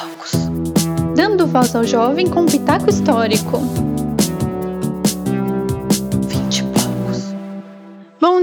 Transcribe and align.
poucos. 0.00 0.32
Dando 1.14 1.46
voz 1.46 1.74
ao 1.74 1.84
jovem 1.84 2.28
com 2.28 2.46
pitaco 2.46 2.88
histórico. 2.88 3.60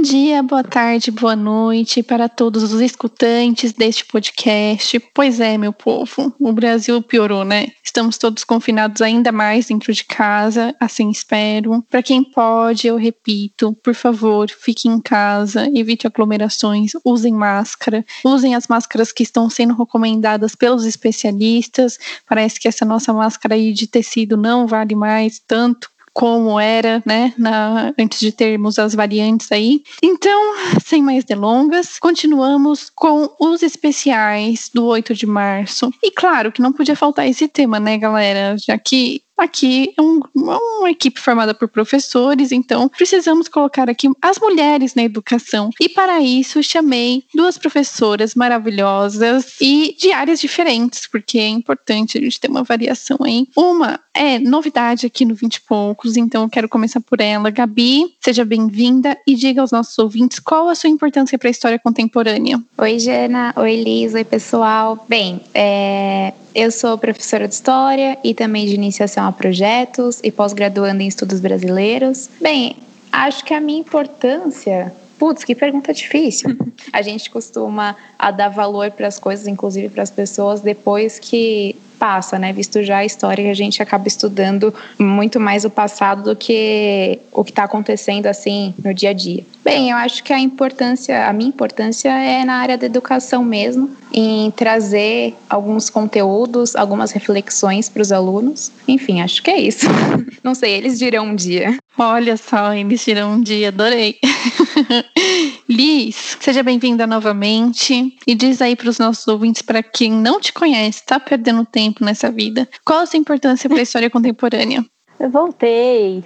Dia, 0.07 0.41
boa 0.41 0.63
tarde, 0.63 1.11
boa 1.11 1.35
noite 1.35 2.01
para 2.01 2.29
todos 2.29 2.71
os 2.71 2.79
escutantes 2.79 3.73
deste 3.73 4.05
podcast. 4.05 4.97
Pois 5.13 5.41
é, 5.41 5.57
meu 5.57 5.73
povo, 5.73 6.33
o 6.39 6.53
Brasil 6.53 7.01
piorou, 7.01 7.43
né? 7.43 7.67
Estamos 7.83 8.17
todos 8.17 8.45
confinados 8.45 9.01
ainda 9.01 9.33
mais 9.33 9.65
dentro 9.65 9.91
de 9.91 10.05
casa, 10.05 10.73
assim 10.79 11.09
espero. 11.09 11.83
Para 11.89 12.01
quem 12.01 12.23
pode, 12.23 12.87
eu 12.87 12.95
repito, 12.95 13.77
por 13.83 13.93
favor, 13.93 14.49
fique 14.49 14.87
em 14.87 15.01
casa, 15.01 15.69
evite 15.75 16.07
aglomerações, 16.07 16.91
usem 17.03 17.33
máscara, 17.33 18.05
usem 18.23 18.55
as 18.55 18.65
máscaras 18.65 19.11
que 19.11 19.23
estão 19.23 19.49
sendo 19.49 19.75
recomendadas 19.75 20.55
pelos 20.55 20.85
especialistas. 20.85 21.99
Parece 22.25 22.61
que 22.61 22.69
essa 22.69 22.85
nossa 22.85 23.11
máscara 23.11 23.55
aí 23.55 23.73
de 23.73 23.87
tecido 23.87 24.37
não 24.37 24.67
vale 24.67 24.95
mais 24.95 25.37
tanto 25.37 25.89
como 26.17 26.59
era, 26.59 27.03
né, 27.05 27.31
na, 27.37 27.93
antes 27.95 28.19
de 28.19 28.31
termos 28.31 28.79
as 28.79 28.95
variantes 28.95 29.51
aí. 29.51 29.83
Então, 30.01 30.55
sem 30.83 30.99
mais 30.99 31.23
delongas, 31.23 31.99
continuamos 31.99 32.89
com 32.89 33.29
os 33.39 33.61
especiais 33.61 34.71
do 34.73 34.83
8 34.87 35.13
de 35.13 35.27
março. 35.27 35.93
E 36.03 36.09
claro 36.09 36.51
que 36.51 36.59
não 36.59 36.73
podia 36.73 36.95
faltar 36.95 37.27
esse 37.27 37.47
tema, 37.47 37.79
né, 37.79 37.99
galera? 37.99 38.55
Já 38.57 38.79
que 38.79 39.21
Aqui 39.37 39.93
é 39.97 40.01
um, 40.01 40.19
uma 40.35 40.89
equipe 40.89 41.19
formada 41.19 41.53
por 41.53 41.67
professores, 41.67 42.51
então 42.51 42.89
precisamos 42.89 43.47
colocar 43.47 43.89
aqui 43.89 44.09
as 44.21 44.39
mulheres 44.39 44.95
na 44.95 45.03
educação. 45.03 45.69
E 45.79 45.87
para 45.87 46.19
isso 46.21 46.63
chamei 46.63 47.23
duas 47.33 47.57
professoras 47.57 48.33
maravilhosas 48.33 49.55
e 49.61 49.95
de 49.99 50.11
áreas 50.11 50.39
diferentes, 50.39 51.07
porque 51.07 51.37
é 51.37 51.47
importante 51.47 52.17
a 52.17 52.21
gente 52.21 52.39
ter 52.39 52.49
uma 52.49 52.63
variação 52.63 53.17
aí. 53.23 53.47
Uma 53.55 53.99
é 54.13 54.39
novidade 54.39 55.05
aqui 55.05 55.23
no 55.23 55.35
20 55.35 55.55
e 55.55 55.61
poucos, 55.61 56.17
então 56.17 56.43
eu 56.43 56.49
quero 56.49 56.67
começar 56.67 56.99
por 56.99 57.21
ela. 57.21 57.51
Gabi, 57.51 58.15
seja 58.19 58.43
bem-vinda 58.43 59.15
e 59.27 59.35
diga 59.35 59.61
aos 59.61 59.71
nossos 59.71 59.97
ouvintes 59.99 60.39
qual 60.39 60.67
a 60.67 60.75
sua 60.75 60.89
importância 60.89 61.37
para 61.37 61.49
a 61.49 61.51
história 61.51 61.79
contemporânea. 61.79 62.59
Oi, 62.77 62.99
Jana. 62.99 63.53
Oi, 63.55 63.75
Liz. 63.75 64.15
Oi, 64.15 64.23
pessoal. 64.23 65.05
Bem, 65.07 65.41
é, 65.53 66.33
eu 66.55 66.71
sou 66.71 66.97
professora 66.97 67.47
de 67.47 67.53
História 67.53 68.17
e 68.23 68.33
também 68.33 68.65
de 68.65 68.73
iniciação 68.73 69.26
a 69.27 69.31
projetos 69.31 70.21
e 70.23 70.31
pós-graduando 70.31 71.03
em 71.03 71.07
estudos 71.07 71.41
brasileiros. 71.41 72.29
Bem, 72.39 72.77
acho 73.11 73.43
que 73.43 73.53
a 73.53 73.59
minha 73.59 73.81
importância 73.81 74.93
Putz, 75.19 75.43
que 75.43 75.55
pergunta 75.55 75.91
difícil. 75.93 76.55
A 76.93 77.01
gente 77.01 77.31
costuma 77.31 77.95
a 78.19 78.29
dar 78.29 78.49
valor 78.49 78.91
para 78.91 79.07
as 79.07 79.17
coisas, 79.17 79.47
inclusive 79.47 79.89
para 79.89 80.03
as 80.03 80.11
pessoas, 80.11 80.61
depois 80.61 81.17
que 81.17 81.75
passa, 81.97 82.39
né? 82.39 82.53
Visto 82.53 82.83
já 82.83 82.97
a 82.97 83.05
história 83.05 83.43
que 83.43 83.49
a 83.49 83.55
gente 83.55 83.81
acaba 83.81 84.07
estudando 84.07 84.73
muito 84.97 85.39
mais 85.39 85.65
o 85.65 85.69
passado 85.69 86.23
do 86.23 86.35
que 86.35 87.19
o 87.31 87.43
que 87.43 87.51
está 87.51 87.63
acontecendo 87.63 88.27
assim 88.27 88.73
no 88.83 88.93
dia 88.93 89.09
a 89.09 89.13
dia. 89.13 89.43
Bem, 89.63 89.91
eu 89.91 89.97
acho 89.97 90.23
que 90.23 90.31
a 90.31 90.39
importância, 90.39 91.27
a 91.27 91.33
minha 91.33 91.49
importância 91.49 92.09
é 92.09 92.45
na 92.45 92.55
área 92.55 92.77
da 92.77 92.85
educação 92.85 93.43
mesmo, 93.43 93.89
em 94.13 94.49
trazer 94.51 95.35
alguns 95.49 95.89
conteúdos, 95.89 96.75
algumas 96.75 97.11
reflexões 97.11 97.89
para 97.89 98.01
os 98.01 98.11
alunos. 98.11 98.71
Enfim, 98.87 99.21
acho 99.21 99.43
que 99.43 99.51
é 99.51 99.59
isso. 99.59 99.85
Não 100.43 100.55
sei, 100.55 100.73
eles 100.73 100.97
dirão 100.97 101.25
um 101.25 101.35
dia. 101.35 101.77
Olha 101.97 102.37
só, 102.37 102.73
eles 102.73 103.03
dirão 103.03 103.33
um 103.33 103.41
dia, 103.41 103.69
adorei. 103.69 104.17
Liz, 105.67 106.37
seja 106.39 106.61
bem-vinda 106.61 107.07
novamente 107.07 108.15
e 108.25 108.35
diz 108.35 108.61
aí 108.61 108.75
para 108.75 108.89
os 108.89 108.99
nossos 108.99 109.27
ouvintes, 109.27 109.61
para 109.63 109.81
quem 109.81 110.11
não 110.11 110.39
te 110.39 110.53
conhece, 110.53 110.99
está 110.99 111.19
perdendo 111.19 111.65
tempo 111.65 111.86
nessa 112.03 112.31
vida, 112.31 112.67
qual 112.85 112.99
a 112.99 113.05
sua 113.05 113.19
importância 113.19 113.69
para 113.69 113.79
a 113.79 113.83
história 113.83 114.09
contemporânea? 114.09 114.83
Eu 115.19 115.31
voltei. 115.31 116.23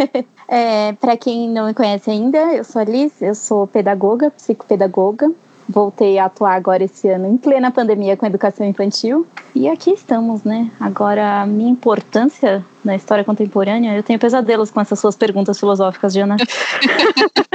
é, 0.46 0.92
para 0.92 1.16
quem 1.16 1.48
não 1.48 1.66
me 1.66 1.72
conhece 1.72 2.10
ainda, 2.10 2.38
eu 2.54 2.62
sou 2.62 2.82
a 2.82 2.84
Liz, 2.84 3.22
eu 3.22 3.34
sou 3.34 3.66
pedagoga, 3.66 4.30
psicopedagoga. 4.30 5.32
Voltei 5.66 6.18
a 6.18 6.26
atuar 6.26 6.54
agora 6.54 6.84
esse 6.84 7.08
ano 7.08 7.26
em 7.26 7.38
plena 7.38 7.70
pandemia 7.70 8.18
com 8.18 8.26
educação 8.26 8.66
infantil. 8.66 9.26
E 9.54 9.66
aqui 9.66 9.92
estamos, 9.92 10.44
né? 10.44 10.70
Agora, 10.78 11.40
a 11.40 11.46
minha 11.46 11.70
importância 11.70 12.62
na 12.84 12.94
história 12.94 13.24
contemporânea, 13.24 13.96
eu 13.96 14.02
tenho 14.02 14.18
pesadelos 14.18 14.70
com 14.70 14.78
essas 14.78 14.98
suas 14.98 15.16
perguntas 15.16 15.58
filosóficas, 15.58 16.12
Diana. 16.12 16.36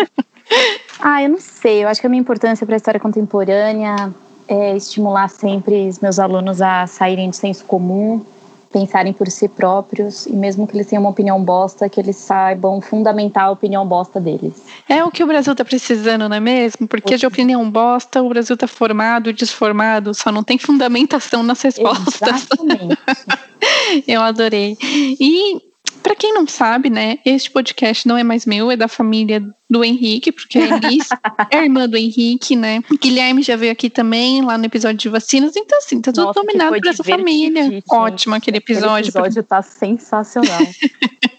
ah, 0.99 1.21
eu 1.21 1.29
não 1.29 1.39
sei. 1.39 1.83
Eu 1.83 1.87
acho 1.87 2.01
que 2.01 2.07
a 2.07 2.09
minha 2.09 2.21
importância 2.21 2.65
para 2.65 2.75
a 2.75 2.77
história 2.77 2.99
contemporânea 2.99 4.11
é 4.49 4.75
estimular 4.75 5.29
sempre 5.29 5.87
os 5.87 5.99
meus 5.99 6.17
alunos 6.17 6.61
a 6.61 6.87
saírem 6.87 7.29
do 7.29 7.35
senso 7.35 7.63
comum, 7.65 8.25
pensarem 8.73 9.13
por 9.13 9.27
si 9.29 9.47
próprios 9.47 10.25
e 10.25 10.33
mesmo 10.33 10.67
que 10.67 10.75
eles 10.75 10.87
tenham 10.87 11.03
uma 11.03 11.09
opinião 11.11 11.41
bosta, 11.43 11.87
que 11.87 11.99
eles 11.99 12.15
saibam 12.15 12.81
fundamentar 12.81 13.45
a 13.45 13.51
opinião 13.51 13.85
bosta 13.85 14.19
deles. 14.19 14.63
É 14.87 15.03
o 15.03 15.11
que 15.11 15.23
o 15.23 15.27
Brasil 15.27 15.51
está 15.51 15.63
precisando, 15.63 16.27
não 16.27 16.35
é 16.35 16.39
mesmo? 16.39 16.87
Porque 16.87 17.15
de 17.15 17.25
opinião 17.25 17.69
bosta 17.69 18.21
o 18.21 18.29
Brasil 18.29 18.55
está 18.55 18.67
formado, 18.67 19.31
desformado, 19.31 20.13
só 20.13 20.31
não 20.31 20.43
tem 20.43 20.57
fundamentação 20.57 21.43
nas 21.43 21.61
respostas. 21.61 22.21
Exatamente. 22.21 22.97
Eu 24.07 24.21
adorei. 24.21 24.77
E 24.81 25.68
para 26.01 26.15
quem 26.15 26.33
não 26.33 26.47
sabe, 26.47 26.89
né, 26.89 27.19
este 27.25 27.51
podcast 27.51 28.07
não 28.07 28.17
é 28.17 28.23
mais 28.23 28.45
meu, 28.45 28.71
é 28.71 28.75
da 28.75 28.87
família 28.87 29.43
do 29.69 29.83
Henrique, 29.83 30.31
porque 30.31 30.57
a 30.57 30.77
Elis 30.77 31.09
é 31.51 31.57
a 31.57 31.63
irmã 31.63 31.87
do 31.87 31.95
Henrique, 31.95 32.55
né? 32.55 32.81
Guilherme 32.99 33.41
já 33.41 33.55
veio 33.55 33.71
aqui 33.71 33.89
também, 33.89 34.43
lá 34.43 34.57
no 34.57 34.65
episódio 34.65 34.97
de 34.97 35.09
vacinas. 35.09 35.55
Então, 35.55 35.77
assim, 35.77 36.01
tá 36.01 36.11
tudo 36.11 36.25
Nossa, 36.25 36.41
dominado 36.41 36.75
por 36.75 36.87
essa 36.87 37.03
família. 37.03 37.83
Ótimo 37.89 38.35
aquele 38.35 38.57
episódio. 38.57 39.09
Aquele 39.09 39.25
episódio 39.25 39.43
tá 39.43 39.61
sensacional. 39.61 40.59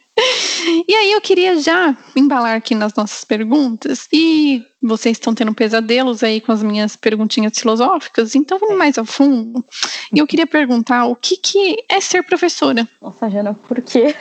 E 0.89 0.95
aí 0.95 1.13
eu 1.13 1.21
queria 1.21 1.59
já 1.61 1.97
embalar 2.15 2.57
aqui 2.57 2.75
nas 2.75 2.95
nossas 2.95 3.25
perguntas 3.25 4.07
e 4.13 4.63
vocês 4.83 5.17
estão 5.17 5.35
tendo 5.35 5.55
pesadelos 5.55 6.23
aí 6.23 6.41
com 6.41 6.53
as 6.53 6.63
minhas 6.63 6.97
perguntinhas 6.97 7.59
filosóficas, 7.59 8.35
então 8.35 8.59
vamos 8.59 8.77
mais 8.77 8.99
a 8.99 9.05
fundo. 9.05 9.65
E 10.13 10.19
eu 10.19 10.27
queria 10.27 10.47
perguntar 10.47 11.07
o 11.07 11.17
que, 11.17 11.37
que 11.37 11.85
é 11.89 12.01
ser 12.01 12.23
professora? 12.23 12.89
Nossa, 13.01 13.29
Jana, 13.29 13.55
por 13.55 13.81
quê? 13.81 14.15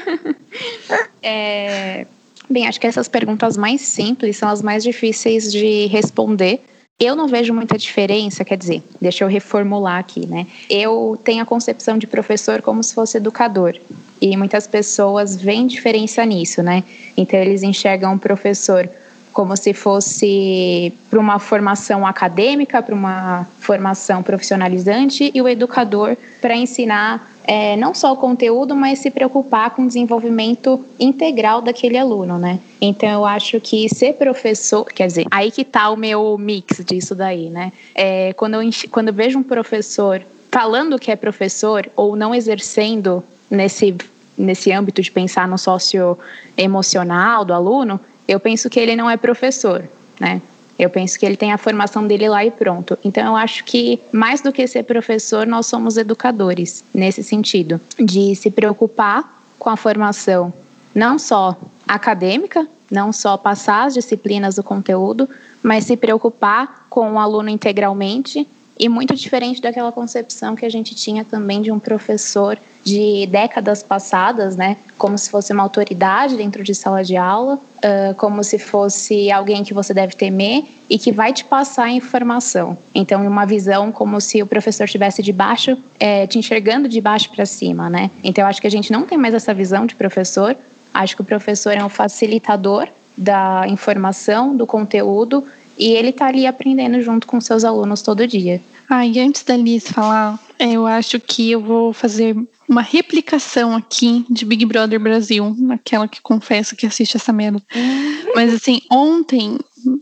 é, 1.22 2.06
bem, 2.48 2.66
acho 2.66 2.80
que 2.80 2.86
essas 2.86 3.08
perguntas 3.08 3.56
mais 3.56 3.80
simples 3.82 4.36
são 4.36 4.48
as 4.48 4.62
mais 4.62 4.82
difíceis 4.82 5.52
de 5.52 5.86
responder. 5.86 6.60
Eu 6.98 7.14
não 7.14 7.28
vejo 7.28 7.52
muita 7.52 7.76
diferença, 7.76 8.42
quer 8.42 8.56
dizer, 8.56 8.82
deixa 9.00 9.22
eu 9.22 9.28
reformular 9.28 9.98
aqui, 9.98 10.26
né? 10.26 10.46
Eu 10.68 11.20
tenho 11.22 11.42
a 11.42 11.46
concepção 11.46 11.98
de 11.98 12.06
professor 12.06 12.62
como 12.62 12.82
se 12.82 12.94
fosse 12.94 13.18
educador. 13.18 13.78
E 14.20 14.36
muitas 14.36 14.66
pessoas 14.66 15.36
veem 15.36 15.66
diferença 15.66 16.24
nisso, 16.24 16.62
né? 16.62 16.84
Então 17.16 17.38
eles 17.38 17.62
enxergam 17.62 18.14
o 18.14 18.18
professor 18.18 18.88
como 19.36 19.54
se 19.54 19.74
fosse 19.74 20.94
para 21.10 21.20
uma 21.20 21.38
formação 21.38 22.06
acadêmica, 22.06 22.80
para 22.82 22.94
uma 22.94 23.46
formação 23.60 24.22
profissionalizante, 24.22 25.30
e 25.34 25.42
o 25.42 25.46
educador 25.46 26.16
para 26.40 26.56
ensinar 26.56 27.30
é, 27.46 27.76
não 27.76 27.94
só 27.94 28.14
o 28.14 28.16
conteúdo, 28.16 28.74
mas 28.74 28.98
se 28.98 29.10
preocupar 29.10 29.70
com 29.70 29.82
o 29.82 29.86
desenvolvimento 29.86 30.82
integral 30.98 31.60
daquele 31.60 31.98
aluno, 31.98 32.38
né? 32.38 32.58
Então 32.80 33.08
eu 33.08 33.26
acho 33.26 33.60
que 33.60 33.88
ser 33.88 34.14
professor, 34.14 34.86
quer 34.86 35.06
dizer, 35.06 35.26
aí 35.30 35.50
que 35.50 35.64
tá 35.64 35.90
o 35.90 35.96
meu 35.96 36.36
mix 36.38 36.82
disso 36.84 37.14
daí, 37.14 37.50
né? 37.50 37.72
É, 37.94 38.32
quando, 38.32 38.54
eu, 38.54 38.70
quando 38.90 39.08
eu 39.08 39.14
vejo 39.14 39.38
um 39.38 39.42
professor 39.42 40.22
falando 40.50 40.98
que 40.98 41.10
é 41.10 41.16
professor 41.16 41.88
ou 41.94 42.16
não 42.16 42.34
exercendo 42.34 43.22
nesse, 43.50 43.96
nesse 44.36 44.72
âmbito 44.72 45.02
de 45.02 45.10
pensar 45.10 45.46
no 45.48 45.58
sócio 45.58 46.18
emocional 46.56 47.44
do 47.44 47.52
aluno, 47.52 48.00
eu 48.26 48.40
penso 48.40 48.68
que 48.68 48.80
ele 48.80 48.96
não 48.96 49.08
é 49.08 49.16
professor, 49.16 49.84
né? 50.20 50.40
Eu 50.78 50.90
penso 50.90 51.18
que 51.18 51.24
ele 51.24 51.36
tem 51.36 51.52
a 51.52 51.58
formação 51.58 52.06
dele 52.06 52.28
lá 52.28 52.44
e 52.44 52.50
pronto. 52.50 52.98
Então 53.02 53.28
eu 53.28 53.36
acho 53.36 53.64
que 53.64 53.98
mais 54.12 54.42
do 54.42 54.52
que 54.52 54.66
ser 54.66 54.82
professor, 54.82 55.46
nós 55.46 55.66
somos 55.66 55.96
educadores 55.96 56.84
nesse 56.92 57.22
sentido, 57.22 57.80
de 57.98 58.34
se 58.36 58.50
preocupar 58.50 59.40
com 59.58 59.70
a 59.70 59.76
formação 59.76 60.52
não 60.94 61.18
só 61.18 61.58
acadêmica, 61.86 62.66
não 62.90 63.12
só 63.12 63.36
passar 63.36 63.86
as 63.86 63.94
disciplinas 63.94 64.56
do 64.56 64.62
conteúdo, 64.62 65.28
mas 65.62 65.84
se 65.84 65.96
preocupar 65.96 66.86
com 66.88 67.12
o 67.12 67.18
aluno 67.18 67.48
integralmente 67.48 68.46
e 68.78 68.88
muito 68.88 69.14
diferente 69.14 69.60
daquela 69.60 69.90
concepção 69.90 70.54
que 70.54 70.64
a 70.66 70.68
gente 70.68 70.94
tinha 70.94 71.24
também 71.24 71.62
de 71.62 71.70
um 71.72 71.78
professor 71.78 72.58
de 72.84 73.26
décadas 73.26 73.82
passadas, 73.82 74.54
né, 74.54 74.76
como 74.96 75.18
se 75.18 75.28
fosse 75.28 75.52
uma 75.52 75.64
autoridade 75.64 76.36
dentro 76.36 76.62
de 76.62 76.72
sala 76.72 77.02
de 77.02 77.16
aula, 77.16 77.54
uh, 77.56 78.14
como 78.14 78.44
se 78.44 78.60
fosse 78.60 79.28
alguém 79.28 79.64
que 79.64 79.74
você 79.74 79.92
deve 79.92 80.14
temer 80.14 80.62
e 80.88 80.96
que 80.96 81.10
vai 81.10 81.32
te 81.32 81.44
passar 81.44 81.86
a 81.86 81.90
informação. 81.90 82.78
Então, 82.94 83.26
uma 83.26 83.44
visão 83.44 83.90
como 83.90 84.20
se 84.20 84.40
o 84.40 84.46
professor 84.46 84.84
estivesse 84.84 85.20
de 85.20 85.32
baixo, 85.32 85.76
é, 85.98 86.28
te 86.28 86.38
enxergando 86.38 86.88
de 86.88 87.00
baixo 87.00 87.28
para 87.30 87.44
cima, 87.44 87.90
né? 87.90 88.08
Então, 88.22 88.46
acho 88.46 88.60
que 88.60 88.68
a 88.68 88.70
gente 88.70 88.92
não 88.92 89.02
tem 89.02 89.18
mais 89.18 89.34
essa 89.34 89.52
visão 89.52 89.84
de 89.84 89.96
professor. 89.96 90.56
Acho 90.94 91.16
que 91.16 91.22
o 91.22 91.24
professor 91.24 91.72
é 91.72 91.84
um 91.84 91.88
facilitador 91.88 92.86
da 93.16 93.64
informação, 93.66 94.56
do 94.56 94.64
conteúdo 94.64 95.42
E 95.78 95.92
ele 95.92 96.12
tá 96.12 96.26
ali 96.26 96.46
aprendendo 96.46 97.00
junto 97.00 97.26
com 97.26 97.40
seus 97.40 97.64
alunos 97.64 98.02
todo 98.02 98.26
dia. 98.26 98.60
Ah, 98.88 99.04
e 99.04 99.18
antes 99.18 99.42
da 99.42 99.56
Liz 99.56 99.88
falar, 99.88 100.38
eu 100.58 100.86
acho 100.86 101.18
que 101.18 101.50
eu 101.50 101.60
vou 101.60 101.92
fazer 101.92 102.36
uma 102.68 102.82
replicação 102.82 103.74
aqui 103.74 104.24
de 104.30 104.44
Big 104.44 104.64
Brother 104.64 105.00
Brasil, 105.00 105.54
aquela 105.70 106.06
que 106.06 106.20
confessa 106.20 106.76
que 106.76 106.86
assiste 106.86 107.16
essa 107.16 107.32
merda. 107.32 107.60
Mas 108.34 108.54
assim, 108.54 108.80
ontem, 108.90 109.58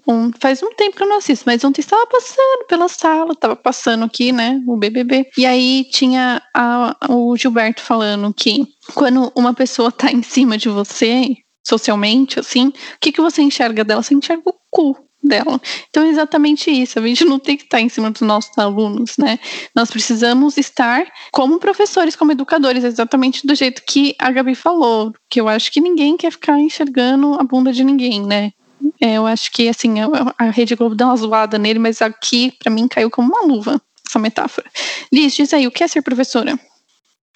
um, 0.07 0.31
faz 0.39 0.63
um 0.63 0.75
tempo 0.75 0.97
que 0.97 1.03
eu 1.03 1.09
não 1.09 1.19
assisto, 1.19 1.45
mas 1.47 1.63
ontem 1.63 1.81
estava 1.81 2.07
passando 2.07 2.67
pela 2.67 2.89
sala, 2.89 3.33
estava 3.33 3.55
passando 3.55 4.05
aqui, 4.05 4.33
né, 4.33 4.61
o 4.67 4.77
BBB. 4.77 5.31
E 5.37 5.47
aí 5.47 5.87
tinha 5.91 6.43
a, 6.55 6.97
o 7.09 7.37
Gilberto 7.37 7.81
falando 7.81 8.33
que 8.35 8.67
quando 8.95 9.31
uma 9.37 9.55
pessoa 9.55 9.93
tá 9.93 10.11
em 10.11 10.23
cima 10.23 10.59
de 10.59 10.69
você, 10.69 11.37
socialmente, 11.65 12.41
assim, 12.41 12.69
o 12.69 12.73
que, 13.01 13.13
que 13.13 13.21
você 13.21 13.43
enxerga 13.43 13.85
dela? 13.85 14.03
Você 14.03 14.15
enxerga 14.15 14.43
o 14.47 14.55
cu 14.71 15.04
dela. 15.25 15.61
Então 15.89 16.05
é 16.05 16.09
exatamente 16.09 16.71
isso. 16.71 16.99
A 16.99 17.07
gente 17.07 17.25
não 17.25 17.39
tem 17.39 17.57
que 17.57 17.65
estar 17.65 17.81
em 17.81 17.89
cima 17.89 18.11
dos 18.11 18.21
nossos 18.21 18.57
alunos, 18.59 19.17
né? 19.17 19.39
Nós 19.75 19.91
precisamos 19.91 20.57
estar 20.59 21.07
como 21.33 21.59
professores, 21.59 22.15
como 22.15 22.33
educadores, 22.33 22.85
exatamente 22.85 23.47
do 23.47 23.55
jeito 23.55 23.83
que 23.87 24.15
a 24.19 24.31
Gabi 24.31 24.55
falou, 24.55 25.13
que 25.31 25.41
eu 25.41 25.49
acho 25.49 25.73
que 25.73 25.81
ninguém 25.81 26.17
quer 26.17 26.31
ficar 26.31 26.59
enxergando 26.61 27.35
a 27.41 27.43
bunda 27.43 27.73
de 27.73 27.83
ninguém, 27.83 28.25
né? 28.25 28.53
É, 29.01 29.15
eu 29.15 29.27
acho 29.27 29.51
que 29.51 29.69
assim 29.69 29.95
a, 30.39 30.51
Rede 30.51 30.75
Globo 30.75 30.95
deu 30.95 31.07
uma 31.07 31.17
zoada 31.17 31.59
nele, 31.59 31.79
mas 31.79 32.03
aqui 32.03 32.53
para 32.59 32.71
mim 32.71 32.87
caiu 32.87 33.11
como 33.11 33.29
uma 33.29 33.47
luva 33.47 33.81
essa 34.07 34.19
metáfora. 34.19 34.71
Liz, 35.13 35.35
diz 35.35 35.55
aí, 35.55 35.67
o 35.67 35.71
que 35.71 35.83
é 35.83 35.89
ser 35.89 36.03
professora? 36.03 36.59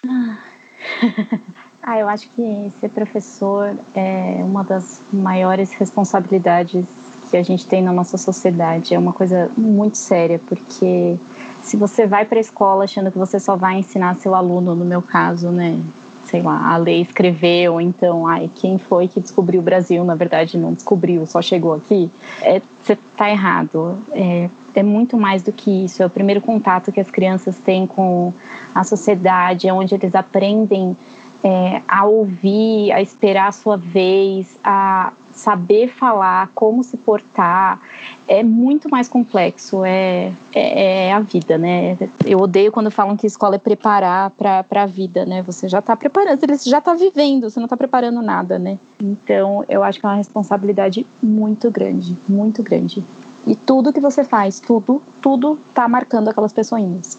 Ah, 1.81 1.97
eu 1.97 2.09
acho 2.09 2.29
que 2.29 2.71
ser 2.79 2.89
professor 2.89 3.75
é 3.95 4.43
uma 4.43 4.63
das 4.63 5.01
maiores 5.11 5.71
responsabilidades 5.71 6.85
que 7.29 7.37
a 7.37 7.43
gente 7.43 7.65
tem 7.65 7.81
na 7.81 7.93
nossa 7.93 8.17
sociedade. 8.17 8.93
É 8.93 8.99
uma 8.99 9.13
coisa 9.13 9.49
muito 9.57 9.97
séria, 9.97 10.39
porque 10.47 11.17
se 11.63 11.77
você 11.77 12.05
vai 12.05 12.25
para 12.25 12.39
a 12.39 12.41
escola 12.41 12.83
achando 12.83 13.11
que 13.11 13.17
você 13.17 13.39
só 13.39 13.55
vai 13.55 13.79
ensinar 13.79 14.15
seu 14.15 14.33
aluno, 14.33 14.75
no 14.75 14.85
meu 14.85 15.01
caso, 15.01 15.49
né? 15.49 15.79
Sei 16.25 16.41
lá, 16.41 16.73
a 16.73 16.77
lei 16.77 17.01
escreveu, 17.01 17.73
ou 17.73 17.81
então, 17.81 18.27
ai, 18.27 18.51
quem 18.55 18.77
foi 18.77 19.07
que 19.07 19.19
descobriu 19.19 19.61
o 19.61 19.63
Brasil? 19.63 20.03
Na 20.03 20.13
verdade, 20.13 20.57
não 20.57 20.73
descobriu, 20.73 21.25
só 21.25 21.41
chegou 21.41 21.73
aqui. 21.73 22.11
É, 22.41 22.61
você 22.83 22.93
está 22.93 23.29
errado. 23.31 23.97
É, 24.11 24.49
é 24.75 24.83
muito 24.83 25.17
mais 25.17 25.41
do 25.41 25.51
que 25.51 25.85
isso. 25.85 26.03
É 26.03 26.05
o 26.05 26.09
primeiro 26.09 26.39
contato 26.39 26.91
que 26.91 26.99
as 26.99 27.09
crianças 27.09 27.57
têm 27.57 27.87
com 27.87 28.31
a 28.75 28.83
sociedade, 28.83 29.67
é 29.67 29.73
onde 29.73 29.95
eles 29.95 30.13
aprendem 30.13 30.95
é, 31.43 31.81
a 31.87 32.05
ouvir, 32.05 32.91
a 32.91 33.01
esperar 33.01 33.47
a 33.47 33.51
sua 33.51 33.77
vez, 33.77 34.57
a 34.63 35.13
saber 35.39 35.87
falar, 35.87 36.51
como 36.53 36.83
se 36.83 36.97
portar, 36.97 37.81
é 38.27 38.43
muito 38.43 38.89
mais 38.89 39.07
complexo, 39.07 39.83
é, 39.85 40.33
é, 40.53 41.07
é 41.07 41.13
a 41.13 41.19
vida, 41.19 41.57
né? 41.57 41.97
Eu 42.25 42.39
odeio 42.39 42.71
quando 42.71 42.91
falam 42.91 43.15
que 43.15 43.25
escola 43.25 43.55
é 43.55 43.59
preparar 43.59 44.31
para 44.31 44.83
a 44.83 44.85
vida, 44.85 45.25
né? 45.25 45.41
Você 45.43 45.69
já 45.69 45.79
está 45.79 45.95
preparando, 45.95 46.39
você 46.39 46.69
já 46.69 46.79
está 46.79 46.93
vivendo, 46.93 47.49
você 47.49 47.59
não 47.59 47.65
está 47.65 47.77
preparando 47.77 48.21
nada, 48.21 48.59
né? 48.59 48.77
Então, 49.01 49.63
eu 49.69 49.83
acho 49.83 49.99
que 49.99 50.05
é 50.05 50.09
uma 50.09 50.15
responsabilidade 50.15 51.07
muito 51.23 51.71
grande, 51.71 52.17
muito 52.27 52.61
grande. 52.61 53.03
E 53.47 53.55
tudo 53.55 53.93
que 53.93 53.99
você 53.99 54.23
faz, 54.23 54.59
tudo, 54.59 55.01
tudo 55.21 55.57
tá 55.73 55.87
marcando 55.87 56.27
aquelas 56.27 56.51
pessoinhas, 56.51 57.17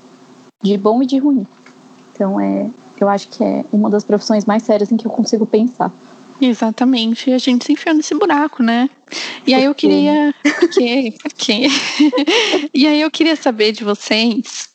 de 0.63 0.77
bom 0.77 1.03
e 1.03 1.07
de 1.07 1.19
ruim. 1.19 1.47
Então, 2.13 2.39
é, 2.39 2.69
eu 3.01 3.09
acho 3.09 3.29
que 3.29 3.43
é 3.43 3.65
uma 3.73 3.89
das 3.89 4.05
profissões 4.05 4.45
mais 4.45 4.63
sérias 4.63 4.93
em 4.93 4.97
que 4.97 5.07
eu 5.07 5.11
consigo 5.11 5.47
pensar. 5.47 5.91
Exatamente, 6.41 7.29
e 7.29 7.33
a 7.35 7.39
gente 7.39 7.67
se 7.67 7.73
enfiou 7.73 7.95
nesse 7.95 8.15
buraco, 8.15 8.63
né? 8.63 8.89
E 9.47 9.53
aí 9.53 9.65
eu 9.65 9.75
queria. 9.75 10.35
Por 10.43 10.71
quê? 10.71 11.15
Por 11.23 11.33
quê? 11.35 11.67
e 12.73 12.87
aí 12.87 13.01
eu 13.01 13.11
queria 13.11 13.37
saber 13.37 13.73
de 13.73 13.85
vocês 13.85 14.71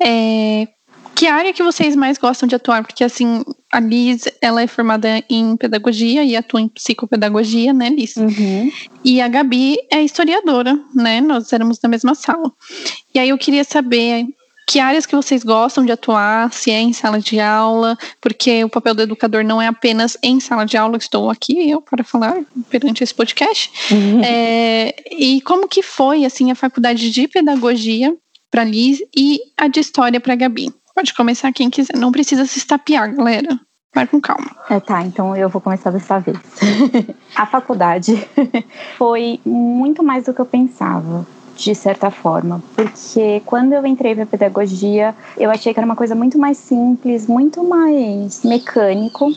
é, 0.00 0.68
que 1.14 1.26
área 1.26 1.52
que 1.52 1.62
vocês 1.62 1.96
mais 1.96 2.16
gostam 2.16 2.48
de 2.48 2.54
atuar? 2.54 2.84
Porque 2.84 3.02
assim, 3.02 3.42
a 3.72 3.80
Liz, 3.80 4.24
ela 4.40 4.62
é 4.62 4.66
formada 4.66 5.22
em 5.28 5.56
pedagogia 5.56 6.22
e 6.22 6.36
atua 6.36 6.60
em 6.60 6.68
psicopedagogia, 6.68 7.72
né, 7.72 7.88
Liz? 7.88 8.16
Uhum. 8.16 8.70
E 9.04 9.20
a 9.20 9.28
Gabi 9.28 9.76
é 9.90 10.02
historiadora, 10.02 10.78
né? 10.94 11.20
Nós 11.20 11.52
éramos 11.52 11.80
na 11.82 11.88
mesma 11.88 12.14
sala. 12.14 12.52
E 13.12 13.18
aí 13.18 13.30
eu 13.30 13.38
queria 13.38 13.64
saber 13.64 14.26
que 14.68 14.78
áreas 14.78 15.06
que 15.06 15.16
vocês 15.16 15.42
gostam 15.42 15.82
de 15.82 15.90
atuar, 15.90 16.52
se 16.52 16.70
é 16.70 16.78
em 16.78 16.92
sala 16.92 17.18
de 17.18 17.40
aula, 17.40 17.96
porque 18.20 18.62
o 18.62 18.68
papel 18.68 18.94
do 18.94 19.00
educador 19.00 19.42
não 19.42 19.62
é 19.62 19.66
apenas 19.66 20.18
em 20.22 20.38
sala 20.40 20.66
de 20.66 20.76
aula, 20.76 20.98
estou 20.98 21.30
aqui 21.30 21.70
eu 21.70 21.80
para 21.80 22.04
falar 22.04 22.36
perante 22.68 23.02
esse 23.02 23.14
podcast. 23.14 23.72
Uhum. 23.90 24.22
É, 24.22 24.94
e 25.10 25.40
como 25.40 25.66
que 25.66 25.82
foi 25.82 26.26
assim 26.26 26.50
a 26.50 26.54
faculdade 26.54 27.10
de 27.10 27.26
pedagogia 27.26 28.14
para 28.50 28.62
Liz 28.62 28.98
e 29.16 29.40
a 29.56 29.68
de 29.68 29.80
história 29.80 30.20
para 30.20 30.34
Gabi? 30.34 30.70
Pode 30.94 31.14
começar 31.14 31.50
quem 31.50 31.70
quiser, 31.70 31.96
não 31.96 32.12
precisa 32.12 32.44
se 32.44 32.58
estapear, 32.58 33.14
galera. 33.14 33.58
Vai 33.94 34.06
com 34.06 34.20
calma. 34.20 34.54
É, 34.68 34.78
tá, 34.78 35.02
então 35.02 35.34
eu 35.34 35.48
vou 35.48 35.62
começar 35.62 35.90
dessa 35.90 36.18
vez. 36.18 36.36
a 37.34 37.46
faculdade 37.46 38.22
foi 38.98 39.40
muito 39.46 40.04
mais 40.04 40.26
do 40.26 40.34
que 40.34 40.40
eu 40.42 40.46
pensava 40.46 41.26
de 41.58 41.74
certa 41.74 42.08
forma, 42.08 42.62
porque 42.76 43.42
quando 43.44 43.72
eu 43.72 43.84
entrei 43.84 44.14
para 44.14 44.24
pedagogia, 44.24 45.12
eu 45.36 45.50
achei 45.50 45.74
que 45.74 45.80
era 45.80 45.84
uma 45.84 45.96
coisa 45.96 46.14
muito 46.14 46.38
mais 46.38 46.56
simples, 46.56 47.26
muito 47.26 47.64
mais 47.64 48.44
mecânico, 48.44 49.32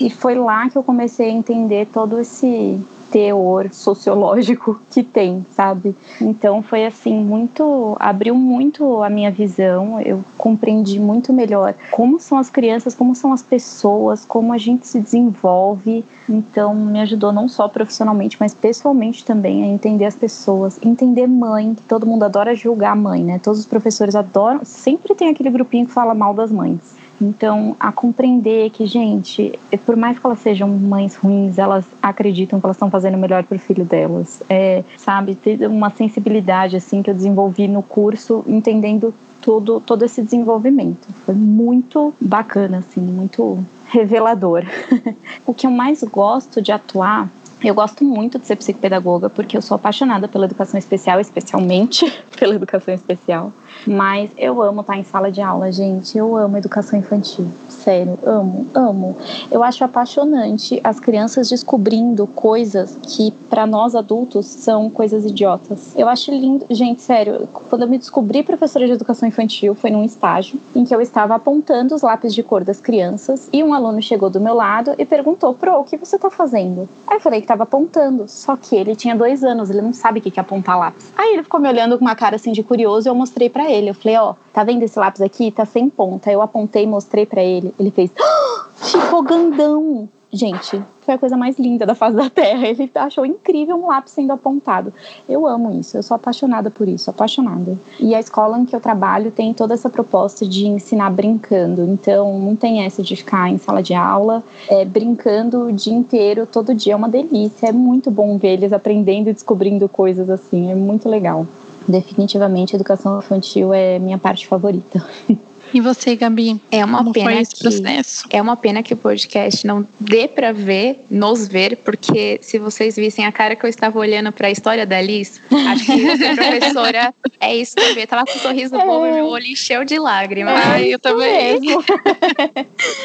e 0.00 0.08
foi 0.08 0.34
lá 0.34 0.70
que 0.70 0.78
eu 0.78 0.82
comecei 0.82 1.28
a 1.28 1.32
entender 1.32 1.86
todo 1.92 2.18
esse 2.18 2.80
teor 3.10 3.68
sociológico 3.72 4.80
que 4.90 5.02
tem, 5.02 5.44
sabe? 5.54 5.94
Então 6.20 6.62
foi 6.62 6.86
assim, 6.86 7.14
muito. 7.14 7.96
abriu 7.98 8.34
muito 8.34 9.02
a 9.02 9.10
minha 9.10 9.30
visão, 9.30 10.00
eu 10.00 10.24
compreendi 10.36 10.98
muito 10.98 11.32
melhor 11.32 11.74
como 11.90 12.20
são 12.20 12.38
as 12.38 12.50
crianças, 12.50 12.94
como 12.94 13.14
são 13.14 13.32
as 13.32 13.42
pessoas, 13.42 14.24
como 14.24 14.52
a 14.52 14.58
gente 14.58 14.86
se 14.86 15.00
desenvolve. 15.00 16.04
Então 16.28 16.74
me 16.74 17.00
ajudou 17.00 17.32
não 17.32 17.48
só 17.48 17.68
profissionalmente, 17.68 18.36
mas 18.38 18.54
pessoalmente 18.54 19.24
também 19.24 19.62
a 19.62 19.66
entender 19.66 20.04
as 20.04 20.16
pessoas, 20.16 20.78
entender 20.82 21.26
mãe, 21.26 21.74
que 21.74 21.82
todo 21.82 22.06
mundo 22.06 22.24
adora 22.24 22.54
julgar 22.54 22.92
a 22.92 22.96
mãe, 22.96 23.22
né? 23.22 23.38
Todos 23.38 23.60
os 23.60 23.66
professores 23.66 24.14
adoram, 24.14 24.60
sempre 24.64 25.14
tem 25.14 25.28
aquele 25.28 25.50
grupinho 25.50 25.86
que 25.86 25.92
fala 25.92 26.14
mal 26.14 26.34
das 26.34 26.50
mães. 26.50 26.97
Então, 27.20 27.76
a 27.80 27.90
compreender 27.90 28.70
que, 28.70 28.86
gente, 28.86 29.58
por 29.84 29.96
mais 29.96 30.18
que 30.18 30.26
elas 30.26 30.38
sejam 30.38 30.68
mães 30.68 31.16
ruins, 31.16 31.58
elas 31.58 31.84
acreditam 32.02 32.60
que 32.60 32.66
elas 32.66 32.76
estão 32.76 32.90
fazendo 32.90 33.16
o 33.16 33.18
melhor 33.18 33.42
para 33.44 33.56
o 33.56 33.58
filho 33.58 33.84
delas. 33.84 34.42
É, 34.48 34.84
sabe, 34.96 35.34
ter 35.34 35.66
uma 35.66 35.90
sensibilidade 35.90 36.76
assim 36.76 37.02
que 37.02 37.10
eu 37.10 37.14
desenvolvi 37.14 37.66
no 37.66 37.82
curso, 37.82 38.44
entendendo 38.46 39.12
todo, 39.40 39.80
todo 39.80 40.04
esse 40.04 40.22
desenvolvimento. 40.22 41.08
Foi 41.24 41.34
muito 41.34 42.14
bacana, 42.20 42.78
assim, 42.78 43.00
muito 43.00 43.58
revelador. 43.86 44.64
o 45.46 45.52
que 45.52 45.66
eu 45.66 45.70
mais 45.70 46.02
gosto 46.04 46.62
de 46.62 46.70
atuar 46.70 47.28
eu 47.62 47.74
gosto 47.74 48.04
muito 48.04 48.38
de 48.38 48.46
ser 48.46 48.54
psicopedagoga 48.54 49.28
porque 49.28 49.56
eu 49.56 49.62
sou 49.62 49.74
apaixonada 49.74 50.28
pela 50.28 50.44
educação 50.44 50.78
especial, 50.78 51.18
especialmente 51.18 52.06
pela 52.38 52.54
educação 52.54 52.94
especial. 52.94 53.52
Mas 53.86 54.30
eu 54.36 54.60
amo 54.62 54.80
estar 54.80 54.96
em 54.96 55.04
sala 55.04 55.30
de 55.30 55.40
aula, 55.40 55.70
gente. 55.72 56.16
Eu 56.16 56.36
amo 56.36 56.56
educação 56.56 56.98
infantil 56.98 57.48
sério, 57.88 58.18
amo, 58.22 58.66
amo. 58.74 59.16
Eu 59.50 59.64
acho 59.64 59.82
apaixonante 59.82 60.78
as 60.84 61.00
crianças 61.00 61.48
descobrindo 61.48 62.26
coisas 62.26 62.98
que 63.02 63.30
para 63.48 63.66
nós 63.66 63.94
adultos 63.94 64.44
são 64.44 64.90
coisas 64.90 65.24
idiotas. 65.24 65.96
Eu 65.96 66.06
acho 66.06 66.30
lindo, 66.30 66.66
gente, 66.68 67.00
sério, 67.00 67.48
quando 67.70 67.82
eu 67.82 67.88
me 67.88 67.96
descobri 67.96 68.42
professora 68.42 68.84
de 68.84 68.92
educação 68.92 69.26
infantil 69.26 69.74
foi 69.74 69.90
num 69.90 70.04
estágio 70.04 70.60
em 70.76 70.84
que 70.84 70.94
eu 70.94 71.00
estava 71.00 71.34
apontando 71.34 71.94
os 71.94 72.02
lápis 72.02 72.34
de 72.34 72.42
cor 72.42 72.62
das 72.62 72.78
crianças 72.78 73.48
e 73.50 73.64
um 73.64 73.72
aluno 73.72 74.02
chegou 74.02 74.28
do 74.28 74.38
meu 74.38 74.54
lado 74.54 74.94
e 74.98 75.06
perguntou: 75.06 75.54
Pro, 75.54 75.78
o 75.78 75.84
que 75.84 75.96
você 75.96 76.18
tá 76.18 76.28
fazendo? 76.28 76.86
Aí 77.06 77.16
eu 77.16 77.20
falei 77.20 77.40
que 77.40 77.46
tava 77.46 77.62
apontando, 77.62 78.26
só 78.28 78.54
que 78.54 78.76
ele 78.76 78.94
tinha 78.94 79.16
dois 79.16 79.42
anos, 79.42 79.70
ele 79.70 79.80
não 79.80 79.94
sabe 79.94 80.18
o 80.18 80.22
que 80.22 80.38
é 80.38 80.42
apontar 80.42 80.78
lápis. 80.78 81.10
Aí 81.16 81.32
ele 81.32 81.42
ficou 81.42 81.58
me 81.58 81.68
olhando 81.68 81.96
com 81.96 82.04
uma 82.04 82.14
cara 82.14 82.36
assim 82.36 82.52
de 82.52 82.62
curioso 82.62 83.08
e 83.08 83.10
eu 83.10 83.14
mostrei 83.14 83.48
para 83.58 83.68
ele. 83.68 83.90
Eu 83.90 83.94
falei: 83.94 84.16
Ó, 84.16 84.30
oh, 84.30 84.34
tá 84.52 84.62
vendo 84.62 84.84
esse 84.84 84.96
lápis 84.96 85.20
aqui? 85.20 85.50
Tá 85.50 85.64
sem 85.64 85.90
ponta. 85.90 86.30
Eu 86.30 86.40
apontei 86.40 86.86
mostrei 86.86 87.26
para 87.26 87.42
ele. 87.42 87.74
Ele 87.78 87.90
fez, 87.90 88.12
ah, 88.16 88.66
ficou 88.76 89.22
gandão. 89.22 90.08
Gente, 90.30 90.82
foi 91.00 91.14
a 91.14 91.18
coisa 91.18 91.38
mais 91.38 91.58
linda 91.58 91.86
da 91.86 91.94
face 91.94 92.14
da 92.14 92.28
Terra. 92.28 92.68
Ele 92.68 92.88
achou 92.94 93.24
incrível 93.24 93.76
um 93.76 93.86
lápis 93.88 94.12
sendo 94.12 94.30
apontado. 94.30 94.92
Eu 95.26 95.46
amo 95.46 95.80
isso, 95.80 95.96
eu 95.96 96.02
sou 96.02 96.14
apaixonada 96.14 96.70
por 96.70 96.86
isso, 96.86 97.08
apaixonada. 97.08 97.78
E 97.98 98.14
a 98.14 98.20
escola 98.20 98.58
em 98.58 98.66
que 98.66 98.76
eu 98.76 98.80
trabalho 98.80 99.32
tem 99.32 99.54
toda 99.54 99.72
essa 99.72 99.88
proposta 99.88 100.46
de 100.46 100.66
ensinar 100.66 101.10
brincando. 101.10 101.82
Então, 101.82 102.38
não 102.38 102.54
tem 102.54 102.84
essa 102.84 103.02
de 103.02 103.16
ficar 103.16 103.48
em 103.48 103.56
sala 103.56 103.82
de 103.82 103.94
aula, 103.94 104.44
é, 104.68 104.84
brincando 104.84 105.68
o 105.68 105.72
dia 105.72 105.94
inteiro, 105.94 106.46
todo 106.46 106.74
dia. 106.74 106.92
É 106.92 106.96
uma 106.96 107.08
delícia. 107.08 107.68
É 107.68 107.72
muito 107.72 108.10
bom 108.10 108.36
ver 108.36 108.52
eles 108.52 108.72
aprendendo 108.72 109.30
e 109.30 109.32
descobrindo 109.32 109.88
coisas 109.88 110.28
assim. 110.28 110.70
É 110.70 110.74
muito 110.74 111.08
legal. 111.08 111.46
Definitivamente, 111.88 112.76
educação 112.76 113.18
infantil 113.18 113.72
é 113.72 113.98
minha 113.98 114.18
parte 114.18 114.46
favorita. 114.46 115.02
E 115.72 115.80
você, 115.80 116.16
Gabi? 116.16 116.60
É 116.70 116.84
uma 116.84 116.98
Como 116.98 117.12
pena 117.12 117.30
foi 117.30 117.40
esse 117.40 117.54
que 117.54 117.62
processo? 117.62 118.26
é 118.30 118.40
uma 118.40 118.56
pena 118.56 118.82
que 118.82 118.94
o 118.94 118.96
podcast 118.96 119.66
não 119.66 119.86
dê 120.00 120.26
para 120.26 120.52
ver, 120.52 121.04
nos 121.10 121.46
ver, 121.46 121.76
porque 121.78 122.38
se 122.42 122.58
vocês 122.58 122.96
vissem 122.96 123.26
a 123.26 123.32
cara 123.32 123.54
que 123.54 123.64
eu 123.64 123.68
estava 123.70 123.98
olhando 123.98 124.32
para 124.32 124.48
a 124.48 124.50
história 124.50 124.86
da 124.86 125.00
Liz, 125.00 125.40
acho 125.50 125.84
que 125.86 125.92
a 126.10 126.34
professora 126.36 127.14
é 127.40 127.56
isso 127.56 127.74
que 127.76 127.82
eu 127.82 127.94
vi. 127.94 128.00
Eu 128.02 128.06
tava 128.06 128.24
com 128.24 128.38
um 128.38 128.40
sorriso 128.40 128.76
É. 128.76 128.84
bobo 128.86 129.06
e 129.06 129.12
meu 129.12 129.26
olho 129.26 129.46
encheu 129.46 129.84
de 129.84 129.98
lágrimas. 129.98 130.54
Ai, 130.66 130.94
eu 130.94 130.98
também. 130.98 131.60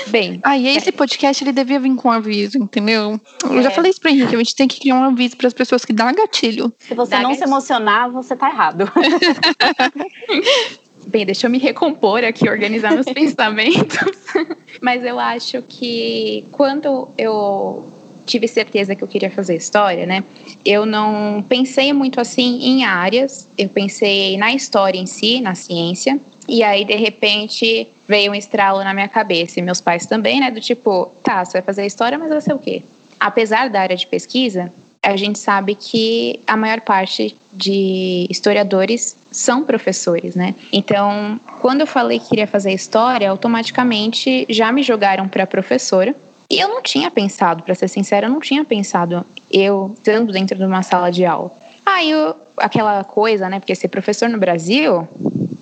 Bem, 0.07 0.39
Ah, 0.43 0.57
e 0.57 0.67
esse 0.67 0.91
podcast 0.91 1.43
ele 1.43 1.51
devia 1.51 1.79
vir 1.79 1.93
com 1.95 2.11
aviso, 2.11 2.57
entendeu? 2.57 3.19
Eu 3.43 3.61
já 3.61 3.69
É. 3.69 3.73
falei 3.73 3.91
isso 3.91 3.99
pra 4.01 4.11
Henrique, 4.11 4.35
a 4.35 4.37
gente 4.37 4.55
tem 4.55 4.67
que 4.67 4.79
criar 4.79 4.95
um 4.95 5.03
aviso 5.03 5.35
para 5.37 5.47
as 5.47 5.53
pessoas 5.53 5.83
que 5.85 5.91
dá 5.93 6.11
gatilho. 6.11 6.71
Se 6.79 6.93
você 6.93 7.11
Dá 7.11 7.21
não 7.21 7.31
se 7.33 7.39
gatilho. 7.39 7.53
emocionar, 7.53 8.09
você 8.09 8.35
tá 8.35 8.49
errado. 8.49 8.89
Bem, 11.07 11.25
deixa 11.25 11.47
eu 11.47 11.51
me 11.51 11.57
recompor 11.57 12.23
aqui, 12.23 12.49
organizar 12.49 12.93
meus 12.93 13.05
pensamentos. 13.13 13.97
Mas 14.81 15.03
eu 15.03 15.19
acho 15.19 15.61
que 15.63 16.45
quando 16.51 17.09
eu 17.17 17.85
tive 18.25 18.47
certeza 18.47 18.95
que 18.95 19.03
eu 19.03 19.07
queria 19.07 19.29
fazer 19.29 19.55
história, 19.55 20.05
né? 20.05 20.23
Eu 20.65 20.85
não 20.85 21.43
pensei 21.47 21.91
muito 21.91 22.21
assim 22.21 22.59
em 22.63 22.85
áreas, 22.85 23.47
eu 23.57 23.67
pensei 23.69 24.37
na 24.37 24.53
história 24.53 24.97
em 24.97 25.05
si, 25.05 25.41
na 25.41 25.55
ciência. 25.55 26.19
E 26.47 26.63
aí, 26.63 26.83
de 26.83 26.95
repente, 26.95 27.87
veio 28.07 28.31
um 28.31 28.35
estralo 28.35 28.83
na 28.83 28.93
minha 28.93 29.07
cabeça, 29.07 29.59
e 29.59 29.61
meus 29.61 29.79
pais 29.79 30.05
também, 30.05 30.39
né? 30.39 30.51
Do 30.51 30.59
tipo, 30.59 31.11
tá, 31.23 31.43
você 31.43 31.53
vai 31.53 31.61
fazer 31.61 31.85
história, 31.85 32.17
mas 32.17 32.29
vai 32.29 32.41
ser 32.41 32.53
o 32.53 32.59
quê? 32.59 32.81
Apesar 33.19 33.69
da 33.69 33.81
área 33.81 33.95
de 33.95 34.07
pesquisa, 34.07 34.71
a 35.01 35.17
gente 35.17 35.37
sabe 35.39 35.75
que 35.75 36.39
a 36.47 36.55
maior 36.55 36.81
parte 36.81 37.35
de 37.51 38.25
historiadores 38.29 39.15
são 39.33 39.63
professores, 39.63 40.35
né? 40.35 40.55
Então, 40.71 41.39
quando 41.59 41.81
eu 41.81 41.87
falei 41.87 42.19
que 42.19 42.29
queria 42.29 42.47
fazer 42.47 42.71
história, 42.71 43.29
automaticamente 43.29 44.45
já 44.49 44.71
me 44.71 44.83
jogaram 44.83 45.27
para 45.27 45.45
professora. 45.45 46.15
E 46.49 46.59
eu 46.59 46.67
não 46.69 46.81
tinha 46.81 47.09
pensado, 47.09 47.63
para 47.63 47.73
ser 47.73 47.87
sincera, 47.87 48.27
eu 48.27 48.31
não 48.31 48.39
tinha 48.39 48.63
pensado 48.63 49.25
eu 49.51 49.93
estando 49.97 50.31
dentro 50.31 50.57
de 50.57 50.63
uma 50.63 50.83
sala 50.83 51.11
de 51.11 51.25
aula. 51.25 51.51
Aí, 51.85 52.11
eu- 52.11 52.35
aquela 52.57 53.03
coisa, 53.03 53.49
né? 53.49 53.59
Porque 53.59 53.75
ser 53.75 53.87
professor 53.87 54.29
no 54.29 54.37
Brasil, 54.37 55.07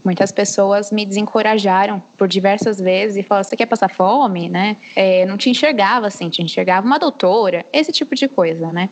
muitas 0.03 0.31
pessoas 0.31 0.91
me 0.91 1.05
desencorajaram 1.05 2.01
por 2.17 2.27
diversas 2.27 2.79
vezes 2.79 3.17
e 3.17 3.23
falaram: 3.23 3.43
você 3.43 3.55
quer 3.55 3.65
passar 3.65 3.89
fome, 3.89 4.49
né? 4.49 4.77
É, 4.95 5.25
não 5.25 5.37
te 5.37 5.49
enxergava 5.49 6.07
assim, 6.07 6.29
te 6.29 6.41
enxergava 6.41 6.85
uma 6.85 6.99
doutora, 6.99 7.65
esse 7.71 7.91
tipo 7.91 8.15
de 8.15 8.27
coisa, 8.27 8.71
né? 8.71 8.89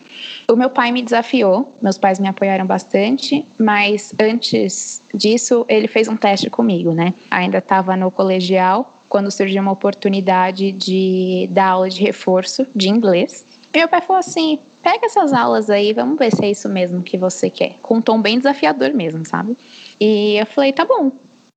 O 0.49 0.55
meu 0.55 0.69
pai 0.69 0.91
me 0.91 1.01
desafiou, 1.01 1.75
meus 1.81 1.97
pais 1.97 2.19
me 2.19 2.27
apoiaram 2.27 2.65
bastante, 2.65 3.45
mas 3.57 4.13
antes 4.19 5.01
disso, 5.13 5.65
ele 5.67 5.87
fez 5.87 6.07
um 6.07 6.15
teste 6.15 6.49
comigo, 6.49 6.93
né? 6.93 7.13
Ainda 7.29 7.57
estava 7.57 7.95
no 7.95 8.11
colegial, 8.11 8.99
quando 9.09 9.31
surgiu 9.31 9.61
uma 9.61 9.71
oportunidade 9.71 10.71
de 10.71 11.49
dar 11.51 11.69
aula 11.69 11.89
de 11.89 12.01
reforço 12.01 12.67
de 12.75 12.89
inglês. 12.89 13.45
E 13.73 13.77
meu 13.77 13.87
pai 13.87 14.01
falou 14.01 14.19
assim: 14.19 14.59
pega 14.81 15.05
essas 15.05 15.33
aulas 15.33 15.69
aí, 15.69 15.93
vamos 15.93 16.17
ver 16.17 16.33
se 16.33 16.45
é 16.45 16.51
isso 16.51 16.69
mesmo 16.69 17.01
que 17.01 17.17
você 17.17 17.49
quer. 17.49 17.75
Com 17.81 17.95
um 17.95 18.01
tom 18.01 18.21
bem 18.21 18.37
desafiador 18.37 18.93
mesmo, 18.93 19.25
sabe? 19.25 19.57
E 19.99 20.37
eu 20.37 20.45
falei: 20.45 20.71
tá 20.73 20.85
bom. 20.85 21.11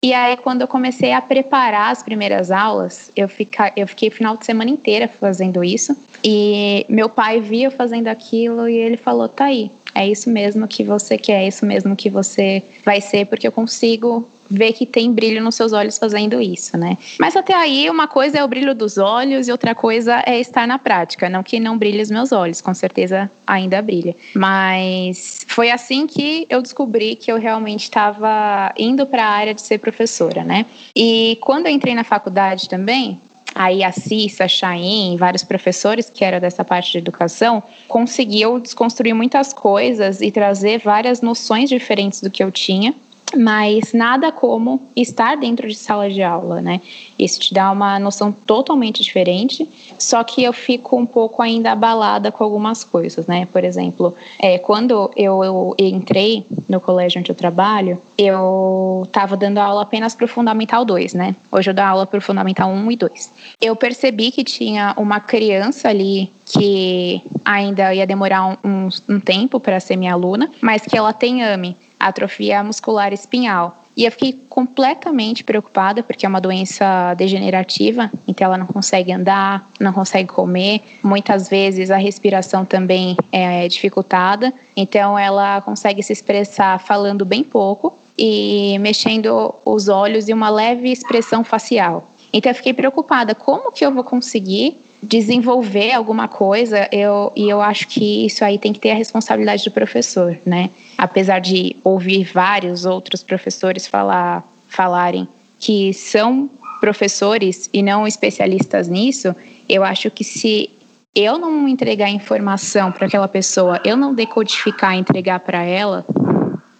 E 0.05 0.13
aí, 0.13 0.37
quando 0.37 0.63
eu 0.63 0.69
comecei 0.69 1.13
a 1.13 1.21
preparar 1.21 1.93
as 1.93 2.03
primeiras 2.03 2.51
aulas, 2.51 3.13
eu, 3.15 3.29
fica, 3.29 3.73
eu 3.77 3.87
fiquei 3.87 4.09
o 4.09 4.13
final 4.13 4.37
de 4.37 4.45
semana 4.45 4.69
inteira 4.69 5.07
fazendo 5.07 5.63
isso. 5.63 5.97
E 6.25 6.85
meu 6.89 7.09
pai 7.09 7.41
via 7.41 7.69
eu 7.69 7.71
fazendo 7.71 8.09
aquilo 8.09 8.69
e 8.69 8.77
ele 8.77 8.97
falou: 8.97 9.29
tá 9.29 9.45
aí, 9.45 9.71
é 9.95 10.09
isso 10.09 10.29
mesmo 10.29 10.67
que 10.67 10.83
você 10.83 11.17
quer, 11.17 11.45
é 11.45 11.49
isso 11.49 11.65
mesmo 11.65 11.95
que 11.95 12.11
você 12.11 12.63
vai 12.85 13.01
ser, 13.01 13.27
porque 13.27 13.47
eu 13.47 13.53
consigo 13.53 14.29
ver 14.51 14.73
que 14.73 14.85
tem 14.85 15.13
brilho 15.13 15.43
nos 15.43 15.55
seus 15.55 15.73
olhos 15.73 15.99
fazendo 15.99 16.41
isso, 16.41 16.77
né? 16.77 16.99
Mas 17.19 17.37
até 17.37 17.55
aí, 17.55 17.89
uma 17.89 18.07
coisa 18.07 18.39
é 18.39 18.45
o 18.45 18.49
brilho 18.49 18.75
dos 18.75 18.99
olhos 18.99 19.49
e 19.49 19.53
outra 19.53 19.75
coisa 19.75 20.23
é 20.27 20.39
estar 20.39 20.67
na 20.67 20.79
prática. 20.79 21.29
Não 21.29 21.43
que 21.43 21.59
não 21.59 21.79
brilhe 21.79 22.03
os 22.03 22.11
meus 22.11 22.33
olhos, 22.33 22.61
com 22.61 22.75
certeza 22.75 23.31
ainda 23.47 23.81
brilha. 23.81 24.15
Mas 24.35 25.45
foi 25.49 25.71
assim 25.71 26.07
que 26.07 26.47
eu 26.51 26.61
descobri 26.61 27.17
que 27.17 27.31
eu 27.31 27.39
realmente 27.39 27.85
estava 27.85 28.73
indo 28.77 29.07
para 29.07 29.25
a 29.25 29.31
área 29.31 29.55
de 29.55 29.63
ser 29.63 29.79
professora, 29.79 30.45
né? 30.45 30.67
E 30.95 31.39
quando 31.41 31.67
eu 31.67 31.73
entrei 31.73 31.95
na 31.95 32.05
faculdade 32.05 32.69
também, 32.69 33.21
Aí 33.55 33.85
a 33.85 33.93
Cissa, 33.93 34.45
a 34.45 34.49
Chain, 34.49 35.17
vários 35.17 35.45
professores 35.45 36.09
que 36.09 36.25
eram 36.25 36.41
dessa 36.41 36.65
parte 36.65 36.93
de 36.93 36.99
educação, 36.99 37.63
conseguiam 37.87 38.59
desconstruir 38.59 39.15
muitas 39.15 39.53
coisas 39.53 40.23
e 40.23 40.31
trazer 40.31 40.79
várias 40.79 41.21
noções 41.21 41.69
diferentes 41.69 42.21
do 42.21 42.31
que 42.31 42.43
eu 42.43 42.51
tinha, 42.51 42.95
mas 43.37 43.93
nada 43.93 44.31
como 44.31 44.83
estar 44.97 45.37
dentro 45.37 45.69
de 45.69 45.75
sala 45.75 46.09
de 46.11 46.23
aula, 46.23 46.61
né? 46.61 46.81
Isso 47.19 47.41
te 47.41 47.55
dá 47.55 47.71
uma 47.71 47.99
noção 47.99 48.33
totalmente 48.33 49.03
diferente, 49.03 49.69
só 49.99 50.25
que 50.25 50.43
eu 50.43 50.53
fico 50.53 50.97
um 50.97 51.07
pouco 51.07 51.43
ainda 51.43 51.73
abalada 51.73 52.33
com 52.33 52.43
algumas 52.43 52.85
coisas, 52.85 53.27
né? 53.27 53.47
Por 53.53 53.65
exemplo, 53.65 54.15
é, 54.39 54.59
quando 54.59 55.11
eu, 55.17 55.45
eu 55.45 55.75
entrei 55.79 56.45
no 56.69 56.81
colégio 56.81 57.21
onde 57.21 57.31
eu 57.31 57.37
trabalho, 57.37 58.01
eu 58.19 59.03
estava 59.07 59.37
dando 59.37 59.59
aula 59.59 59.83
apenas 59.83 60.15
para 60.15 60.25
o 60.25 60.29
Fundamental 60.29 60.85
2, 60.85 61.15
né? 61.15 61.37
Hoje 61.51 61.71
eu 61.71 61.75
dou 61.75 61.85
aula 61.85 62.07
para 62.07 62.19
o 62.19 62.23
Fundamental 62.23 62.71
1 62.71 62.91
e 62.91 62.97
2. 62.97 63.31
Eu 63.61 63.77
percebi 63.77 64.31
que 64.31 64.45
tinha 64.45 64.95
uma 64.97 65.21
criança 65.21 65.89
ali 65.89 66.31
que 66.45 67.23
ainda 67.45 67.95
ia 67.95 68.07
demorar 68.07 68.47
um, 68.47 68.57
um, 68.65 68.89
um 69.09 69.21
tempo 69.21 69.59
para 69.59 69.81
ser 69.81 69.97
minha 69.97 70.13
aluna, 70.13 70.51
mas 70.61 70.83
que 70.83 70.97
ela 70.97 71.13
tem 71.13 71.43
AME, 71.43 71.77
atrofia 72.07 72.63
muscular 72.63 73.13
espinhal. 73.13 73.79
E 73.95 74.05
eu 74.07 74.11
fiquei 74.11 74.33
completamente 74.49 75.45
preocupada, 75.45 76.03
porque 76.03 76.25
é 76.25 76.29
uma 76.29 76.41
doença 76.41 77.13
degenerativa, 77.15 78.11
então 78.27 78.47
ela 78.47 78.57
não 78.57 78.67
consegue 78.67 79.13
andar, 79.13 79.69
não 79.79 79.93
consegue 79.93 80.29
comer, 80.29 80.81
muitas 81.03 81.49
vezes 81.49 81.91
a 81.91 81.99
respiração 81.99 82.65
também 82.65 83.17
é 83.31 83.69
dificultada, 83.69 84.53
então 84.75 85.19
ela 85.19 85.61
consegue 85.61 86.03
se 86.03 86.13
expressar 86.13 86.79
falando 86.79 87.27
bem 87.27 87.45
pouco 87.45 87.99
e 88.17 88.79
mexendo 88.81 89.55
os 89.65 89.89
olhos 89.89 90.27
e 90.27 90.33
uma 90.33 90.49
leve 90.49 90.91
expressão 90.91 91.45
facial. 91.45 92.09
Então 92.33 92.51
eu 92.51 92.57
fiquei 92.57 92.73
preocupada, 92.73 93.35
como 93.35 93.73
que 93.73 93.85
eu 93.85 93.93
vou 93.93 94.05
conseguir 94.05 94.79
desenvolver 95.03 95.93
alguma 95.93 96.29
coisa, 96.29 96.89
eu, 96.93 97.33
e 97.35 97.49
eu 97.49 97.61
acho 97.61 97.89
que 97.89 98.27
isso 98.27 98.45
aí 98.45 98.59
tem 98.59 98.73
que 98.73 98.79
ter 98.79 98.93
a 98.93 98.95
responsabilidade 98.95 99.65
do 99.65 99.71
professor, 99.71 100.39
né? 100.47 100.71
Apesar 100.97 101.41
de 101.41 101.77
ouvir 101.83 102.25
vários 102.25 102.85
outros 102.85 103.23
professores 103.23 103.87
falar, 103.87 104.47
falarem 104.69 105.27
que 105.59 105.93
são 105.93 106.49
professores 106.81 107.69
e 107.73 107.83
não 107.83 108.07
especialistas 108.07 108.89
nisso, 108.89 109.35
eu 109.69 109.83
acho 109.83 110.11
que 110.11 110.23
se 110.25 110.71
eu 111.15 111.39
não 111.39 111.69
entregar 111.69 112.09
informação 112.09 112.91
para 112.91 113.07
aquela 113.07 113.29
pessoa, 113.29 113.81
eu 113.85 113.97
não 113.97 114.15
decodificar 114.15 114.95
e 114.95 115.01
entregar 115.01 115.41
para 115.41 115.63
ela 115.63 116.05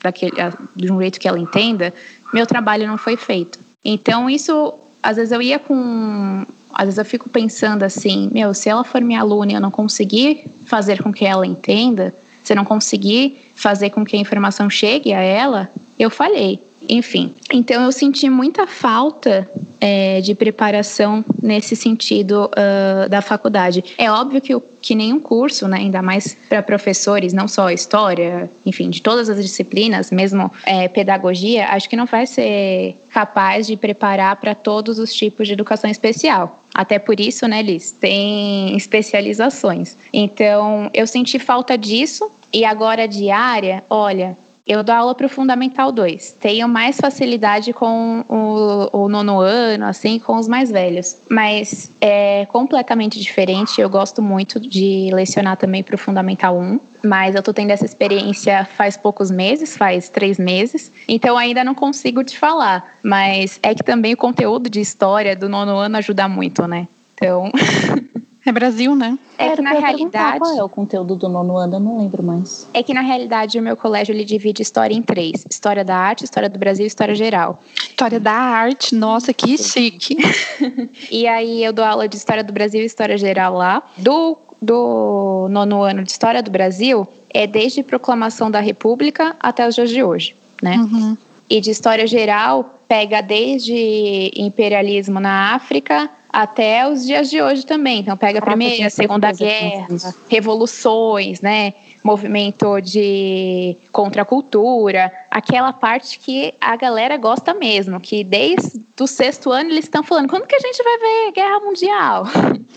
daquele, 0.03 0.33
de 0.75 0.91
um 0.91 1.01
jeito 1.01 1.21
que 1.21 1.29
ela 1.29 1.39
entenda, 1.39 1.93
meu 2.33 2.47
trabalho 2.47 2.87
não 2.87 2.97
foi 2.97 3.17
feito. 3.17 3.59
Então, 3.85 4.31
isso, 4.31 4.75
às 5.03 5.17
vezes 5.17 5.33
eu 5.33 5.43
ia 5.43 5.59
com 5.59 6.47
às 6.75 6.85
vezes 6.85 6.99
eu 6.99 7.05
fico 7.05 7.29
pensando 7.29 7.83
assim, 7.83 8.31
meu, 8.33 8.55
se 8.55 8.69
ela 8.69 8.83
for 8.83 9.01
minha 9.03 9.21
aluna 9.21 9.53
e 9.53 9.55
eu 9.55 9.61
não 9.61 9.71
conseguir 9.71 10.47
fazer 10.65 11.03
com 11.03 11.13
que 11.13 11.25
ela 11.25 11.47
entenda, 11.47 12.15
se 12.43 12.53
eu 12.53 12.57
não 12.57 12.65
conseguir 12.65 13.39
fazer 13.55 13.91
com 13.91 14.05
que 14.05 14.17
a 14.17 14.19
informação 14.19 14.71
chegue 14.71 15.13
a 15.13 15.21
ela, 15.21 15.71
eu 15.99 16.11
falhei. 16.11 16.63
Enfim, 16.89 17.35
então 17.53 17.83
eu 17.83 17.93
senti 17.93 18.29
muita 18.29 18.67
falta 18.67 19.49
é, 19.81 20.21
de 20.21 20.35
preparação 20.35 21.25
nesse 21.43 21.75
sentido 21.75 22.51
uh, 22.53 23.09
da 23.09 23.21
faculdade. 23.21 23.85
É 23.99 24.11
óbvio 24.11 24.41
que, 24.41 24.57
que 24.81 24.95
nenhum 24.95 25.19
curso, 25.19 25.67
né, 25.67 25.79
ainda 25.79 26.01
mais 26.01 26.37
para 26.49 26.63
professores, 26.63 27.33
não 27.33 27.49
só 27.49 27.71
história, 27.71 28.49
enfim, 28.65 28.91
de 28.91 29.03
todas 29.03 29.29
as 29.29 29.43
disciplinas, 29.43 30.11
mesmo 30.11 30.51
é, 30.65 30.87
pedagogia, 30.87 31.67
acho 31.69 31.89
que 31.89 31.97
não 31.97 32.07
vai 32.07 32.27
ser 32.27 32.97
capaz 33.11 33.67
de 33.67 33.77
preparar 33.77 34.37
para 34.37 34.55
todos 34.55 34.99
os 34.99 35.13
tipos 35.13 35.49
de 35.49 35.55
educação 35.55 35.91
especial. 35.91 36.63
Até 36.75 36.99
por 36.99 37.21
isso, 37.21 37.47
né, 37.47 37.61
Liz, 37.61 37.91
tem 37.91 38.77
especializações. 38.77 39.97
Então, 40.13 40.91
eu 40.95 41.07
senti 41.07 41.39
falta 41.39 41.77
disso. 41.77 42.31
E 42.55 42.67
agora, 42.67 43.09
de 43.09 43.31
área, 43.31 43.83
olha, 43.89 44.37
eu 44.67 44.83
dou 44.83 44.95
aula 44.95 45.15
para 45.15 45.27
o 45.27 45.29
Fundamental 45.29 45.91
2. 45.91 46.37
Tenho 46.41 46.69
mais 46.69 46.97
facilidade 46.97 47.73
com 47.73 48.25
o, 48.29 49.05
o, 49.05 49.09
nono 49.09 49.41
ano, 49.41 49.87
assim, 49.87 50.19
com 50.19 50.37
os 50.37 50.47
mais 50.47 50.71
velhos. 50.71 51.17
Mas 51.29 51.91
é 52.01 52.47
completamente 52.47 53.21
diferente. 53.21 53.81
Eu 53.81 53.91
gosto 53.91 54.23
muito 54.23 54.61
de 54.61 55.11
lecionar 55.13 55.57
também 55.57 55.83
para 55.83 55.97
o 55.97 55.99
Fundamental 55.99 56.57
1. 56.57 56.79
Mas 57.05 57.35
eu 57.35 57.41
estou 57.41 57.53
tendo 57.53 57.73
essa 57.73 57.85
experiência 57.85 58.65
faz 58.65 58.97
poucos 58.97 59.31
meses, 59.31 59.77
faz 59.77 60.09
três 60.09 60.39
meses. 60.39 60.93
Então 61.09 61.37
ainda 61.37 61.65
não 61.65 61.75
consigo 61.75 62.23
te 62.23 62.39
falar. 62.39 62.97
Mas 63.03 63.59
é 63.63 63.75
que 63.75 63.83
também 63.83 64.15
o 64.15 64.17
conteúdo 64.17 64.71
de 64.71 64.81
história 64.81 65.35
do 65.35 65.49
nono 65.49 65.77
ano 65.77 65.97
ajuda 65.97 66.29
muito, 66.29 66.67
né? 66.69 66.87
Então. 67.15 67.51
É 68.45 68.51
Brasil, 68.51 68.97
né? 68.97 69.17
É 69.39 69.55
que 69.55 69.63
na 69.63 69.71
realidade. 69.71 70.41
Qual 70.41 70.59
é 70.59 70.65
o 70.65 70.69
conteúdo 70.69 71.15
do 71.15 71.29
nono 71.29 71.57
ano? 71.57 71.77
Eu 71.77 71.81
não 71.81 71.99
lembro 71.99 72.23
mais. 72.23 72.67
É 72.75 72.83
que 72.83 72.93
na 72.93 73.01
realidade 73.01 73.59
o 73.59 73.63
meu 73.63 73.77
colégio 73.77 74.13
ele 74.13 74.25
divide 74.25 74.63
história 74.63 74.95
em 74.95 75.03
três: 75.03 75.47
história 75.49 75.85
da 75.85 75.97
arte, 75.97 76.25
história 76.25 76.49
do 76.49 76.59
Brasil 76.59 76.85
e 76.85 76.89
história 76.89 77.15
geral. 77.15 77.63
História 77.91 78.19
da 78.19 78.33
arte, 78.33 78.97
nossa, 78.97 79.33
que 79.33 79.57
chique. 79.57 80.17
e 81.11 81.27
aí 81.29 81.63
eu 81.63 81.73
dou 81.73 81.85
aula 81.85 82.09
de 82.09 82.17
história 82.17 82.43
do 82.43 82.53
Brasil 82.53 82.83
e 82.83 82.85
história 82.87 83.17
geral 83.17 83.55
lá. 83.55 83.83
Do, 83.97 84.37
do 84.61 85.47
nono 85.49 85.83
ano 85.83 86.03
de 86.03 86.11
história 86.11 86.43
do 86.43 86.51
Brasil 86.51 87.07
é 87.33 87.47
desde 87.47 87.81
a 87.81 87.85
proclamação 87.85 88.51
da 88.51 88.61
República 88.61 89.37
até 89.39 89.69
os 89.69 89.75
dias 89.77 89.91
de 89.91 90.03
hoje, 90.03 90.35
né? 90.61 90.79
Uhum. 90.79 91.17
E 91.49 91.61
de 91.61 91.71
história 91.71 92.09
geral 92.09 92.81
pega 92.89 93.23
desde 93.23 94.31
imperialismo 94.37 95.21
na 95.21 95.55
África 95.55 96.11
até 96.33 96.89
os 96.89 97.05
dias 97.05 97.29
de 97.29 97.43
hoje 97.43 97.67
também. 97.67 98.01
Então 98.01 98.17
pega 98.17 98.39
a 98.39 98.43
Primeira, 98.43 98.87
a 98.87 98.91
Segunda 98.91 99.31
Guerra, 99.33 99.87
revoluções, 100.29 101.41
né? 101.41 101.75
Movimento 102.03 102.81
de 102.81 103.77
contracultura, 103.93 105.13
aquela 105.31 105.73
parte 105.73 106.19
que 106.19 106.55
a 106.61 106.75
galera 106.75 107.17
gosta 107.17 107.55
mesmo, 107.55 108.01
que 108.01 108.25
desde 108.25 108.81
o 108.99 109.07
sexto 109.07 109.53
ano 109.53 109.71
eles 109.71 109.85
estão 109.85 110.03
falando, 110.03 110.29
quando 110.29 110.47
que 110.47 110.57
a 110.57 110.61
gente 110.61 110.83
vai 110.83 110.99
ver 110.99 111.33
Guerra 111.33 111.61
Mundial? 111.61 112.27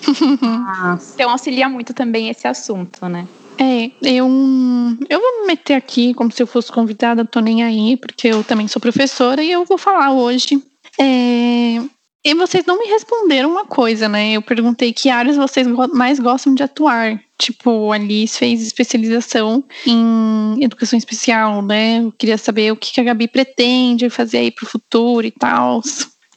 então 1.15 1.31
auxilia 1.31 1.67
muito 1.67 1.93
também 1.93 2.29
esse 2.29 2.47
assunto, 2.47 3.07
né? 3.07 3.27
É, 3.57 3.89
eu, 4.01 4.27
eu 5.09 5.19
vou 5.19 5.41
me 5.41 5.47
meter 5.47 5.75
aqui 5.75 6.13
como 6.13 6.29
se 6.29 6.43
eu 6.43 6.47
fosse 6.47 6.69
convidada, 6.71 7.23
tô 7.23 7.39
nem 7.39 7.63
aí, 7.63 7.95
porque 7.95 8.27
eu 8.27 8.43
também 8.43 8.67
sou 8.67 8.81
professora 8.81 9.41
e 9.41 9.49
eu 9.49 9.63
vou 9.63 9.77
falar 9.77 10.11
hoje 10.11 10.61
é, 10.99 11.81
e 12.25 12.33
vocês 12.33 12.65
não 12.65 12.79
me 12.79 12.87
responderam 12.87 13.51
uma 13.51 13.65
coisa, 13.65 14.09
né? 14.09 14.31
Eu 14.31 14.41
perguntei 14.41 14.91
que 14.91 15.09
áreas 15.09 15.37
vocês 15.37 15.67
mais 15.93 16.19
gostam 16.19 16.55
de 16.55 16.63
atuar. 16.63 17.21
Tipo, 17.37 17.91
a 17.91 17.95
Alice 17.95 18.39
fez 18.39 18.63
especialização 18.63 19.63
em 19.85 20.63
educação 20.63 20.97
especial, 20.97 21.61
né? 21.61 21.99
Eu 21.99 22.11
queria 22.11 22.37
saber 22.39 22.71
o 22.71 22.75
que 22.75 22.99
a 22.99 23.03
Gabi 23.03 23.27
pretende 23.27 24.09
fazer 24.09 24.39
aí 24.39 24.49
pro 24.49 24.65
futuro 24.65 25.27
e 25.27 25.31
tal. 25.31 25.83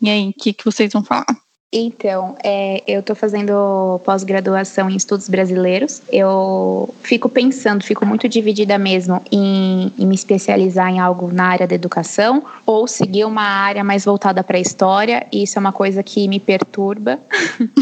E 0.02 0.10
aí, 0.10 0.28
o 0.28 0.32
que, 0.34 0.52
que 0.52 0.64
vocês 0.64 0.92
vão 0.92 1.02
falar? 1.02 1.24
Então, 1.70 2.34
é, 2.42 2.82
eu 2.86 3.00
estou 3.00 3.14
fazendo 3.14 4.00
pós-graduação 4.02 4.88
em 4.88 4.96
estudos 4.96 5.28
brasileiros. 5.28 6.00
Eu 6.10 6.94
fico 7.02 7.28
pensando, 7.28 7.84
fico 7.84 8.06
muito 8.06 8.26
dividida 8.26 8.78
mesmo 8.78 9.20
em, 9.30 9.92
em, 9.98 10.06
me 10.06 10.14
especializar 10.14 10.88
em 10.88 10.98
algo 10.98 11.30
na 11.30 11.44
área 11.44 11.66
da 11.66 11.74
educação 11.74 12.42
ou 12.64 12.88
seguir 12.88 13.26
uma 13.26 13.42
área 13.42 13.84
mais 13.84 14.06
voltada 14.06 14.42
para 14.42 14.56
a 14.56 14.60
história. 14.60 15.26
E 15.30 15.42
isso 15.42 15.58
é 15.58 15.60
uma 15.60 15.72
coisa 15.72 16.02
que 16.02 16.26
me 16.26 16.40
perturba, 16.40 17.18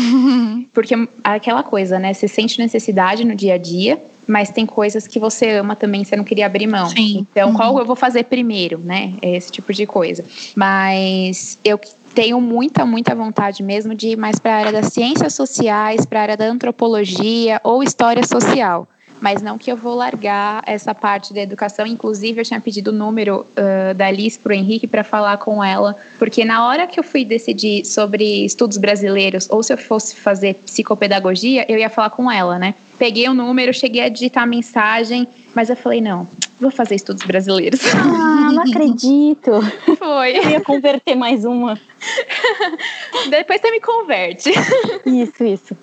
porque 0.75 0.95
aquela 1.23 1.63
coisa, 1.63 1.97
né? 1.97 2.13
Você 2.13 2.27
sente 2.27 2.59
necessidade 2.59 3.25
no 3.25 3.37
dia 3.37 3.55
a 3.55 3.59
dia, 3.59 4.03
mas 4.27 4.51
tem 4.51 4.67
coisas 4.67 5.07
que 5.07 5.21
você 5.21 5.51
ama 5.51 5.77
também, 5.77 6.03
você 6.03 6.17
não 6.17 6.25
queria 6.25 6.47
abrir 6.47 6.67
mão. 6.67 6.91
Sim. 6.91 7.25
Então, 7.31 7.51
uhum. 7.51 7.55
qual 7.55 7.79
eu 7.79 7.87
vou 7.87 7.95
fazer 7.95 8.25
primeiro, 8.25 8.79
né? 8.79 9.15
É 9.23 9.37
esse 9.37 9.53
tipo 9.53 9.73
de 9.73 9.87
coisa. 9.87 10.25
Mas 10.57 11.57
eu 11.65 11.79
tenho 12.17 12.41
muita, 12.41 12.87
muita 12.87 13.15
vontade 13.15 13.63
mesmo 13.63 13.95
de 13.95 14.09
ir 14.09 14.17
mais 14.17 14.39
para 14.39 14.55
a 14.55 14.57
área 14.57 14.73
das 14.73 14.87
ciências 14.87 15.35
sociais, 15.35 16.07
para 16.07 16.19
a 16.19 16.23
área 16.23 16.37
da 16.37 16.47
antropologia 16.47 17.61
ou 17.63 17.83
história 17.83 18.27
social. 18.27 18.89
Mas 19.21 19.43
não 19.43 19.59
que 19.59 19.71
eu 19.71 19.77
vou 19.77 19.95
largar 19.95 20.63
essa 20.67 20.95
parte 20.95 21.35
da 21.35 21.43
educação. 21.43 21.87
Inclusive, 21.87 22.41
eu 22.41 22.45
tinha 22.45 22.61
pedido 22.61 22.89
o 22.89 22.93
número 22.93 23.41
uh, 23.41 23.95
da 23.95 24.07
Alice 24.07 24.39
para 24.39 24.51
o 24.51 24.55
Henrique 24.55 24.87
para 24.87 25.05
falar 25.05 25.37
com 25.37 25.63
ela, 25.63 25.95
porque 26.19 26.43
na 26.43 26.67
hora 26.67 26.87
que 26.87 26.99
eu 26.99 27.05
fui 27.05 27.23
decidir 27.23 27.85
sobre 27.85 28.47
estudos 28.47 28.79
brasileiros 28.79 29.47
ou 29.51 29.63
se 29.63 29.75
eu 29.75 29.79
fosse 29.79 30.17
fazer 30.17 30.55
psicopedagogia, 30.55 31.67
eu 31.69 31.79
ia 31.79 31.91
falar 31.91 32.11
com 32.11 32.31
ela, 32.31 32.59
né? 32.59 32.75
Peguei 32.99 33.29
o 33.29 33.35
número, 33.35 33.73
cheguei 33.75 34.03
a 34.03 34.09
digitar 34.09 34.45
a 34.45 34.47
mensagem, 34.47 35.29
mas 35.55 35.69
eu 35.69 35.77
falei: 35.77 36.01
não, 36.01 36.29
vou 36.61 36.71
fazer 36.71 36.95
estudos 36.95 37.23
brasileiros. 37.25 37.81
Ah, 37.95 38.51
não 38.53 38.63
acredito. 38.63 39.51
Foi. 39.99 40.37
Eu 40.37 40.51
ia 40.51 40.61
converter 40.61 41.15
mais 41.15 41.45
uma. 41.45 41.79
Depois 43.31 43.61
você 43.61 43.71
me 43.71 43.81
converte. 43.81 44.51
Isso, 45.05 45.45
isso. 45.45 45.77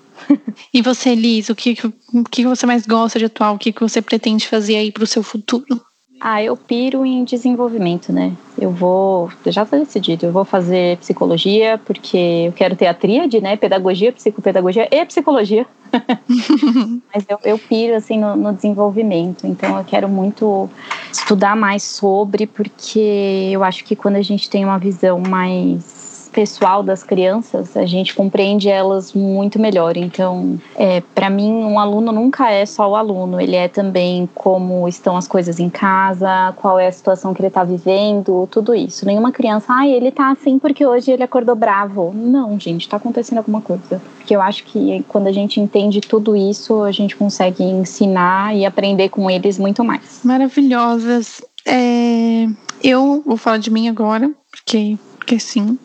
E 0.73 0.81
você, 0.81 1.13
Liz, 1.15 1.49
o 1.49 1.55
que, 1.55 1.75
o 2.13 2.23
que 2.23 2.45
você 2.45 2.65
mais 2.65 2.85
gosta 2.85 3.19
de 3.19 3.25
atuar? 3.25 3.51
O 3.51 3.57
que, 3.57 3.71
que 3.71 3.81
você 3.81 4.01
pretende 4.01 4.47
fazer 4.47 4.77
aí 4.77 4.91
para 4.91 5.03
o 5.03 5.07
seu 5.07 5.21
futuro? 5.21 5.81
Ah, 6.25 6.41
eu 6.41 6.55
piro 6.55 7.05
em 7.05 7.25
desenvolvimento, 7.25 8.13
né? 8.13 8.31
Eu 8.57 8.71
vou, 8.71 9.29
já 9.45 9.63
está 9.63 9.75
decidido, 9.75 10.25
eu 10.25 10.31
vou 10.31 10.45
fazer 10.45 10.95
psicologia, 10.99 11.77
porque 11.83 12.45
eu 12.47 12.53
quero 12.53 12.77
ter 12.77 12.87
a 12.87 12.93
tríade, 12.93 13.41
né? 13.41 13.57
Pedagogia, 13.57 14.09
psicopedagogia 14.13 14.87
e 14.89 15.05
psicologia. 15.05 15.67
Mas 17.13 17.25
eu, 17.27 17.37
eu 17.43 17.59
piro, 17.59 17.93
assim, 17.93 18.17
no, 18.17 18.37
no 18.37 18.53
desenvolvimento. 18.53 19.45
Então, 19.45 19.77
eu 19.77 19.83
quero 19.83 20.07
muito 20.07 20.69
estudar 21.11 21.57
mais 21.57 21.83
sobre, 21.83 22.47
porque 22.47 23.49
eu 23.51 23.61
acho 23.61 23.83
que 23.83 23.93
quando 23.93 24.15
a 24.15 24.21
gente 24.21 24.49
tem 24.49 24.63
uma 24.63 24.77
visão 24.79 25.19
mais 25.19 26.02
pessoal 26.33 26.81
das 26.81 27.03
crianças, 27.03 27.77
a 27.77 27.85
gente 27.85 28.15
compreende 28.15 28.67
elas 28.67 29.13
muito 29.13 29.59
melhor. 29.59 29.95
Então, 29.95 30.59
é, 30.75 31.01
para 31.13 31.29
mim, 31.29 31.51
um 31.51 31.79
aluno 31.79 32.11
nunca 32.11 32.49
é 32.49 32.65
só 32.65 32.89
o 32.89 32.95
aluno, 32.95 33.39
ele 33.39 33.55
é 33.55 33.67
também 33.67 34.27
como 34.33 34.87
estão 34.87 35.15
as 35.15 35.27
coisas 35.27 35.59
em 35.59 35.69
casa, 35.69 36.53
qual 36.57 36.79
é 36.79 36.87
a 36.87 36.91
situação 36.91 37.33
que 37.33 37.41
ele 37.41 37.47
está 37.47 37.63
vivendo, 37.63 38.47
tudo 38.51 38.73
isso. 38.73 39.05
Nenhuma 39.05 39.31
criança, 39.31 39.67
ah, 39.69 39.87
ele 39.87 40.11
tá 40.11 40.31
assim 40.31 40.57
porque 40.57 40.85
hoje 40.85 41.11
ele 41.11 41.23
acordou 41.23 41.55
bravo. 41.55 42.11
Não, 42.13 42.59
gente, 42.59 42.81
está 42.81 42.97
acontecendo 42.97 43.37
alguma 43.37 43.61
coisa. 43.61 44.01
Porque 44.17 44.35
eu 44.35 44.41
acho 44.41 44.63
que 44.65 45.05
quando 45.07 45.27
a 45.27 45.31
gente 45.31 45.59
entende 45.59 46.01
tudo 46.01 46.35
isso, 46.35 46.81
a 46.81 46.91
gente 46.91 47.15
consegue 47.15 47.63
ensinar 47.63 48.55
e 48.55 48.65
aprender 48.65 49.09
com 49.09 49.29
eles 49.29 49.59
muito 49.59 49.83
mais. 49.83 50.21
Maravilhosas. 50.23 51.41
É, 51.65 52.47
eu 52.83 53.21
vou 53.25 53.37
falar 53.37 53.57
de 53.57 53.71
mim 53.71 53.87
agora, 53.87 54.29
porque 54.51 54.97
porque 55.23 55.39
sim. 55.39 55.79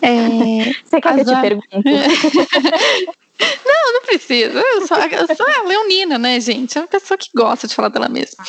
É, 0.00 0.74
Você 0.84 1.00
quer 1.00 1.14
que 1.14 1.20
eu 1.20 1.24
te 1.24 1.40
pergunte? 1.40 1.68
Não, 3.66 3.94
não 3.94 4.02
precisa. 4.02 4.60
Eu 4.60 4.86
sou, 4.86 4.96
eu 4.96 5.36
sou 5.36 5.44
a 5.44 5.66
Leonina, 5.66 6.16
né, 6.16 6.38
gente? 6.38 6.78
É 6.78 6.80
uma 6.80 6.86
pessoa 6.86 7.18
que 7.18 7.28
gosta 7.34 7.66
de 7.66 7.74
falar 7.74 7.88
dela 7.88 8.08
mesma. 8.08 8.44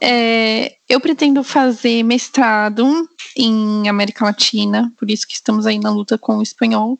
É, 0.00 0.76
eu 0.88 1.00
pretendo 1.00 1.42
fazer 1.42 2.04
mestrado 2.04 3.08
em 3.36 3.88
América 3.88 4.24
Latina, 4.24 4.92
por 4.96 5.10
isso 5.10 5.26
que 5.26 5.34
estamos 5.34 5.66
aí 5.66 5.80
na 5.80 5.90
luta 5.90 6.16
com 6.16 6.38
o 6.38 6.42
espanhol. 6.42 6.96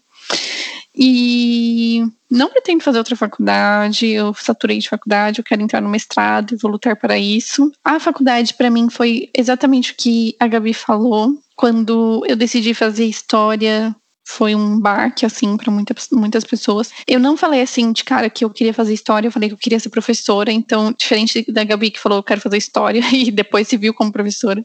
E 1.01 2.03
não 2.29 2.51
pretendo 2.51 2.83
fazer 2.83 2.99
outra 2.99 3.15
faculdade, 3.15 4.09
eu 4.09 4.35
saturei 4.35 4.79
de 4.79 4.89
faculdade, 4.89 5.39
eu 5.39 5.45
quero 5.45 5.63
entrar 5.63 5.81
no 5.81 5.89
mestrado 5.89 6.53
e 6.53 6.57
vou 6.57 6.73
lutar 6.73 6.97
para 6.97 7.17
isso. 7.17 7.71
A 7.85 8.01
faculdade, 8.01 8.55
para 8.55 8.69
mim, 8.69 8.91
foi 8.91 9.31
exatamente 9.33 9.93
o 9.93 9.95
que 9.97 10.35
a 10.41 10.49
Gabi 10.49 10.75
falou. 10.75 11.39
Quando 11.55 12.25
eu 12.27 12.35
decidi 12.35 12.75
fazer 12.75 13.05
história, 13.05 13.95
foi 14.29 14.55
um 14.55 14.79
barque, 14.79 15.25
assim, 15.25 15.57
para 15.57 15.73
muitas, 15.73 16.09
muitas 16.13 16.45
pessoas. 16.45 16.91
Eu 17.07 17.19
não 17.19 17.35
falei 17.35 17.63
assim 17.63 17.93
de 17.93 18.05
cara 18.05 18.29
que 18.29 18.45
eu 18.45 18.51
queria 18.51 18.75
fazer 18.75 18.93
história, 18.93 19.27
eu 19.27 19.33
falei 19.33 19.49
que 19.49 19.55
eu 19.55 19.59
queria 19.59 19.81
ser 19.81 19.89
professora, 19.89 20.53
então, 20.53 20.93
diferente 20.93 21.51
da 21.51 21.65
Gabi 21.65 21.91
que 21.91 21.99
falou 21.99 22.19
eu 22.19 22.23
quero 22.23 22.41
fazer 22.41 22.59
história 22.59 23.01
e 23.11 23.31
depois 23.31 23.67
se 23.67 23.79
viu 23.79 23.95
como 23.95 24.13
professora, 24.13 24.63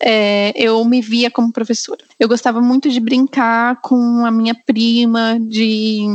é, 0.00 0.52
eu 0.54 0.84
me 0.84 1.00
via 1.00 1.28
como 1.30 1.52
professora. 1.52 1.98
Eu 2.18 2.28
gostava 2.28 2.60
muito 2.60 2.88
de 2.88 3.00
brincar 3.00 3.80
com 3.82 4.24
a 4.24 4.30
minha 4.30 4.54
prima, 4.54 5.36
de 5.40 6.06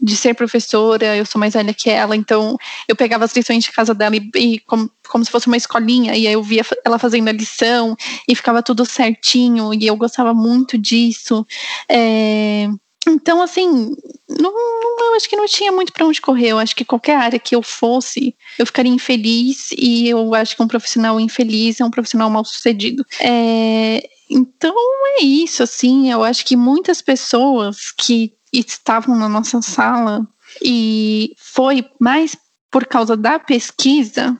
de 0.00 0.16
ser 0.16 0.34
professora, 0.34 1.16
eu 1.16 1.24
sou 1.24 1.38
mais 1.38 1.54
velha 1.54 1.72
que 1.72 1.88
ela, 1.88 2.14
então 2.14 2.56
eu 2.86 2.94
pegava 2.94 3.24
as 3.24 3.34
lições 3.34 3.64
de 3.64 3.72
casa 3.72 3.94
dela 3.94 4.16
e, 4.16 4.30
e 4.36 4.58
como, 4.60 4.90
como 5.08 5.24
se 5.24 5.30
fosse 5.30 5.46
uma 5.46 5.56
escolinha, 5.56 6.14
e 6.14 6.26
aí 6.26 6.32
eu 6.32 6.42
via 6.42 6.62
ela 6.84 6.98
fazendo 6.98 7.28
a 7.28 7.32
lição 7.32 7.96
e 8.28 8.34
ficava 8.34 8.62
tudo 8.62 8.84
certinho, 8.84 9.72
e 9.72 9.86
eu 9.86 9.96
gostava 9.96 10.34
muito 10.34 10.76
disso. 10.76 11.46
É, 11.88 12.68
então, 13.08 13.40
assim, 13.40 13.94
não, 14.28 14.52
não, 14.52 15.06
eu 15.06 15.14
acho 15.14 15.28
que 15.28 15.36
não 15.36 15.46
tinha 15.46 15.70
muito 15.70 15.92
para 15.92 16.04
onde 16.04 16.20
correr. 16.20 16.48
Eu 16.48 16.58
acho 16.58 16.74
que 16.74 16.84
qualquer 16.84 17.16
área 17.16 17.38
que 17.38 17.54
eu 17.54 17.62
fosse, 17.62 18.34
eu 18.58 18.66
ficaria 18.66 18.92
infeliz, 18.92 19.68
e 19.76 20.08
eu 20.08 20.34
acho 20.34 20.56
que 20.56 20.62
um 20.62 20.68
profissional 20.68 21.20
infeliz 21.20 21.80
é 21.80 21.84
um 21.84 21.90
profissional 21.90 22.28
mal 22.28 22.44
sucedido. 22.44 23.06
É, 23.20 24.08
então 24.28 24.74
é 25.18 25.22
isso, 25.22 25.62
assim, 25.62 26.10
eu 26.10 26.24
acho 26.24 26.44
que 26.44 26.56
muitas 26.56 27.00
pessoas 27.00 27.92
que 27.96 28.35
estavam 28.60 29.16
na 29.16 29.28
nossa 29.28 29.60
sala. 29.62 30.26
E 30.62 31.34
foi 31.38 31.84
mais 32.00 32.36
por 32.70 32.86
causa 32.86 33.16
da 33.16 33.38
pesquisa 33.38 34.38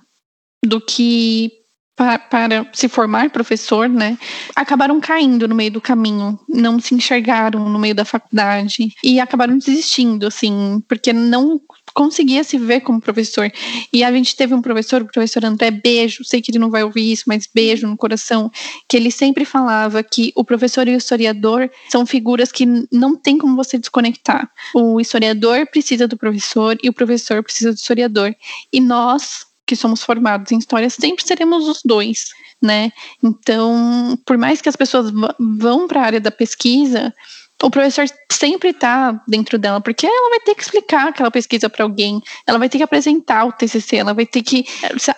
do 0.65 0.81
que 0.81 1.53
para, 1.97 2.19
para, 2.19 2.71
se 2.75 2.89
formar 2.89 3.31
professor, 3.31 3.89
né, 3.89 4.19
acabaram 4.55 5.01
caindo 5.01 5.49
no 5.49 5.55
meio 5.55 5.71
do 5.71 5.81
caminho, 5.81 6.39
não 6.47 6.79
se 6.79 6.95
enxergaram 6.95 7.67
no 7.71 7.79
meio 7.79 7.95
da 7.95 8.05
faculdade 8.05 8.93
e 9.03 9.19
acabaram 9.19 9.57
desistindo, 9.57 10.27
assim, 10.27 10.83
porque 10.87 11.13
não 11.15 11.59
conseguia 11.97 12.45
se 12.45 12.59
ver 12.59 12.81
como 12.81 13.01
professor. 13.01 13.51
E 13.91 14.05
a 14.05 14.13
gente 14.13 14.37
teve 14.37 14.53
um 14.53 14.61
professor, 14.61 15.01
o 15.01 15.07
professor 15.07 15.43
André 15.47 15.71
Beijo, 15.71 16.23
sei 16.25 16.43
que 16.43 16.51
ele 16.51 16.59
não 16.59 16.71
vai 16.71 16.85
ouvir 16.85 17.11
isso, 17.11 17.25
mas 17.27 17.49
beijo 17.53 17.87
no 17.87 17.97
coração, 17.97 18.51
que 18.87 18.99
ele 18.99 19.11
sempre 19.11 19.47
falava 19.47 20.03
que 20.03 20.31
o 20.37 20.45
professor 20.45 20.87
e 20.87 20.95
o 20.95 20.99
historiador 20.99 21.71
são 21.89 22.05
figuras 22.05 22.53
que 22.53 22.67
não 22.93 23.17
tem 23.17 23.39
como 23.39 23.57
você 23.57 23.79
desconectar. 23.79 24.47
O 24.75 25.01
historiador 25.01 25.67
precisa 25.69 26.07
do 26.07 26.19
professor 26.19 26.77
e 26.83 26.91
o 26.91 26.93
professor 26.93 27.43
precisa 27.43 27.73
do 27.73 27.77
historiador. 27.77 28.37
E 28.71 28.79
nós, 28.79 29.47
que 29.67 29.75
somos 29.75 30.03
formados 30.03 30.53
em 30.53 30.59
história, 30.59 30.91
sempre 30.91 31.27
seremos 31.27 31.67
os 31.67 31.81
dois, 31.83 32.27
né? 32.61 32.93
Então, 33.25 34.19
por 34.27 34.37
mais 34.37 34.61
que 34.61 34.69
as 34.69 34.77
pessoas 34.77 35.11
vão 35.59 35.89
para 35.89 36.03
a 36.03 36.05
área 36.05 36.21
da 36.21 36.31
pesquisa, 36.31 37.11
o 37.63 37.71
professor 37.71 38.07
sempre 38.31 38.71
está 38.71 39.23
dentro 39.27 39.59
dela, 39.59 39.81
porque 39.81 40.07
ela 40.07 40.31
vai 40.31 40.41
ter 40.41 40.55
que 40.55 40.63
explicar 40.63 41.09
aquela 41.09 41.31
pesquisa 41.31 41.71
para 41.71 41.85
alguém, 41.85 42.21
ela 42.47 42.59
vai 42.59 42.69
ter 42.69 42.77
que 42.77 42.85
apresentar 42.85 43.47
o 43.47 43.53
TCC, 43.53 43.97
ela 43.97 44.13
vai 44.13 44.27
ter 44.27 44.43
que. 44.43 44.65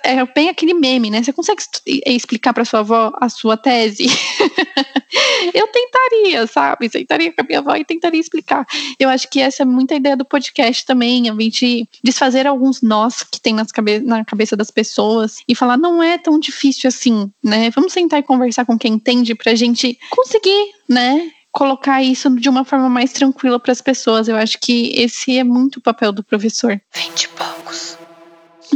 É 0.05 0.24
bem 0.27 0.48
aquele 0.48 0.72
meme, 0.72 1.11
né? 1.11 1.22
Você 1.22 1.33
consegue 1.33 1.62
explicar 2.07 2.55
para 2.55 2.64
sua 2.64 2.81
avó 2.81 3.12
a 3.20 3.29
sua 3.29 3.57
tese? 3.57 4.07
eu 5.53 5.66
tentaria, 5.66 6.46
sabe? 6.46 6.88
Sentaria 6.88 7.33
com 7.33 7.40
a 7.40 7.44
minha 7.44 7.59
avó 7.59 7.74
e 7.74 7.85
tentaria 7.85 8.20
explicar. 8.20 8.64
Eu 9.01 9.09
acho 9.09 9.29
que 9.29 9.40
essa 9.40 9.62
é 9.62 9.66
muita 9.66 9.96
ideia 9.96 10.16
do 10.16 10.24
podcast 10.24 10.87
também, 10.87 11.29
a 11.29 11.35
gente 11.35 11.88
desfazer 12.05 12.46
alguns 12.46 12.83
nós 12.83 13.24
que 13.24 13.40
tem 13.40 13.53
nas 13.53 13.72
cabe 13.72 13.98
na 13.98 14.24
cabeça 14.24 14.57
das 14.57 14.70
pessoas 14.70 15.38
e 15.48 15.55
falar, 15.55 15.77
não 15.77 16.03
é 16.03 16.18
tão 16.18 16.38
difícil 16.38 16.88
assim, 16.88 17.31
né? 17.42 17.70
Vamos 17.70 17.92
sentar 17.92 18.20
e 18.20 18.22
conversar 18.22 18.64
com 18.64 18.79
quem 18.79 18.94
entende 18.94 19.35
pra 19.35 19.55
gente 19.57 19.98
conseguir, 20.11 20.72
né? 20.88 21.33
Colocar 21.52 22.02
isso 22.02 22.30
de 22.30 22.48
uma 22.48 22.64
forma 22.64 22.88
mais 22.88 23.12
tranquila 23.12 23.58
para 23.58 23.72
as 23.72 23.80
pessoas. 23.80 24.28
Eu 24.28 24.37
acho 24.37 24.58
que 24.61 24.92
esse 24.94 25.38
é 25.38 25.44
muito 25.44 25.76
o 25.76 25.82
papel 25.82 26.12
do 26.12 26.22
professor. 26.22 26.80
Vinte 26.94 27.28
poucos. 27.28 27.98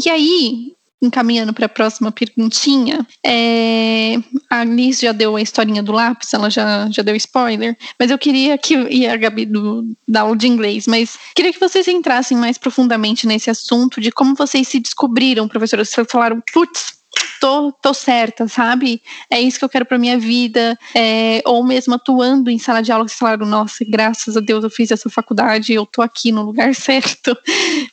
E 0.05 0.09
aí, 0.09 0.73
encaminhando 1.03 1.53
para 1.53 1.67
a 1.67 1.69
próxima 1.69 2.13
perguntinha, 2.13 3.07
é, 3.27 4.15
a 4.49 4.65
Liz 4.65 5.01
já 5.01 5.13
deu 5.13 5.37
a 5.37 5.43
historinha 5.43 5.83
do 5.83 5.93
lápis, 5.93 6.33
ela 6.33 6.49
já, 6.49 6.89
já 6.91 7.03
deu 7.03 7.17
spoiler, 7.17 7.77
mas 7.99 8.11
eu 8.11 8.19
queria 8.19 8.57
que, 8.57 8.75
e 8.75 9.07
a 9.07 9.17
Gabi 9.17 9.45
do, 9.45 9.85
da 10.07 10.23
aula 10.23 10.37
de 10.37 10.47
inglês, 10.47 10.87
mas 10.87 11.19
queria 11.35 11.53
que 11.53 11.61
vocês 11.61 11.89
entrassem 11.89 12.39
mais 12.39 12.57
profundamente 12.57 13.27
nesse 13.27 13.51
assunto 13.51 14.01
de 14.01 14.13
como 14.13 14.35
vocês 14.35 14.69
se 14.69 14.79
descobriram, 14.79 15.49
professora. 15.49 15.85
Vocês 15.85 16.07
falaram, 16.09 16.41
putz, 16.53 17.02
tô, 17.43 17.73
tô 17.73 17.93
certa, 17.93 18.47
sabe? 18.47 19.03
É 19.29 19.41
isso 19.41 19.59
que 19.59 19.65
eu 19.65 19.69
quero 19.69 19.85
para 19.85 19.99
minha 19.99 20.17
vida. 20.17 20.79
É, 20.95 21.43
ou 21.45 21.65
mesmo 21.65 21.93
atuando 21.95 22.49
em 22.49 22.59
sala 22.59 22.81
de 22.81 22.93
aula, 22.93 23.05
que 23.05 23.13
falaram, 23.13 23.45
nossa, 23.45 23.85
graças 23.85 24.37
a 24.37 24.41
Deus 24.41 24.63
eu 24.63 24.71
fiz 24.71 24.93
essa 24.93 25.11
faculdade, 25.11 25.73
eu 25.73 25.85
tô 25.85 26.03
aqui 26.03 26.31
no 26.31 26.43
lugar 26.43 26.73
certo. 26.77 27.37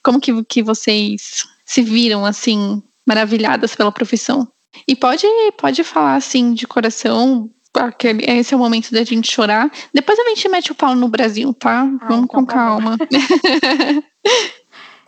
Como 0.04 0.22
que, 0.22 0.44
que 0.44 0.62
vocês 0.62 1.48
se 1.66 1.82
viram 1.82 2.24
assim, 2.24 2.84
maravilhadas 3.08 3.74
pela 3.74 3.92
profissão? 3.92 4.48
E 4.88 4.96
pode, 4.96 5.26
pode 5.58 5.84
falar 5.84 6.14
assim 6.14 6.54
de 6.54 6.68
coração, 6.68 7.50
aquele, 7.74 8.24
esse 8.26 8.54
é 8.54 8.58
o 8.58 8.60
momento 8.60 8.92
da 8.92 9.04
gente 9.04 9.32
chorar. 9.32 9.72
Depois 9.92 10.20
a 10.20 10.30
gente 10.30 10.48
mete 10.48 10.72
o 10.72 10.76
pau 10.76 10.94
no 10.94 11.08
Brasil, 11.08 11.52
tá? 11.56 11.82
Ah, 11.82 12.08
Vamos 12.08 12.26
então 12.26 12.28
com 12.28 12.46
tá 12.46 12.54
calma. 12.54 12.98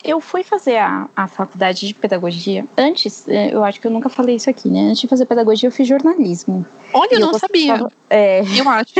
Eu 0.04 0.20
fui 0.20 0.44
fazer 0.44 0.78
a, 0.78 1.08
a 1.16 1.28
faculdade 1.28 1.88
de 1.88 1.94
pedagogia. 1.94 2.66
Antes, 2.78 3.28
é, 3.28 3.54
eu 3.54 3.64
acho 3.64 3.80
que 3.80 3.86
eu 3.86 3.92
nunca 3.92 4.10
falei 4.10 4.36
isso 4.36 4.50
aqui, 4.50 4.68
né? 4.68 4.82
Antes 4.82 5.02
de 5.02 5.08
fazer 5.08 5.26
pedagogia, 5.26 5.68
eu 5.68 5.72
fiz 5.72 5.88
jornalismo. 5.88 6.66
Olha, 6.94 7.14
eu 7.14 7.20
não 7.20 7.32
gostava, 7.32 7.48
sabia. 7.48 7.88
É, 8.10 8.42
eu 8.42 8.68
acho. 8.68 8.96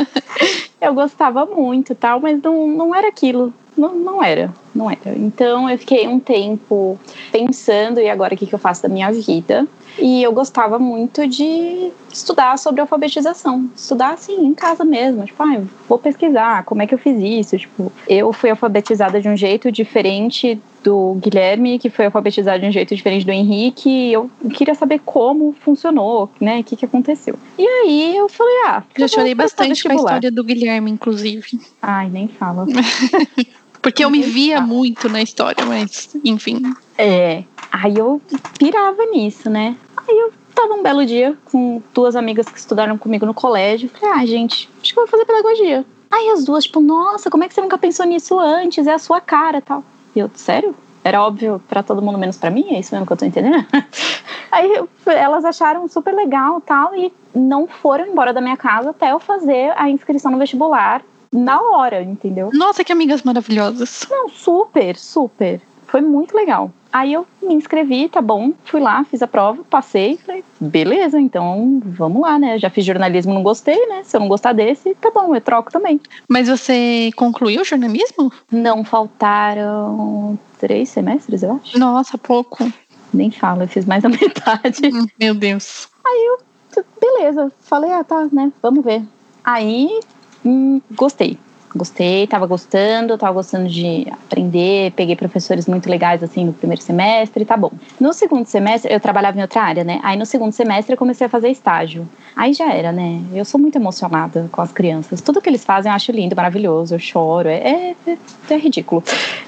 eu 0.80 0.94
gostava 0.94 1.46
muito 1.46 1.94
tal, 1.94 2.20
mas 2.20 2.40
não, 2.42 2.68
não 2.68 2.94
era 2.94 3.08
aquilo. 3.08 3.52
Não, 3.76 3.94
não 3.94 4.22
era, 4.22 4.52
não 4.74 4.90
era. 4.90 5.16
Então 5.16 5.68
eu 5.68 5.78
fiquei 5.78 6.08
um 6.08 6.18
tempo 6.18 6.98
pensando, 7.30 8.00
e 8.00 8.08
agora 8.08 8.34
o 8.34 8.36
que, 8.36 8.46
que 8.46 8.54
eu 8.54 8.58
faço 8.58 8.82
da 8.82 8.88
minha 8.88 9.10
vida? 9.12 9.66
E 9.98 10.22
eu 10.22 10.32
gostava 10.32 10.78
muito 10.78 11.26
de 11.26 11.90
estudar 12.12 12.58
sobre 12.58 12.80
alfabetização. 12.80 13.70
Estudar 13.74 14.14
assim, 14.14 14.46
em 14.46 14.54
casa 14.54 14.84
mesmo. 14.84 15.24
Tipo, 15.24 15.42
ah, 15.42 15.62
vou 15.88 15.98
pesquisar 15.98 16.64
como 16.64 16.82
é 16.82 16.86
que 16.86 16.94
eu 16.94 16.98
fiz 16.98 17.18
isso. 17.18 17.58
Tipo, 17.58 17.90
eu 18.06 18.32
fui 18.32 18.50
alfabetizada 18.50 19.20
de 19.20 19.28
um 19.28 19.36
jeito 19.36 19.72
diferente 19.72 20.60
do 20.84 21.14
Guilherme, 21.14 21.78
que 21.78 21.90
foi 21.90 22.04
alfabetizado 22.04 22.60
de 22.60 22.66
um 22.66 22.70
jeito 22.72 22.94
diferente 22.94 23.24
do 23.24 23.32
Henrique. 23.32 23.88
E 23.88 24.12
eu 24.12 24.30
queria 24.52 24.74
saber 24.74 25.00
como 25.04 25.54
funcionou, 25.60 26.30
né? 26.40 26.60
O 26.60 26.64
que, 26.64 26.76
que 26.76 26.84
aconteceu. 26.84 27.36
E 27.58 27.66
aí 27.66 28.16
eu 28.16 28.28
falei, 28.28 28.54
ah. 28.66 28.82
Já 28.98 29.08
chorei 29.08 29.34
bastante 29.34 29.82
com 29.82 29.92
a 29.92 29.94
história 29.94 30.30
do 30.30 30.44
Guilherme, 30.44 30.90
inclusive. 30.90 31.58
Ai, 31.80 32.10
nem 32.10 32.28
fala. 32.28 32.66
Porque 33.86 34.04
eu 34.04 34.10
me 34.10 34.20
via 34.20 34.60
muito 34.60 35.08
na 35.08 35.22
história, 35.22 35.64
mas, 35.64 36.10
enfim. 36.24 36.60
É. 36.98 37.44
Aí 37.70 37.96
eu 37.96 38.20
pirava 38.58 39.06
nisso, 39.12 39.48
né? 39.48 39.76
Aí 39.96 40.18
eu 40.18 40.32
tava 40.52 40.74
um 40.74 40.82
belo 40.82 41.06
dia 41.06 41.38
com 41.44 41.80
duas 41.94 42.16
amigas 42.16 42.48
que 42.48 42.58
estudaram 42.58 42.98
comigo 42.98 43.24
no 43.24 43.32
colégio. 43.32 43.88
Falei, 43.88 44.16
ah, 44.16 44.26
gente, 44.26 44.68
acho 44.82 44.92
que 44.92 44.98
eu 44.98 45.04
vou 45.04 45.08
fazer 45.08 45.24
pedagogia. 45.24 45.86
Aí 46.10 46.30
as 46.30 46.44
duas, 46.44 46.64
tipo, 46.64 46.80
nossa, 46.80 47.30
como 47.30 47.44
é 47.44 47.48
que 47.48 47.54
você 47.54 47.60
nunca 47.60 47.78
pensou 47.78 48.04
nisso 48.04 48.36
antes? 48.40 48.88
É 48.88 48.94
a 48.94 48.98
sua 48.98 49.20
cara 49.20 49.62
tal. 49.62 49.84
E 50.16 50.18
eu, 50.18 50.28
sério? 50.34 50.74
Era 51.04 51.22
óbvio 51.22 51.62
para 51.68 51.84
todo 51.84 52.02
mundo, 52.02 52.18
menos 52.18 52.36
para 52.36 52.50
mim? 52.50 52.66
É 52.70 52.80
isso 52.80 52.92
mesmo 52.92 53.06
que 53.06 53.12
eu 53.12 53.16
tô 53.16 53.24
entendendo? 53.24 53.64
Aí 54.50 54.82
elas 55.06 55.44
acharam 55.44 55.86
super 55.86 56.12
legal 56.12 56.60
tal 56.60 56.92
e 56.96 57.12
não 57.32 57.68
foram 57.68 58.04
embora 58.04 58.32
da 58.32 58.40
minha 58.40 58.56
casa 58.56 58.90
até 58.90 59.12
eu 59.12 59.20
fazer 59.20 59.72
a 59.76 59.88
inscrição 59.88 60.32
no 60.32 60.38
vestibular 60.38 61.04
na 61.36 61.60
hora, 61.60 62.02
entendeu? 62.02 62.50
Nossa, 62.52 62.84
que 62.84 62.92
amigas 62.92 63.22
maravilhosas. 63.22 64.06
Não, 64.10 64.28
super, 64.28 64.96
super. 64.96 65.60
Foi 65.86 66.00
muito 66.00 66.36
legal. 66.36 66.70
Aí 66.92 67.12
eu 67.12 67.26
me 67.42 67.54
inscrevi, 67.54 68.08
tá 68.08 68.22
bom, 68.22 68.52
fui 68.64 68.80
lá, 68.80 69.04
fiz 69.04 69.20
a 69.20 69.26
prova, 69.26 69.62
passei, 69.68 70.16
falei, 70.16 70.42
beleza, 70.58 71.20
então 71.20 71.80
vamos 71.84 72.22
lá, 72.22 72.38
né? 72.38 72.58
Já 72.58 72.70
fiz 72.70 72.84
jornalismo, 72.84 73.34
não 73.34 73.42
gostei, 73.42 73.86
né? 73.86 74.02
Se 74.02 74.16
eu 74.16 74.20
não 74.20 74.28
gostar 74.28 74.54
desse, 74.54 74.94
tá 74.94 75.10
bom, 75.10 75.34
eu 75.34 75.40
troco 75.40 75.70
também. 75.70 76.00
Mas 76.28 76.48
você 76.48 77.10
concluiu 77.14 77.64
jornalismo? 77.64 78.32
Não, 78.50 78.82
faltaram 78.82 80.38
três 80.58 80.88
semestres, 80.88 81.42
eu 81.42 81.60
acho. 81.62 81.78
Nossa, 81.78 82.16
pouco. 82.16 82.66
Nem 83.12 83.30
falo, 83.30 83.64
eu 83.64 83.68
fiz 83.68 83.84
mais 83.84 84.02
da 84.02 84.08
metade. 84.10 84.88
Hum, 84.90 85.06
meu 85.20 85.34
Deus. 85.34 85.88
Aí 86.04 86.28
eu, 86.28 86.84
beleza, 86.98 87.52
falei, 87.60 87.92
ah, 87.92 88.04
tá, 88.04 88.26
né? 88.32 88.50
Vamos 88.62 88.82
ver. 88.82 89.02
Aí, 89.44 90.00
hum, 90.44 90.82
gostei 90.96 91.38
gostei, 91.76 92.24
estava 92.24 92.46
gostando, 92.46 93.14
estava 93.14 93.32
gostando 93.32 93.68
de 93.68 94.06
aprender, 94.10 94.92
peguei 94.92 95.16
professores 95.16 95.66
muito 95.66 95.88
legais 95.88 96.22
assim 96.22 96.44
no 96.44 96.52
primeiro 96.52 96.82
semestre, 96.82 97.44
tá 97.44 97.56
bom. 97.56 97.70
No 98.00 98.12
segundo 98.12 98.46
semestre, 98.46 98.92
eu 98.92 99.00
trabalhava 99.00 99.38
em 99.38 99.42
outra 99.42 99.62
área, 99.62 99.84
né? 99.84 100.00
Aí 100.02 100.16
no 100.16 100.26
segundo 100.26 100.52
semestre 100.52 100.94
eu 100.94 100.98
comecei 100.98 101.26
a 101.26 101.30
fazer 101.30 101.48
estágio. 101.48 102.08
Aí 102.34 102.52
já 102.52 102.72
era, 102.72 102.92
né? 102.92 103.22
Eu 103.34 103.44
sou 103.44 103.60
muito 103.60 103.76
emocionada 103.76 104.48
com 104.52 104.60
as 104.60 104.72
crianças. 104.72 105.20
Tudo 105.20 105.40
que 105.40 105.48
eles 105.48 105.64
fazem 105.64 105.90
eu 105.90 105.96
acho 105.96 106.12
lindo, 106.12 106.36
maravilhoso, 106.36 106.94
eu 106.94 106.98
choro, 106.98 107.48
é, 107.48 107.94
é, 108.06 108.18
é 108.50 108.56
ridículo. 108.56 109.02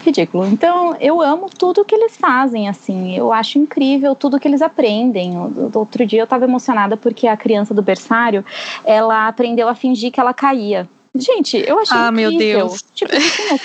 Ridículo. 0.05 0.47
Então, 0.47 0.97
eu 1.01 1.21
amo 1.21 1.49
tudo 1.51 1.85
que 1.85 1.95
eles 1.95 2.17
fazem, 2.17 2.69
assim. 2.69 3.15
Eu 3.15 3.33
acho 3.33 3.59
incrível 3.59 4.15
tudo 4.15 4.41
que 4.41 4.49
eles 4.49 4.63
aprendem. 4.63 5.35
Outro 5.75 6.07
dia 6.07 6.21
eu 6.21 6.25
estava 6.25 6.45
emocionada 6.45 6.97
porque 6.97 7.27
a 7.27 7.37
criança 7.37 7.75
do 7.75 7.83
berçário, 7.83 8.45
ela 8.85 9.29
aprendeu 9.29 9.69
a 9.69 9.75
fingir 9.75 10.11
que 10.11 10.21
ela 10.21 10.33
caía. 10.33 10.89
Gente, 11.19 11.57
eu 11.67 11.79
achei 11.81 11.97
Ah, 11.99 12.11
incrível. 12.11 12.31
meu 12.31 12.39
Deus. 12.69 12.85
Tipo, 12.95 13.13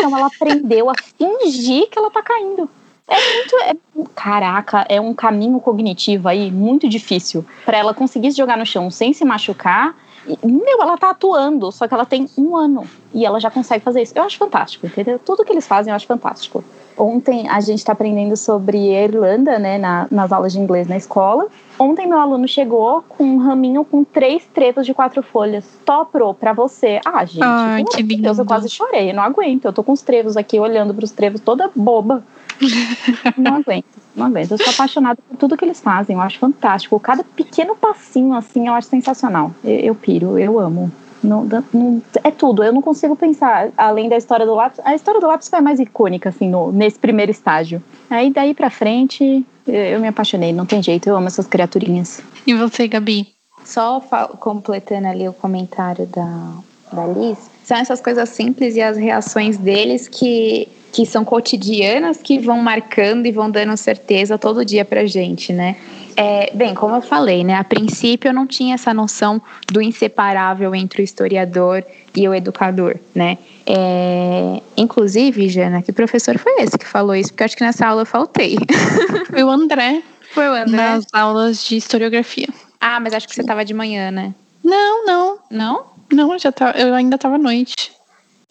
ela 0.02 0.26
aprendeu 0.28 0.90
a 0.90 0.94
fingir 1.18 1.88
que 1.90 1.98
ela 1.98 2.10
tá 2.10 2.22
caindo. 2.22 2.70
É 3.08 3.36
muito. 3.36 3.56
É, 3.58 3.76
caraca, 4.16 4.86
é 4.90 5.00
um 5.00 5.14
caminho 5.14 5.60
cognitivo 5.60 6.28
aí 6.28 6.50
muito 6.52 6.88
difícil. 6.88 7.46
para 7.66 7.78
ela 7.78 7.94
conseguir 7.94 8.32
se 8.32 8.38
jogar 8.38 8.58
no 8.58 8.66
chão 8.66 8.90
sem 8.90 9.14
se 9.14 9.24
machucar. 9.26 9.96
meu, 10.44 10.82
ela 10.82 10.98
tá 10.98 11.10
atuando, 11.10 11.72
só 11.72 11.88
que 11.88 11.94
ela 11.94 12.06
tem 12.06 12.30
um 12.38 12.56
ano 12.56 12.90
e 13.14 13.26
ela 13.26 13.40
já 13.40 13.52
consegue 13.52 13.84
fazer 13.84 14.02
isso. 14.02 14.14
Eu 14.16 14.24
acho 14.24 14.38
fantástico, 14.38 14.88
entendeu? 14.88 15.20
Tudo 15.20 15.44
que 15.44 15.52
eles 15.52 15.68
fazem 15.68 15.92
eu 15.92 15.96
acho 15.96 16.08
fantástico. 16.08 16.64
Ontem 16.98 17.48
a 17.50 17.60
gente 17.60 17.80
está 17.80 17.94
aprendendo 17.94 18.36
sobre 18.38 18.96
a 18.96 19.04
Irlanda, 19.04 19.58
né, 19.60 19.78
na, 19.78 20.08
nas 20.10 20.32
aulas 20.32 20.54
de 20.54 20.60
inglês 20.60 20.88
na 20.88 20.98
escola. 20.98 21.48
Ontem 21.80 22.08
meu 22.08 22.20
aluno 22.20 22.48
chegou 22.48 23.04
com 23.08 23.24
um 23.24 23.38
raminho 23.38 23.84
com 23.84 24.04
três 24.04 24.46
trevos 24.54 24.86
de 24.86 24.94
quatro 24.94 25.24
folhas. 25.24 25.66
Toprou 25.86 26.34
para 26.34 26.54
você. 26.54 27.00
Ah, 27.06 27.26
gente, 27.26 27.44
Ai, 27.44 27.84
que 27.84 28.02
lindo. 28.02 28.24
Deus, 28.24 28.40
eu 28.40 28.46
quase 28.46 28.70
chorei, 28.70 29.12
eu 29.12 29.16
não 29.16 29.24
aguento. 29.24 29.66
Eu 29.66 29.74
tô 29.74 29.84
com 29.84 29.92
os 29.92 30.02
trevos 30.02 30.38
aqui, 30.38 30.60
olhando 30.60 30.94
para 30.94 31.06
os 31.06 31.12
trevos 31.12 31.42
toda 31.42 31.72
boba. 31.76 32.24
não 33.38 33.56
aguento, 33.56 33.86
não 34.16 34.28
aguento. 34.28 34.52
Eu 34.52 34.58
sou 34.58 34.70
apaixonada 34.70 35.20
por 35.28 35.38
tudo 35.38 35.58
que 35.58 35.66
eles 35.66 35.82
fazem, 35.82 36.16
eu 36.16 36.22
acho 36.22 36.40
fantástico. 36.40 37.00
Cada 37.00 37.24
pequeno 37.24 37.76
passinho 37.76 38.34
assim, 38.34 38.68
eu 38.68 38.74
acho 38.74 38.88
sensacional. 38.88 39.52
Eu, 39.64 39.80
eu 39.80 39.96
piro, 39.96 40.38
eu 40.38 40.60
amo. 40.60 40.92
Não, 41.24 41.48
não, 41.74 42.02
é 42.24 42.32
tudo. 42.32 42.64
Eu 42.64 42.74
não 42.74 42.82
consigo 42.82 43.16
pensar 43.16 43.70
além 43.78 44.10
da 44.10 44.18
história 44.18 44.46
do 44.46 44.54
lápis. 44.54 44.80
A 44.84 44.94
história 44.94 45.22
do 45.22 45.28
lápis 45.28 45.48
foi 45.48 45.60
a 45.60 45.62
mais 45.62 45.80
icônica, 45.80 46.30
assim, 46.30 46.50
no, 46.50 46.72
nesse 46.72 47.00
primeiro 47.00 47.32
estágio. 47.32 47.82
Aí 48.10 48.32
daí 48.32 48.54
pra 48.54 48.70
frente, 48.70 49.46
eu, 49.66 50.00
me 50.00 50.08
apaixonei, 50.08 50.52
não 50.52 50.66
tem 50.66 50.84
jeito, 50.84 51.08
eu 51.08 51.16
amo 51.16 51.28
essas 51.28 51.48
criaturinhas. 51.48 52.22
E 52.46 52.54
você, 52.54 52.88
Gabi? 52.88 53.28
Só 53.64 54.02
completando 54.40 55.08
ali 55.08 55.28
o 55.28 55.34
comentário 55.34 56.06
da, 56.08 56.52
da 56.92 57.08
Liz, 57.08 57.38
são 57.64 57.78
essas 57.78 58.02
coisas 58.02 58.28
simples 58.30 58.76
e 58.76 58.82
as 58.82 58.98
reações 58.98 59.58
deles 59.58 60.08
que, 60.10 60.68
que 60.92 61.06
são 61.06 61.24
cotidianas, 61.24 62.18
que 62.18 62.40
vão 62.40 62.58
marcando 62.58 63.26
e 63.26 63.32
vão 63.32 63.50
dando 63.50 63.76
certeza 63.78 64.38
todo 64.38 64.66
dia 64.66 64.84
pra 64.84 65.06
gente, 65.06 65.54
né? 65.54 65.78
É, 66.16 66.52
bem, 66.54 66.74
como 66.74 66.96
eu 66.96 67.02
falei, 67.02 67.44
né? 67.44 67.56
A 67.56 67.64
princípio 67.64 68.30
eu 68.30 68.34
não 68.34 68.46
tinha 68.46 68.76
essa 68.76 68.94
noção 68.94 69.42
do 69.72 69.82
inseparável 69.82 70.74
entre 70.76 71.02
o 71.02 71.04
historiador 71.04 71.84
e 72.16 72.28
o 72.28 72.34
educador, 72.34 72.98
né? 73.16 73.38
É, 73.66 74.62
inclusive, 74.76 75.50
Jana, 75.50 75.82
que 75.82 75.92
professor 75.92 76.38
foi 76.38 76.54
esse 76.62 76.78
que 76.78 76.86
falou 76.86 77.16
isso? 77.16 77.32
Porque 77.32 77.44
acho 77.44 77.58
que 77.58 77.64
nessa 77.64 77.88
aula 77.88 78.02
eu 78.02 78.06
faltei. 78.06 78.58
Foi 79.30 79.44
o 79.44 79.50
André. 79.50 80.04
Foi 80.32 80.48
o 80.48 80.54
André. 80.54 80.78
Nas 80.78 81.06
aulas 81.12 81.64
de 81.64 81.78
historiografia. 81.78 82.48
Ah, 82.80 83.00
mas 83.00 83.14
acho 83.14 83.28
que 83.28 83.34
você 83.34 83.42
estava 83.42 83.64
de 83.66 83.74
manhã, 83.74 84.12
né? 84.12 84.34
Não, 84.64 85.06
não. 85.06 85.38
Não? 85.50 85.86
Não, 86.12 86.38
já 86.38 86.52
tá, 86.52 86.72
eu 86.72 86.94
ainda 86.94 87.16
estava 87.16 87.36
à 87.36 87.40
noite. 87.40 87.92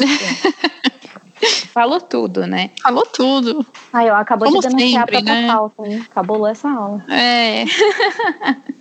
Falou 1.72 2.00
tudo, 2.00 2.46
né? 2.46 2.70
Falou 2.82 3.04
tudo. 3.06 3.66
Ah, 3.92 4.04
eu 4.04 4.14
acabou 4.14 4.48
Como 4.48 4.60
de 4.60 4.68
denunciar 4.68 5.06
sempre, 5.08 5.22
pra 5.22 5.34
né? 5.34 5.46
falta, 5.46 5.86
hein? 5.86 6.06
Acabou 6.10 6.46
essa 6.46 6.68
aula. 6.68 7.04
É. 7.08 7.64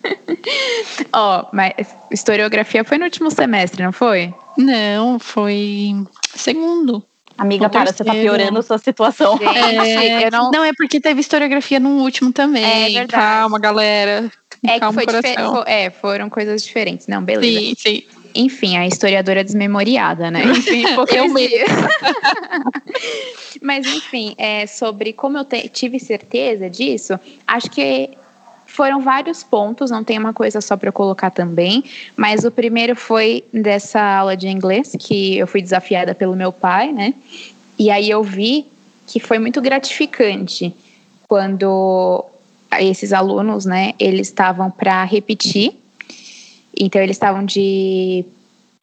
Ó, 1.13 1.47
mas 1.51 1.73
historiografia 2.11 2.83
foi 2.83 2.97
no 2.97 3.05
último 3.05 3.31
semestre, 3.31 3.83
não 3.83 3.91
foi? 3.91 4.33
Não, 4.57 5.17
foi 5.19 5.95
segundo. 6.35 7.03
Amiga, 7.37 7.69
para, 7.69 7.91
você 7.91 8.03
tá 8.03 8.13
piorando 8.13 8.59
a 8.59 8.61
sua 8.61 8.77
situação. 8.77 9.39
É, 9.41 10.27
eu 10.27 10.31
não. 10.31 10.51
não... 10.51 10.63
é 10.63 10.71
porque 10.77 10.99
teve 10.99 11.21
historiografia 11.21 11.79
no 11.79 12.01
último 12.01 12.31
também. 12.31 12.63
É 12.63 12.89
verdade. 12.99 13.23
Calma, 13.23 13.57
galera. 13.57 14.31
É 14.63 14.73
que 14.73 14.79
Calma, 14.79 14.93
foi 14.93 15.05
coração. 15.05 15.31
diferente. 15.31 15.63
É, 15.65 15.89
foram 15.89 16.29
coisas 16.29 16.63
diferentes. 16.63 17.07
Não, 17.07 17.23
beleza. 17.23 17.59
Sim, 17.59 17.73
sim. 17.75 18.20
Enfim, 18.35 18.77
a 18.77 18.87
historiadora 18.87 19.43
desmemoriada, 19.43 20.31
né? 20.31 20.43
Enfim, 20.45 20.85
hipocrisia. 20.91 21.65
Mas, 23.61 23.85
enfim, 23.85 24.33
é, 24.37 24.65
sobre 24.65 25.13
como 25.13 25.37
eu 25.37 25.45
te- 25.45 25.69
tive 25.69 25.99
certeza 25.99 26.69
disso, 26.69 27.19
acho 27.45 27.69
que 27.69 28.09
foram 28.65 29.01
vários 29.01 29.43
pontos, 29.43 29.91
não 29.91 30.03
tem 30.03 30.17
uma 30.17 30.33
coisa 30.33 30.61
só 30.61 30.77
para 30.77 30.89
eu 30.89 30.93
colocar 30.93 31.29
também, 31.29 31.83
mas 32.15 32.45
o 32.45 32.51
primeiro 32.51 32.95
foi 32.95 33.43
dessa 33.53 34.01
aula 34.01 34.37
de 34.37 34.47
inglês, 34.47 34.95
que 34.97 35.37
eu 35.37 35.45
fui 35.45 35.61
desafiada 35.61 36.15
pelo 36.15 36.35
meu 36.37 36.53
pai, 36.53 36.93
né? 36.93 37.13
E 37.77 37.91
aí 37.91 38.09
eu 38.09 38.23
vi 38.23 38.65
que 39.05 39.19
foi 39.19 39.39
muito 39.39 39.61
gratificante 39.61 40.73
quando 41.27 42.25
esses 42.79 43.11
alunos, 43.11 43.65
né, 43.65 43.93
eles 43.99 44.27
estavam 44.27 44.71
para 44.71 45.03
repetir 45.03 45.80
então, 46.77 47.01
eles 47.01 47.15
estavam 47.15 47.45
de 47.45 48.25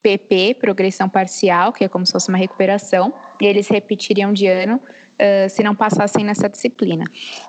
PP, 0.02 0.54
progressão 0.60 1.08
parcial, 1.08 1.72
que 1.72 1.84
é 1.84 1.88
como 1.88 2.06
se 2.06 2.12
fosse 2.12 2.28
uma 2.28 2.38
recuperação, 2.38 3.12
e 3.40 3.46
eles 3.46 3.68
repetiriam 3.68 4.32
de 4.32 4.46
ano 4.46 4.80
ah, 5.18 5.48
se 5.48 5.62
não 5.62 5.74
passassem 5.74 6.24
nessa 6.24 6.48
disciplina. 6.48 7.04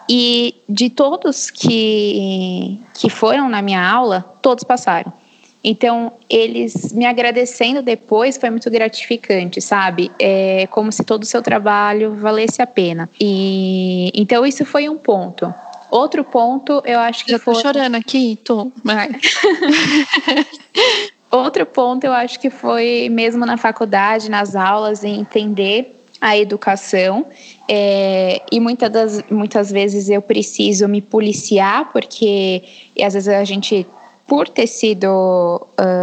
E 0.09 0.55
de 0.67 0.89
todos 0.89 1.51
que, 1.51 2.79
que 2.95 3.09
foram 3.09 3.47
na 3.47 3.61
minha 3.61 3.87
aula, 3.87 4.25
todos 4.41 4.63
passaram. 4.63 5.13
Então, 5.61 6.13
eles 6.29 6.93
me 6.93 7.05
agradecendo 7.05 7.81
depois 7.81 8.37
foi 8.37 8.49
muito 8.49 8.71
gratificante, 8.71 9.61
sabe? 9.61 10.09
É 10.17 10.67
como 10.67 10.89
se 10.91 11.03
todo 11.03 11.23
o 11.23 11.25
seu 11.25 11.41
trabalho 11.41 12.15
valesse 12.15 12.61
a 12.61 12.67
pena. 12.67 13.09
E 13.19 14.09
então 14.15 14.45
isso 14.45 14.65
foi 14.65 14.87
um 14.87 14.97
ponto. 14.97 15.53
Outro 15.91 16.23
ponto, 16.23 16.81
eu 16.85 16.99
acho 16.99 17.25
que 17.25 17.31
Já 17.31 17.39
tô 17.39 17.53
foi 17.53 17.61
chorando 17.61 17.95
aqui, 17.95 18.37
tô. 18.43 18.71
Outro 21.31 21.65
ponto 21.65 22.05
eu 22.05 22.13
acho 22.13 22.39
que 22.39 22.49
foi 22.49 23.09
mesmo 23.11 23.45
na 23.45 23.57
faculdade, 23.57 24.29
nas 24.29 24.55
aulas, 24.55 25.03
em 25.03 25.19
entender 25.19 25.99
a 26.19 26.37
educação. 26.37 27.25
É, 27.67 28.41
e 28.51 28.59
muitas, 28.59 28.91
das, 28.91 29.23
muitas 29.29 29.71
vezes 29.71 30.09
eu 30.09 30.21
preciso 30.21 30.87
me 30.87 31.01
policiar, 31.01 31.91
porque 31.91 32.63
às 33.01 33.13
vezes 33.13 33.29
a 33.29 33.43
gente, 33.43 33.85
por 34.27 34.47
ter 34.47 34.67
sido. 34.67 35.67
ah, 35.77 35.98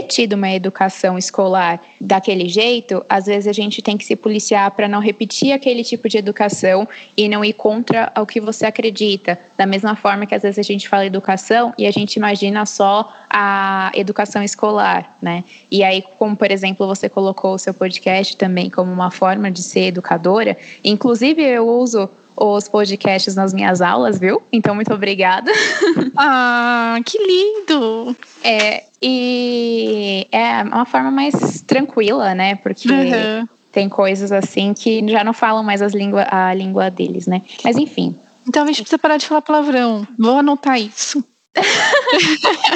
ter 0.00 0.06
tido 0.06 0.32
uma 0.34 0.50
educação 0.50 1.18
escolar 1.18 1.80
daquele 2.00 2.48
jeito, 2.48 3.04
às 3.08 3.26
vezes 3.26 3.46
a 3.46 3.52
gente 3.52 3.82
tem 3.82 3.96
que 3.96 4.04
se 4.04 4.16
policiar 4.16 4.70
para 4.70 4.88
não 4.88 5.00
repetir 5.00 5.52
aquele 5.52 5.84
tipo 5.84 6.08
de 6.08 6.18
educação 6.18 6.88
e 7.16 7.28
não 7.28 7.44
ir 7.44 7.52
contra 7.52 8.12
o 8.16 8.26
que 8.26 8.40
você 8.40 8.66
acredita. 8.66 9.38
Da 9.56 9.66
mesma 9.66 9.94
forma 9.94 10.26
que 10.26 10.34
às 10.34 10.42
vezes 10.42 10.58
a 10.58 10.62
gente 10.62 10.88
fala 10.88 11.04
educação 11.04 11.72
e 11.76 11.86
a 11.86 11.90
gente 11.90 12.16
imagina 12.16 12.64
só 12.64 13.12
a 13.28 13.92
educação 13.94 14.42
escolar, 14.42 15.16
né? 15.20 15.44
E 15.70 15.84
aí, 15.84 16.02
como 16.18 16.36
por 16.36 16.50
exemplo, 16.50 16.86
você 16.86 17.08
colocou 17.08 17.54
o 17.54 17.58
seu 17.58 17.74
podcast 17.74 18.36
também 18.36 18.70
como 18.70 18.92
uma 18.92 19.10
forma 19.10 19.50
de 19.50 19.62
ser 19.62 19.86
educadora, 19.86 20.56
inclusive 20.84 21.42
eu 21.42 21.68
uso 21.68 22.08
os 22.36 22.68
podcasts 22.68 23.34
nas 23.34 23.52
minhas 23.52 23.80
aulas, 23.80 24.18
viu? 24.18 24.42
Então, 24.52 24.74
muito 24.74 24.92
obrigada. 24.92 25.50
Ah, 26.16 26.98
que 27.04 27.16
lindo! 27.18 28.14
É, 28.42 28.84
e 29.00 30.26
é 30.30 30.62
uma 30.62 30.84
forma 30.84 31.10
mais 31.10 31.62
tranquila, 31.66 32.34
né? 32.34 32.56
Porque 32.56 32.90
Uhum. 32.92 33.48
tem 33.72 33.88
coisas 33.88 34.30
assim 34.32 34.74
que 34.74 35.06
já 35.08 35.24
não 35.24 35.32
falam 35.32 35.62
mais 35.62 35.80
as 35.80 35.92
língua, 35.94 36.26
a 36.30 36.52
língua 36.52 36.90
deles, 36.90 37.26
né? 37.26 37.42
Mas 37.64 37.76
enfim. 37.76 38.18
Então 38.46 38.64
a 38.64 38.66
gente 38.66 38.82
precisa 38.82 38.98
parar 38.98 39.16
de 39.16 39.26
falar 39.26 39.40
palavrão. 39.42 40.06
Vou 40.18 40.38
anotar 40.38 40.78
isso. 40.80 41.24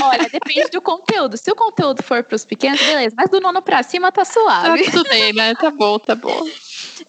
Olha, 0.03 0.29
depende 0.31 0.69
do 0.71 0.81
conteúdo. 0.81 1.37
Se 1.37 1.51
o 1.51 1.55
conteúdo 1.57 2.03
for 2.03 2.23
para 2.23 2.37
os 2.37 2.45
pequenos, 2.45 2.81
beleza. 2.81 3.15
Mas 3.17 3.31
do 3.31 3.41
nono 3.41 3.63
para 3.63 3.83
cima 3.83 4.11
tá 4.11 4.25
Tá 4.25 4.33
suave. 4.33 4.85
tudo 4.91 5.09
bem, 5.09 5.33
né? 5.33 5.55
Tá 5.55 5.71
bom, 5.71 5.99
tá 5.99 6.15
bom. 6.15 6.45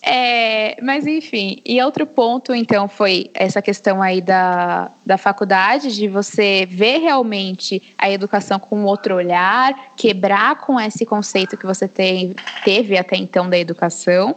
É, 0.02 0.78
mas 0.82 1.06
enfim, 1.06 1.62
e 1.66 1.82
outro 1.82 2.06
ponto, 2.06 2.54
então, 2.54 2.88
foi 2.88 3.30
essa 3.34 3.62
questão 3.62 4.02
aí 4.02 4.22
da, 4.22 4.92
da 5.06 5.18
faculdade, 5.18 5.96
de 5.96 6.08
você 6.08 6.68
ver 6.70 7.00
realmente 7.00 7.82
a 7.98 8.10
educação 8.10 8.60
com 8.60 8.84
outro 8.86 9.16
olhar, 9.16 9.74
quebrar 9.96 10.62
com 10.62 10.80
esse 10.80 11.06
conceito 11.06 11.58
que 11.58 11.66
você 11.66 11.88
tem, 11.88 12.36
teve 12.64 12.98
até 12.98 13.16
então 13.18 13.50
da 13.50 13.58
educação. 13.58 14.36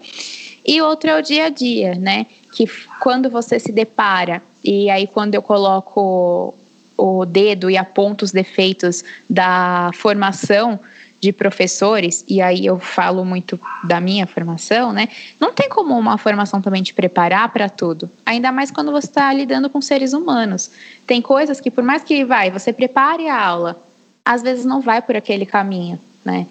E 0.66 0.82
outro 0.82 1.10
é 1.10 1.18
o 1.18 1.22
dia 1.22 1.46
a 1.46 1.48
dia, 1.48 1.94
né? 1.94 2.26
Que 2.52 2.66
quando 3.00 3.30
você 3.30 3.58
se 3.58 3.72
depara, 3.72 4.42
e 4.62 4.90
aí 4.90 5.06
quando 5.06 5.34
eu 5.34 5.42
coloco 5.42 6.54
o 6.96 7.24
dedo 7.24 7.70
e 7.70 7.76
aponto 7.76 8.24
os 8.24 8.32
defeitos 8.32 9.04
da 9.30 9.90
formação 9.94 10.80
de 11.20 11.32
professores, 11.32 12.24
e 12.28 12.40
aí 12.40 12.64
eu 12.64 12.78
falo 12.78 13.24
muito 13.24 13.58
da 13.82 14.00
minha 14.00 14.26
formação, 14.26 14.92
né? 14.92 15.08
Não 15.40 15.52
tem 15.52 15.68
como 15.68 15.98
uma 15.98 16.16
formação 16.16 16.62
também 16.62 16.82
te 16.82 16.94
preparar 16.94 17.52
para 17.52 17.68
tudo. 17.68 18.08
Ainda 18.24 18.52
mais 18.52 18.70
quando 18.70 18.92
você 18.92 19.06
está 19.06 19.32
lidando 19.32 19.68
com 19.68 19.80
seres 19.80 20.12
humanos. 20.12 20.70
Tem 21.06 21.20
coisas 21.20 21.60
que, 21.60 21.70
por 21.70 21.82
mais 21.82 22.04
que 22.04 22.24
vai, 22.24 22.50
você 22.50 22.72
prepare 22.72 23.28
a 23.28 23.40
aula, 23.40 23.82
às 24.24 24.42
vezes 24.42 24.64
não 24.64 24.80
vai 24.80 25.02
por 25.02 25.16
aquele 25.16 25.44
caminho, 25.44 25.98
né? 26.24 26.46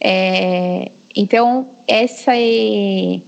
É, 0.00 0.90
então, 1.16 1.68
essa 1.88 2.32
é, 2.36 3.20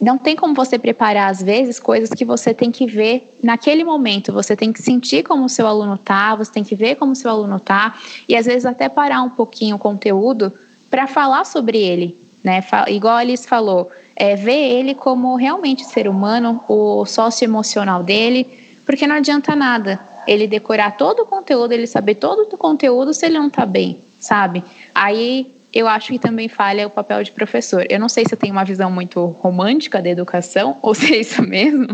não 0.00 0.16
tem 0.16 0.36
como 0.36 0.54
você 0.54 0.78
preparar, 0.78 1.30
às 1.30 1.42
vezes, 1.42 1.80
coisas 1.80 2.10
que 2.10 2.24
você 2.24 2.54
tem 2.54 2.70
que 2.70 2.86
ver 2.86 3.36
naquele 3.42 3.82
momento. 3.82 4.32
Você 4.32 4.54
tem 4.54 4.72
que 4.72 4.80
sentir 4.80 5.24
como 5.24 5.44
o 5.44 5.48
seu 5.48 5.66
aluno 5.66 5.98
tá, 5.98 6.36
você 6.36 6.52
tem 6.52 6.62
que 6.62 6.76
ver 6.76 6.94
como 6.96 7.12
o 7.12 7.16
seu 7.16 7.30
aluno 7.30 7.58
tá, 7.58 7.98
e 8.28 8.36
às 8.36 8.46
vezes 8.46 8.64
até 8.64 8.88
parar 8.88 9.22
um 9.22 9.30
pouquinho 9.30 9.76
o 9.76 9.78
conteúdo 9.78 10.52
para 10.88 11.06
falar 11.06 11.44
sobre 11.44 11.78
ele. 11.78 12.16
Né? 12.44 12.62
Igual 12.86 13.14
a 13.14 13.18
Alice 13.18 13.46
falou, 13.46 13.90
é, 14.14 14.36
ver 14.36 14.78
ele 14.78 14.94
como 14.94 15.34
realmente 15.34 15.84
ser 15.84 16.08
humano, 16.08 16.62
o 16.68 17.04
socioemocional 17.04 18.04
dele, 18.04 18.46
porque 18.86 19.06
não 19.06 19.16
adianta 19.16 19.56
nada 19.56 20.00
ele 20.26 20.46
decorar 20.46 20.96
todo 20.96 21.20
o 21.20 21.26
conteúdo, 21.26 21.72
ele 21.72 21.86
saber 21.86 22.16
todo 22.16 22.46
o 22.52 22.56
conteúdo 22.56 23.14
se 23.14 23.26
ele 23.26 23.38
não 23.38 23.48
tá 23.48 23.64
bem, 23.64 23.98
sabe? 24.20 24.62
Aí 24.94 25.50
eu 25.72 25.86
acho 25.86 26.08
que 26.08 26.18
também 26.18 26.48
falha 26.48 26.86
o 26.86 26.90
papel 26.90 27.22
de 27.22 27.30
professor. 27.30 27.86
Eu 27.88 28.00
não 28.00 28.08
sei 28.08 28.24
se 28.24 28.32
eu 28.32 28.38
tenho 28.38 28.52
uma 28.52 28.64
visão 28.64 28.90
muito 28.90 29.24
romântica 29.40 30.00
da 30.00 30.08
educação, 30.08 30.78
ou 30.82 30.94
se 30.94 31.14
é 31.14 31.18
isso 31.18 31.42
mesmo, 31.42 31.88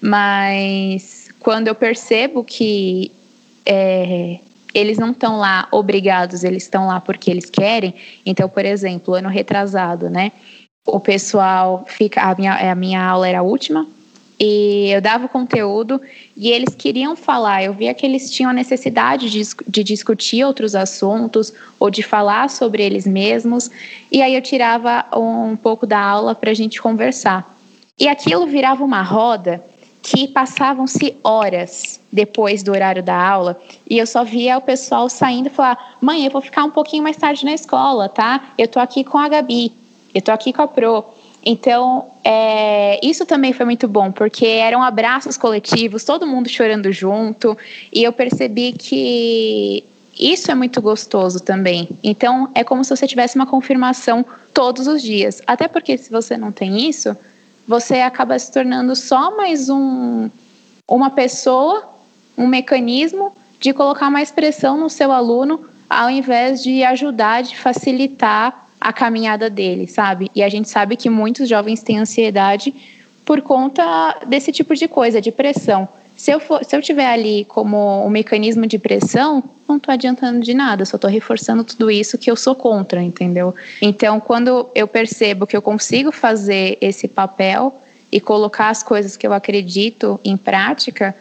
mas 0.00 1.28
quando 1.38 1.68
eu 1.68 1.74
percebo 1.74 2.42
que 2.42 3.12
é, 3.64 4.38
eles 4.74 4.98
não 4.98 5.10
estão 5.10 5.38
lá 5.38 5.68
obrigados, 5.70 6.44
eles 6.44 6.62
estão 6.62 6.86
lá 6.86 7.00
porque 7.00 7.30
eles 7.30 7.50
querem. 7.50 7.94
Então, 8.24 8.48
por 8.48 8.64
exemplo, 8.64 9.14
ano 9.14 9.28
retrasado, 9.28 10.08
né? 10.08 10.32
O 10.86 11.00
pessoal 11.00 11.84
fica. 11.86 12.22
A 12.22 12.34
minha, 12.34 12.72
a 12.72 12.74
minha 12.74 13.02
aula 13.02 13.28
era 13.28 13.40
a 13.40 13.42
última, 13.42 13.86
e 14.40 14.90
eu 14.90 15.00
dava 15.00 15.26
o 15.26 15.28
conteúdo 15.28 16.00
e 16.36 16.50
eles 16.50 16.74
queriam 16.74 17.16
falar. 17.16 17.64
Eu 17.64 17.72
via 17.72 17.92
que 17.92 18.06
eles 18.06 18.30
tinham 18.30 18.50
a 18.50 18.54
necessidade 18.54 19.28
de, 19.30 19.42
de 19.66 19.82
discutir 19.82 20.44
outros 20.44 20.74
assuntos 20.76 21.52
ou 21.78 21.90
de 21.90 22.02
falar 22.02 22.48
sobre 22.48 22.82
eles 22.82 23.06
mesmos. 23.06 23.68
E 24.12 24.22
aí 24.22 24.34
eu 24.34 24.42
tirava 24.42 25.04
um 25.16 25.56
pouco 25.56 25.86
da 25.86 26.00
aula 26.00 26.34
para 26.34 26.52
a 26.52 26.54
gente 26.54 26.80
conversar. 26.80 27.52
E 27.98 28.06
aquilo 28.06 28.46
virava 28.46 28.84
uma 28.84 29.02
roda 29.02 29.62
que 30.00 30.28
passavam-se 30.28 31.16
horas 31.24 32.00
depois 32.10 32.62
do 32.62 32.70
horário 32.70 33.02
da 33.02 33.14
aula 33.14 33.60
e 33.90 33.98
eu 33.98 34.06
só 34.06 34.24
via 34.24 34.56
o 34.56 34.60
pessoal 34.60 35.08
saindo 35.08 35.48
e 35.48 35.50
falar: 35.50 35.96
mãe, 36.00 36.24
eu 36.24 36.30
vou 36.30 36.40
ficar 36.40 36.64
um 36.64 36.70
pouquinho 36.70 37.02
mais 37.02 37.16
tarde 37.16 37.44
na 37.44 37.52
escola, 37.52 38.08
tá? 38.08 38.52
Eu 38.56 38.68
tô 38.68 38.78
aqui 38.78 39.02
com 39.02 39.18
a 39.18 39.28
Gabi, 39.28 39.72
eu 40.14 40.22
tô 40.22 40.30
aqui 40.30 40.52
com 40.52 40.62
a 40.62 40.68
Pro. 40.68 41.04
Então, 41.50 42.10
é, 42.22 43.00
isso 43.02 43.24
também 43.24 43.54
foi 43.54 43.64
muito 43.64 43.88
bom, 43.88 44.12
porque 44.12 44.44
eram 44.44 44.82
abraços 44.82 45.38
coletivos, 45.38 46.04
todo 46.04 46.26
mundo 46.26 46.46
chorando 46.46 46.92
junto, 46.92 47.56
e 47.90 48.04
eu 48.04 48.12
percebi 48.12 48.72
que 48.72 49.82
isso 50.20 50.50
é 50.50 50.54
muito 50.54 50.82
gostoso 50.82 51.40
também. 51.40 51.88
Então, 52.04 52.50
é 52.54 52.62
como 52.62 52.84
se 52.84 52.94
você 52.94 53.06
tivesse 53.06 53.34
uma 53.34 53.46
confirmação 53.46 54.26
todos 54.52 54.86
os 54.86 55.00
dias. 55.00 55.40
Até 55.46 55.66
porque, 55.68 55.96
se 55.96 56.10
você 56.10 56.36
não 56.36 56.52
tem 56.52 56.86
isso, 56.86 57.16
você 57.66 58.02
acaba 58.02 58.38
se 58.38 58.52
tornando 58.52 58.94
só 58.94 59.34
mais 59.34 59.70
um, 59.70 60.28
uma 60.86 61.08
pessoa, 61.08 61.82
um 62.36 62.46
mecanismo 62.46 63.32
de 63.58 63.72
colocar 63.72 64.10
mais 64.10 64.30
pressão 64.30 64.76
no 64.76 64.90
seu 64.90 65.10
aluno, 65.10 65.64
ao 65.88 66.10
invés 66.10 66.62
de 66.62 66.84
ajudar, 66.84 67.42
de 67.42 67.56
facilitar 67.56 68.67
a 68.80 68.92
caminhada 68.92 69.50
dele, 69.50 69.86
sabe? 69.86 70.30
E 70.34 70.42
a 70.42 70.48
gente 70.48 70.68
sabe 70.68 70.96
que 70.96 71.10
muitos 71.10 71.48
jovens 71.48 71.82
têm 71.82 71.98
ansiedade 71.98 72.74
por 73.24 73.42
conta 73.42 74.20
desse 74.26 74.52
tipo 74.52 74.74
de 74.74 74.88
coisa, 74.88 75.20
de 75.20 75.30
pressão. 75.30 75.88
Se 76.16 76.32
eu, 76.32 76.40
for, 76.40 76.64
se 76.64 76.74
eu 76.74 76.82
tiver 76.82 77.06
ali 77.06 77.44
como 77.44 78.04
um 78.04 78.10
mecanismo 78.10 78.66
de 78.66 78.78
pressão, 78.78 79.44
não 79.68 79.76
estou 79.76 79.92
adiantando 79.92 80.40
de 80.40 80.52
nada, 80.52 80.84
só 80.84 80.96
estou 80.96 81.10
reforçando 81.10 81.62
tudo 81.62 81.90
isso 81.90 82.18
que 82.18 82.30
eu 82.30 82.34
sou 82.34 82.54
contra, 82.54 83.02
entendeu? 83.02 83.54
Então, 83.80 84.18
quando 84.18 84.68
eu 84.74 84.88
percebo 84.88 85.46
que 85.46 85.56
eu 85.56 85.62
consigo 85.62 86.10
fazer 86.10 86.76
esse 86.80 87.06
papel 87.06 87.80
e 88.10 88.20
colocar 88.20 88.70
as 88.70 88.82
coisas 88.82 89.16
que 89.16 89.26
eu 89.26 89.32
acredito 89.32 90.18
em 90.24 90.36
prática 90.36 91.14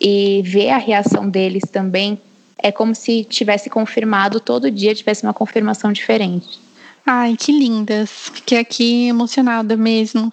e 0.00 0.42
ver 0.44 0.70
a 0.70 0.78
reação 0.78 1.28
deles 1.28 1.62
também, 1.70 2.18
é 2.58 2.72
como 2.72 2.94
se 2.94 3.24
tivesse 3.24 3.70
confirmado 3.70 4.40
todo 4.40 4.70
dia, 4.70 4.94
tivesse 4.94 5.22
uma 5.22 5.34
confirmação 5.34 5.92
diferente. 5.92 6.58
Ai, 7.06 7.36
que 7.36 7.52
lindas. 7.52 8.10
Fiquei 8.10 8.58
aqui 8.58 9.08
emocionada 9.08 9.76
mesmo. 9.76 10.30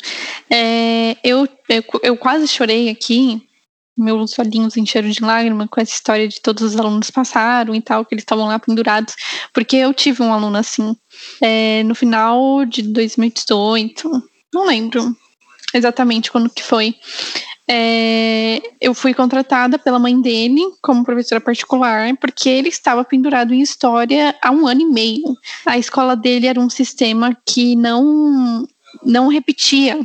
É, 0.50 1.18
eu, 1.24 1.48
eu, 1.70 1.84
eu 2.04 2.18
quase 2.18 2.48
chorei 2.48 2.90
aqui 2.90 3.48
meus 3.98 4.38
olhinhos 4.38 4.78
encheram 4.78 5.10
de 5.10 5.24
lágrima 5.24 5.68
com 5.68 5.82
essa 5.82 5.92
história 5.92 6.28
de 6.28 6.40
todos 6.40 6.62
os 6.62 6.78
alunos 6.78 7.10
passaram 7.10 7.74
e 7.74 7.82
tal, 7.82 8.06
que 8.06 8.14
eles 8.14 8.22
estavam 8.22 8.46
lá 8.46 8.60
pendurados, 8.60 9.16
porque 9.52 9.76
eu 9.76 9.94
tive 9.94 10.22
um 10.22 10.32
aluno 10.32 10.58
assim, 10.58 10.96
é, 11.42 11.82
no 11.84 11.96
final 11.96 12.64
de 12.66 12.84
2018, 12.84 14.10
não 14.54 14.68
lembro 14.68 15.16
exatamente 15.74 16.32
quando 16.32 16.50
que 16.50 16.64
foi. 16.64 16.96
É, 17.70 18.62
eu 18.80 18.94
fui 18.94 19.14
contratada 19.14 19.78
pela 19.78 20.00
mãe 20.00 20.20
dele 20.22 20.62
como 20.82 21.04
professora 21.04 21.42
particular, 21.42 22.16
porque 22.18 22.48
ele 22.48 22.70
estava 22.70 23.04
pendurado 23.04 23.54
em 23.54 23.62
história 23.62 24.36
há 24.42 24.52
um 24.52 24.66
ano 24.66 24.82
e 24.82 24.86
meio. 24.86 25.36
A 25.66 25.78
escola 25.78 26.16
dele 26.16 26.48
era 26.48 26.60
um 26.60 26.70
sistema 26.70 27.38
que 27.46 27.76
não 27.76 28.66
não 29.04 29.28
repetia, 29.28 30.00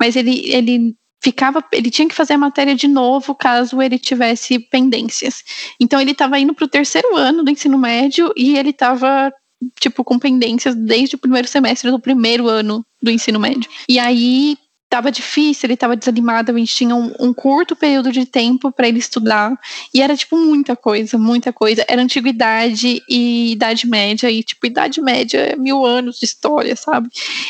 mas 0.00 0.16
ele, 0.16 0.50
ele 0.50 0.96
ficava, 1.22 1.64
ele 1.72 1.90
tinha 1.90 2.08
que 2.08 2.14
fazer 2.14 2.32
a 2.32 2.38
matéria 2.38 2.74
de 2.74 2.88
novo 2.88 3.34
caso 3.34 3.80
ele 3.80 3.98
tivesse 3.98 4.58
pendências. 4.58 5.44
Então 5.78 6.00
ele 6.00 6.10
estava 6.10 6.38
indo 6.38 6.54
para 6.54 6.64
o 6.64 6.68
terceiro 6.68 7.14
ano 7.14 7.44
do 7.44 7.50
ensino 7.50 7.78
médio 7.78 8.32
e 8.36 8.56
ele 8.56 8.70
estava 8.70 9.32
tipo 9.78 10.02
com 10.02 10.18
pendências 10.18 10.74
desde 10.74 11.14
o 11.14 11.18
primeiro 11.18 11.46
semestre 11.46 11.90
do 11.90 12.00
primeiro 12.00 12.48
ano 12.48 12.84
do 13.00 13.10
ensino 13.10 13.38
médio. 13.38 13.70
E 13.88 13.98
aí 13.98 14.56
estava 14.92 15.10
difícil, 15.10 15.66
ele 15.66 15.74
estava 15.74 15.96
desanimado, 15.96 16.52
a 16.52 16.58
gente 16.58 16.74
tinha 16.74 16.94
um, 16.94 17.14
um 17.18 17.32
curto 17.32 17.74
período 17.74 18.12
de 18.12 18.26
tempo 18.26 18.70
para 18.70 18.86
ele 18.86 18.98
estudar 18.98 19.58
e 19.94 20.02
era 20.02 20.14
tipo 20.14 20.36
muita 20.36 20.76
coisa, 20.76 21.16
muita 21.16 21.50
coisa. 21.50 21.82
Era 21.88 22.02
antiguidade 22.02 23.02
e 23.08 23.52
idade 23.52 23.86
média 23.86 24.30
e 24.30 24.42
tipo 24.42 24.66
idade 24.66 25.00
média 25.00 25.38
é 25.38 25.56
mil 25.56 25.86
anos 25.86 26.18
de 26.18 26.26
história, 26.26 26.76
sabe? 26.76 27.08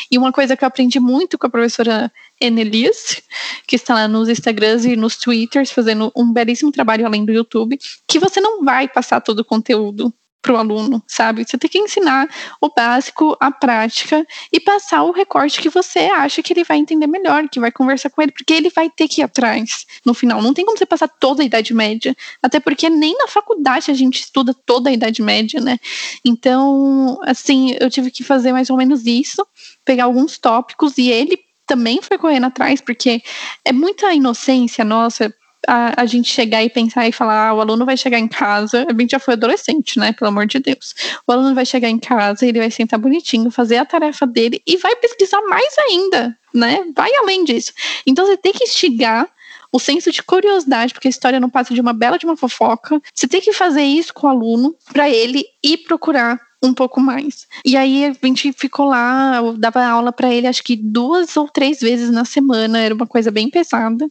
E 0.09 0.17
uma 0.17 0.31
coisa 0.31 0.55
que 0.55 0.63
eu 0.63 0.67
aprendi 0.67 1.01
muito 1.01 1.37
com 1.37 1.45
a 1.45 1.49
professora 1.49 2.09
Enelis, 2.39 3.21
que 3.67 3.75
está 3.75 3.93
lá 3.93 4.07
nos 4.07 4.29
Instagrams 4.29 4.85
e 4.85 4.95
nos 4.95 5.17
Twitters 5.17 5.69
fazendo 5.69 6.13
um 6.15 6.31
belíssimo 6.31 6.71
trabalho 6.71 7.05
além 7.05 7.25
do 7.25 7.33
YouTube, 7.33 7.77
que 8.07 8.19
você 8.19 8.39
não 8.39 8.63
vai 8.63 8.87
passar 8.87 9.19
todo 9.19 9.39
o 9.39 9.45
conteúdo 9.45 10.13
para 10.43 10.53
o 10.53 10.57
aluno, 10.57 11.01
sabe? 11.07 11.45
Você 11.47 11.57
tem 11.57 11.69
que 11.69 11.79
ensinar 11.79 12.27
o 12.59 12.69
básico, 12.69 13.35
a 13.39 13.49
prática 13.49 14.27
e 14.51 14.59
passar 14.59 15.03
o 15.03 15.11
recorte 15.11 15.61
que 15.61 15.69
você 15.69 15.99
acha 15.99 16.43
que 16.43 16.51
ele 16.51 16.65
vai 16.65 16.77
entender 16.77 17.07
melhor, 17.07 17.47
que 17.47 17.61
vai 17.61 17.71
conversar 17.71 18.09
com 18.09 18.21
ele, 18.21 18.33
porque 18.33 18.53
ele 18.53 18.69
vai 18.69 18.89
ter 18.89 19.07
que 19.07 19.21
ir 19.21 19.23
atrás 19.23 19.85
no 20.05 20.13
final. 20.13 20.41
Não 20.41 20.53
tem 20.53 20.65
como 20.65 20.77
você 20.77 20.85
passar 20.85 21.07
toda 21.07 21.41
a 21.41 21.45
Idade 21.45 21.73
Média, 21.73 22.15
até 22.41 22.59
porque 22.59 22.89
nem 22.89 23.17
na 23.17 23.27
faculdade 23.27 23.89
a 23.89 23.93
gente 23.93 24.19
estuda 24.19 24.53
toda 24.53 24.89
a 24.89 24.93
Idade 24.93 25.21
Média, 25.21 25.61
né? 25.61 25.79
Então, 26.25 27.17
assim, 27.23 27.75
eu 27.79 27.89
tive 27.89 28.11
que 28.11 28.23
fazer 28.23 28.51
mais 28.51 28.69
ou 28.69 28.75
menos 28.75 29.05
isso, 29.05 29.47
pegar 29.85 30.03
alguns 30.03 30.37
tópicos 30.37 30.97
e 30.97 31.09
ele 31.09 31.39
também 31.65 32.01
foi 32.01 32.17
correndo 32.17 32.47
atrás, 32.47 32.81
porque 32.81 33.23
é 33.63 33.71
muita 33.71 34.13
inocência 34.13 34.83
nossa 34.83 35.33
a, 35.67 36.01
a, 36.01 36.05
gente 36.05 36.31
chegar 36.31 36.63
e 36.63 36.69
pensar 36.69 37.07
e 37.07 37.11
falar, 37.11 37.49
ah, 37.49 37.53
o 37.53 37.61
aluno 37.61 37.85
vai 37.85 37.97
chegar 37.97 38.19
em 38.19 38.27
casa, 38.27 38.85
a 38.89 38.93
gente 38.93 39.11
já 39.11 39.19
foi 39.19 39.33
adolescente, 39.33 39.97
né? 39.99 40.11
Pelo 40.11 40.29
amor 40.29 40.45
de 40.45 40.59
Deus. 40.59 40.93
O 41.27 41.31
aluno 41.31 41.53
vai 41.55 41.65
chegar 41.65 41.89
em 41.89 41.99
casa, 41.99 42.45
ele 42.45 42.59
vai 42.59 42.71
sentar 42.71 42.99
bonitinho, 42.99 43.49
fazer 43.51 43.77
a 43.77 43.85
tarefa 43.85 44.25
dele 44.25 44.61
e 44.65 44.77
vai 44.77 44.95
pesquisar 44.95 45.41
mais 45.43 45.75
ainda, 45.77 46.37
né? 46.53 46.79
Vai 46.95 47.13
além 47.15 47.43
disso. 47.43 47.71
Então 48.05 48.25
você 48.25 48.37
tem 48.37 48.53
que 48.53 48.63
instigar 48.63 49.27
o 49.71 49.79
senso 49.79 50.11
de 50.11 50.21
curiosidade, 50.21 50.93
porque 50.93 51.07
a 51.07 51.09
história 51.09 51.39
não 51.39 51.49
passa 51.49 51.73
de 51.73 51.81
uma 51.81 51.93
bela 51.93 52.19
de 52.19 52.25
uma 52.25 52.37
fofoca. 52.37 53.01
Você 53.13 53.27
tem 53.27 53.41
que 53.41 53.51
fazer 53.51 53.81
isso 53.81 54.13
com 54.13 54.27
o 54.27 54.29
aluno 54.29 54.75
para 54.91 55.09
ele 55.09 55.45
ir 55.63 55.77
procurar 55.79 56.39
um 56.63 56.73
pouco 56.73 57.01
mais. 57.01 57.45
E 57.65 57.75
aí 57.75 58.05
a 58.05 58.25
gente 58.25 58.53
ficou 58.53 58.85
lá, 58.85 59.35
eu 59.37 59.57
dava 59.57 59.83
aula 59.83 60.13
para 60.13 60.33
ele 60.33 60.47
acho 60.47 60.63
que 60.63 60.77
duas 60.77 61.35
ou 61.35 61.49
três 61.49 61.81
vezes 61.81 62.09
na 62.09 62.23
semana, 62.23 62.79
era 62.79 62.95
uma 62.95 63.05
coisa 63.05 63.29
bem 63.29 63.49
pesada. 63.49 64.07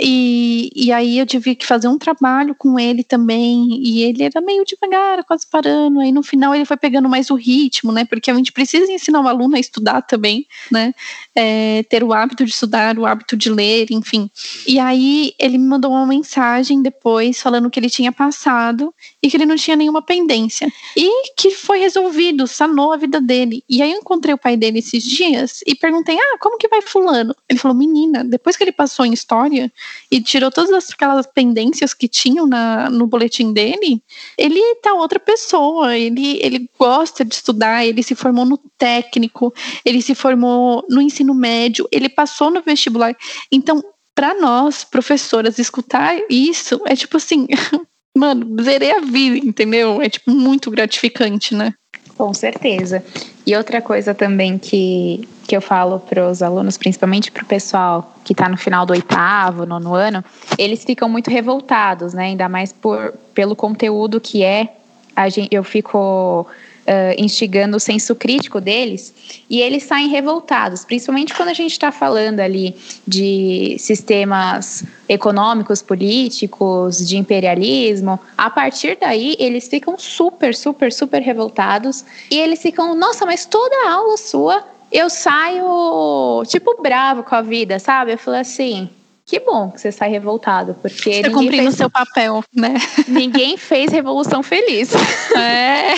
E, 0.00 0.70
e 0.74 0.92
aí 0.92 1.18
eu 1.18 1.26
tive 1.26 1.54
que 1.54 1.66
fazer 1.66 1.88
um 1.88 1.98
trabalho 1.98 2.54
com 2.54 2.78
ele 2.78 3.02
também, 3.02 3.68
e 3.82 4.02
ele 4.02 4.22
era 4.22 4.40
meio 4.40 4.64
devagar, 4.64 5.24
quase 5.24 5.46
parando. 5.46 6.00
Aí 6.00 6.12
no 6.12 6.22
final 6.22 6.54
ele 6.54 6.64
foi 6.64 6.76
pegando 6.76 7.08
mais 7.08 7.30
o 7.30 7.34
ritmo, 7.34 7.92
né? 7.92 8.04
Porque 8.04 8.30
a 8.30 8.34
gente 8.34 8.52
precisa 8.52 8.90
ensinar 8.92 9.20
o 9.20 9.28
aluno 9.28 9.56
a 9.56 9.60
estudar 9.60 10.02
também, 10.02 10.46
né? 10.70 10.94
É, 11.40 11.84
ter 11.84 12.02
o 12.02 12.12
hábito 12.12 12.44
de 12.44 12.50
estudar, 12.50 12.98
o 12.98 13.06
hábito 13.06 13.36
de 13.36 13.48
ler, 13.48 13.92
enfim. 13.92 14.28
E 14.66 14.80
aí 14.80 15.34
ele 15.38 15.56
me 15.56 15.68
mandou 15.68 15.92
uma 15.92 16.04
mensagem 16.04 16.82
depois 16.82 17.40
falando 17.40 17.70
que 17.70 17.78
ele 17.78 17.88
tinha 17.88 18.10
passado 18.10 18.92
e 19.22 19.30
que 19.30 19.36
ele 19.36 19.46
não 19.46 19.54
tinha 19.54 19.76
nenhuma 19.76 20.02
pendência. 20.02 20.66
E 20.96 21.32
que 21.36 21.52
foi 21.52 21.78
resolvido, 21.78 22.48
sanou 22.48 22.92
a 22.92 22.96
vida 22.96 23.20
dele. 23.20 23.62
E 23.68 23.80
aí 23.80 23.92
eu 23.92 23.98
encontrei 23.98 24.34
o 24.34 24.38
pai 24.38 24.56
dele 24.56 24.80
esses 24.80 25.04
dias 25.04 25.60
e 25.64 25.76
perguntei: 25.76 26.18
ah, 26.18 26.38
como 26.40 26.58
que 26.58 26.66
vai 26.66 26.82
Fulano? 26.82 27.32
Ele 27.48 27.58
falou: 27.58 27.76
menina, 27.76 28.24
depois 28.24 28.56
que 28.56 28.64
ele 28.64 28.72
passou 28.72 29.06
em 29.06 29.12
história 29.12 29.72
e 30.10 30.20
tirou 30.20 30.50
todas 30.50 30.90
aquelas 30.90 31.26
pendências 31.26 31.94
que 31.94 32.08
tinham 32.08 32.48
na, 32.48 32.90
no 32.90 33.06
boletim 33.06 33.52
dele, 33.52 34.02
ele 34.36 34.60
tá 34.82 34.92
outra 34.92 35.20
pessoa. 35.20 35.96
Ele, 35.96 36.38
ele 36.42 36.68
gosta 36.76 37.24
de 37.24 37.34
estudar, 37.34 37.86
ele 37.86 38.02
se 38.02 38.16
formou 38.16 38.44
no 38.44 38.58
técnico, 38.76 39.54
ele 39.84 40.02
se 40.02 40.16
formou 40.16 40.84
no 40.88 41.00
ensino 41.00 41.27
médio, 41.34 41.88
ele 41.92 42.08
passou 42.08 42.50
no 42.50 42.62
vestibular. 42.62 43.14
Então, 43.50 43.82
para 44.14 44.34
nós, 44.34 44.84
professoras, 44.84 45.58
escutar 45.58 46.16
isso 46.28 46.80
é 46.86 46.96
tipo 46.96 47.16
assim. 47.16 47.46
mano, 48.18 48.60
zerei 48.62 48.90
a 48.90 49.00
vida, 49.00 49.38
entendeu? 49.38 50.02
É 50.02 50.08
tipo 50.08 50.30
muito 50.30 50.70
gratificante, 50.70 51.54
né? 51.54 51.72
Com 52.16 52.34
certeza. 52.34 53.04
E 53.46 53.56
outra 53.56 53.80
coisa 53.80 54.12
também 54.12 54.58
que, 54.58 55.26
que 55.46 55.56
eu 55.56 55.60
falo 55.60 56.00
para 56.00 56.28
os 56.28 56.42
alunos, 56.42 56.76
principalmente 56.76 57.30
para 57.30 57.44
o 57.44 57.46
pessoal 57.46 58.16
que 58.24 58.32
está 58.32 58.48
no 58.48 58.56
final 58.56 58.84
do 58.84 58.92
oitavo, 58.92 59.64
nono 59.64 59.94
ano, 59.94 60.24
eles 60.58 60.84
ficam 60.84 61.08
muito 61.08 61.30
revoltados, 61.30 62.12
né? 62.12 62.24
Ainda 62.24 62.48
mais 62.48 62.72
por, 62.72 63.14
pelo 63.32 63.54
conteúdo 63.54 64.20
que 64.20 64.42
é. 64.42 64.74
A 65.14 65.28
gente, 65.28 65.54
eu 65.54 65.62
fico 65.62 66.44
uh, 66.88 67.14
instigando 67.22 67.76
o 67.76 67.80
senso 67.80 68.14
crítico 68.14 68.60
deles 68.60 69.12
e 69.48 69.60
eles 69.60 69.82
saem 69.82 70.08
revoltados, 70.08 70.84
principalmente 70.84 71.34
quando 71.34 71.50
a 71.50 71.54
gente 71.54 71.72
está 71.72 71.92
falando 71.92 72.40
ali 72.40 72.74
de 73.06 73.76
sistemas 73.78 74.84
econômicos, 75.08 75.82
políticos, 75.82 77.06
de 77.06 77.18
imperialismo. 77.18 78.18
A 78.36 78.48
partir 78.48 78.96
daí, 78.98 79.36
eles 79.38 79.68
ficam 79.68 79.98
super, 79.98 80.54
super, 80.54 80.92
super 80.92 81.20
revoltados 81.20 82.04
e 82.30 82.38
eles 82.38 82.60
ficam, 82.60 82.94
nossa, 82.94 83.26
mas 83.26 83.44
toda 83.44 83.90
aula 83.90 84.16
sua 84.16 84.64
eu 84.90 85.10
saio 85.10 86.42
tipo 86.46 86.80
bravo 86.80 87.22
com 87.22 87.34
a 87.34 87.42
vida, 87.42 87.78
sabe? 87.78 88.12
Eu 88.12 88.18
falei 88.18 88.40
assim, 88.40 88.88
que 89.28 89.38
bom 89.40 89.70
que 89.70 89.78
você 89.78 89.92
sai 89.92 90.08
revoltado, 90.08 90.74
porque. 90.80 91.22
Você 91.22 91.30
cumprindo 91.30 91.64
fez... 91.64 91.74
o 91.74 91.76
seu 91.76 91.90
papel, 91.90 92.42
né? 92.56 92.74
Ninguém 93.06 93.58
fez 93.58 93.92
revolução 93.92 94.42
feliz. 94.42 94.90
É. 95.38 95.94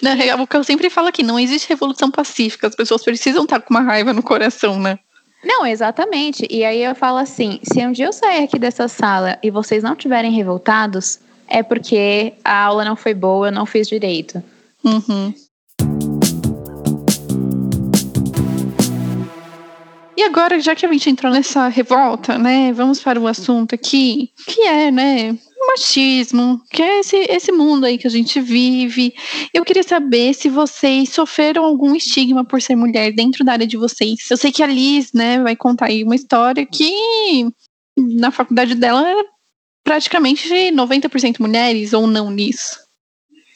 Não, 0.00 0.12
é 0.12 0.34
o 0.36 0.46
que 0.46 0.56
eu 0.56 0.64
sempre 0.64 0.88
falo 0.88 1.08
aqui: 1.08 1.22
não 1.22 1.38
existe 1.38 1.68
revolução 1.68 2.10
pacífica. 2.10 2.68
As 2.68 2.74
pessoas 2.74 3.02
precisam 3.02 3.42
estar 3.42 3.60
com 3.60 3.74
uma 3.74 3.82
raiva 3.82 4.12
no 4.12 4.22
coração, 4.22 4.78
né? 4.78 4.98
Não, 5.44 5.66
exatamente. 5.66 6.46
E 6.48 6.64
aí 6.64 6.82
eu 6.82 6.94
falo 6.94 7.18
assim: 7.18 7.58
se 7.62 7.84
um 7.84 7.92
dia 7.92 8.06
eu 8.06 8.12
sair 8.12 8.44
aqui 8.44 8.58
dessa 8.58 8.86
sala 8.86 9.36
e 9.42 9.50
vocês 9.50 9.82
não 9.82 9.92
estiverem 9.92 10.30
revoltados, 10.30 11.18
é 11.48 11.62
porque 11.62 12.34
a 12.44 12.64
aula 12.64 12.84
não 12.84 12.96
foi 12.96 13.12
boa, 13.12 13.48
eu 13.48 13.52
não 13.52 13.66
fiz 13.66 13.88
direito. 13.88 14.42
Uhum. 14.82 15.34
E 20.16 20.22
agora, 20.22 20.60
já 20.60 20.74
que 20.74 20.86
a 20.86 20.92
gente 20.92 21.10
entrou 21.10 21.32
nessa 21.32 21.68
revolta, 21.68 22.38
né, 22.38 22.72
vamos 22.72 23.00
para 23.00 23.20
o 23.20 23.26
assunto 23.26 23.74
aqui, 23.74 24.30
que 24.46 24.60
é, 24.62 24.90
né, 24.90 25.36
machismo, 25.66 26.60
que 26.70 26.82
é 26.82 27.00
esse, 27.00 27.16
esse 27.16 27.50
mundo 27.50 27.84
aí 27.84 27.98
que 27.98 28.06
a 28.06 28.10
gente 28.10 28.40
vive. 28.40 29.12
Eu 29.52 29.64
queria 29.64 29.82
saber 29.82 30.32
se 30.34 30.48
vocês 30.48 31.08
sofreram 31.08 31.64
algum 31.64 31.96
estigma 31.96 32.44
por 32.44 32.62
ser 32.62 32.76
mulher 32.76 33.12
dentro 33.12 33.44
da 33.44 33.52
área 33.52 33.66
de 33.66 33.76
vocês. 33.76 34.18
Eu 34.30 34.36
sei 34.36 34.52
que 34.52 34.62
a 34.62 34.66
Liz, 34.66 35.12
né, 35.12 35.40
vai 35.40 35.56
contar 35.56 35.86
aí 35.86 36.04
uma 36.04 36.14
história 36.14 36.64
que 36.64 36.92
na 37.96 38.30
faculdade 38.30 38.74
dela 38.74 39.08
era 39.08 39.24
praticamente 39.82 40.48
90% 40.48 41.40
mulheres 41.40 41.92
ou 41.92 42.06
não 42.06 42.30
nisso. 42.30 42.78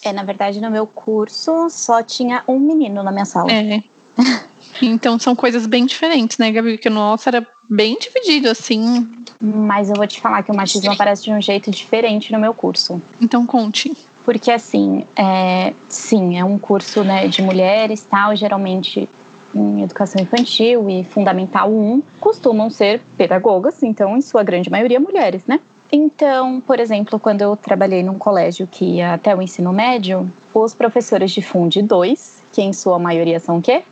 É, 0.05 0.13
na 0.13 0.23
verdade, 0.23 0.61
no 0.61 0.71
meu 0.71 0.87
curso 0.87 1.69
só 1.71 2.03
tinha 2.03 2.43
um 2.47 2.59
menino 2.59 3.03
na 3.03 3.13
minha 3.13 3.25
sala. 3.25 3.51
É. 3.53 3.83
Então 4.83 5.19
são 5.19 5.35
coisas 5.35 5.67
bem 5.67 5.87
diferentes, 5.87 6.39
né, 6.39 6.51
Gabi? 6.51 6.73
Porque 6.73 6.89
o 6.89 6.93
nosso 6.93 7.29
era 7.29 7.47
bem 7.69 7.99
dividido, 7.99 8.49
assim. 8.49 9.09
Mas 9.41 9.89
eu 9.89 9.97
vou 9.97 10.07
te 10.07 10.21
falar 10.21 10.43
que 10.43 10.51
o 10.51 10.55
machismo 10.55 10.93
aparece 10.93 11.25
de 11.25 11.33
um 11.33 11.41
jeito 11.41 11.71
diferente 11.71 12.33
no 12.33 12.39
meu 12.39 12.55
curso. 12.55 13.01
Então 13.21 13.47
conte. 13.47 13.97
Porque 14.25 14.51
assim, 14.51 15.05
é, 15.17 15.73
sim, 15.89 16.39
é 16.39 16.45
um 16.45 16.59
curso 16.59 17.03
né, 17.03 17.27
de 17.29 17.41
mulheres 17.41 18.03
tal, 18.03 18.37
geralmente 18.37 19.09
em 19.55 19.83
educação 19.83 20.21
infantil 20.21 20.89
e 20.91 21.05
fundamental 21.05 21.71
1, 21.71 22.03
costumam 22.21 22.69
ser 22.69 23.01
pedagogas, 23.17 23.83
então 23.83 24.17
em 24.17 24.21
sua 24.21 24.43
grande 24.43 24.71
maioria 24.71 25.01
mulheres, 25.01 25.45
né? 25.47 25.61
Então, 25.91 26.61
por 26.61 26.79
exemplo, 26.79 27.19
quando 27.19 27.41
eu 27.41 27.57
trabalhei 27.57 28.03
num 28.03 28.19
colégio 28.19 28.69
que 28.71 28.85
ia 28.85 29.15
até 29.15 29.35
o 29.35 29.41
ensino 29.41 29.73
médio, 29.73 30.31
os 30.53 30.75
professores 30.75 31.31
de 31.31 31.41
Fundi 31.41 31.81
2, 31.81 32.43
que 32.53 32.61
em 32.61 32.73
sua 32.73 32.99
maioria 32.99 33.41
são 33.41 33.59
o 33.59 33.63
quê? 33.63 33.83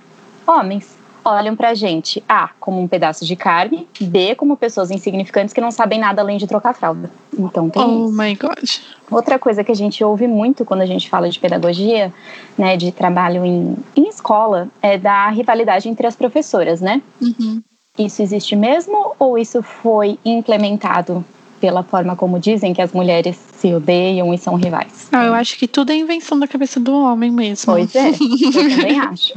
Homens. 0.47 0.97
Olham 1.24 1.57
pra 1.57 1.74
gente, 1.74 2.22
A, 2.28 2.51
como 2.61 2.80
um 2.80 2.86
pedaço 2.86 3.24
de 3.24 3.34
carne, 3.34 3.88
B, 4.01 4.36
como 4.36 4.57
pessoas 4.57 4.92
insignificantes 4.92 5.53
que 5.53 5.61
não 5.61 5.72
sabem 5.72 5.99
nada 5.99 6.22
além 6.22 6.38
de 6.38 6.47
trocar 6.47 6.72
fralda. 6.72 7.11
Então 7.36 7.68
tem 7.68 7.82
Oh 7.82 8.05
isso. 8.05 8.16
my 8.16 8.34
god. 8.36 8.70
Outra 9.11 9.36
coisa 9.36 9.64
que 9.64 9.72
a 9.72 9.74
gente 9.74 10.05
ouve 10.05 10.28
muito 10.28 10.64
quando 10.64 10.82
a 10.82 10.86
gente 10.86 11.11
fala 11.11 11.28
de 11.28 11.40
pedagogia, 11.40 12.14
né, 12.57 12.76
de 12.76 12.92
trabalho 12.92 13.44
em, 13.44 13.76
em 13.97 14.09
escola, 14.09 14.68
é 14.80 14.97
da 14.97 15.28
rivalidade 15.30 15.88
entre 15.88 16.07
as 16.07 16.14
professoras, 16.14 16.80
né? 16.80 17.03
Uhum. 17.20 17.61
Isso 17.99 18.22
existe 18.22 18.55
mesmo 18.55 19.16
ou 19.18 19.36
isso 19.36 19.64
foi 19.64 20.20
implementado 20.24 21.24
pela 21.61 21.82
forma 21.82 22.14
como 22.14 22.38
dizem 22.38 22.72
que 22.72 22.82
as 22.82 22.92
mulheres 22.92 23.36
se 23.59 23.74
odeiam 23.74 24.32
e 24.34 24.38
são 24.38 24.54
rivais? 24.54 25.09
Ah, 25.12 25.24
eu 25.26 25.34
acho 25.34 25.57
que 25.59 25.66
tudo 25.66 25.90
é 25.92 25.96
invenção 25.96 26.38
da 26.38 26.46
cabeça 26.46 26.78
do 26.78 26.94
homem 26.94 27.30
mesmo. 27.30 27.72
Pois 27.72 27.94
é, 27.94 28.11
eu 28.12 28.52
também 28.70 29.00
acho. 29.00 29.34